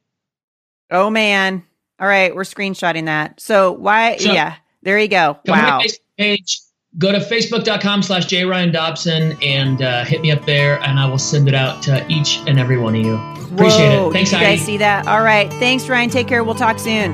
Oh 0.91 1.11
man. 1.11 1.65
All 2.03 2.09
right, 2.09 2.35
we're 2.35 2.43
screenshotting 2.43 3.05
that. 3.07 3.41
So 3.41 3.71
why? 3.71 4.17
So- 4.17 4.33
yeah, 4.33 4.57
there 4.83 4.99
you 4.99 5.07
go. 5.07 5.39
Wow. 5.47 5.81
page. 6.19 6.59
Go 6.99 7.11
to 7.11 7.21
facebook.com 7.21 8.03
slash 8.03 8.27
J 8.27 8.45
Ryan 8.45 8.71
Dobson 8.71 9.39
and 9.41 9.81
uh, 9.81 10.05
hit 10.05 10.21
me 10.21 10.31
up 10.31 10.45
there, 10.45 10.79
and 10.83 10.99
I 10.99 11.09
will 11.09 11.17
send 11.17 11.49
it 11.49 11.55
out 11.55 11.81
to 11.85 12.07
each 12.09 12.41
and 12.47 12.59
every 12.59 12.77
one 12.77 12.95
of 12.95 13.01
you. 13.01 13.15
Appreciate 13.55 13.97
Whoa, 13.97 14.11
it. 14.11 14.13
Thanks, 14.13 14.31
did 14.31 14.41
you 14.41 14.43
guys 14.47 14.59
Heidi. 14.59 14.73
see 14.73 14.77
that? 14.79 15.07
All 15.07 15.23
right. 15.23 15.51
Thanks, 15.55 15.89
Ryan. 15.89 16.11
Take 16.11 16.29
care. 16.29 16.45
We'll 16.45 16.55
talk 16.55 16.79
soon. 16.79 17.13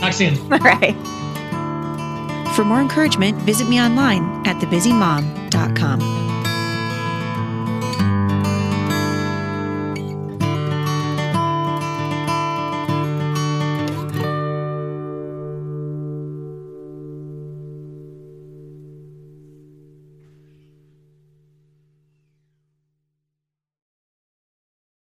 Talk 0.00 0.12
soon. 0.12 0.36
All 0.52 0.58
right. 0.58 0.94
For 2.54 2.64
more 2.64 2.80
encouragement, 2.80 3.38
visit 3.38 3.68
me 3.68 3.80
online 3.80 4.24
at 4.46 4.56
thebusymom.com. 4.56 6.29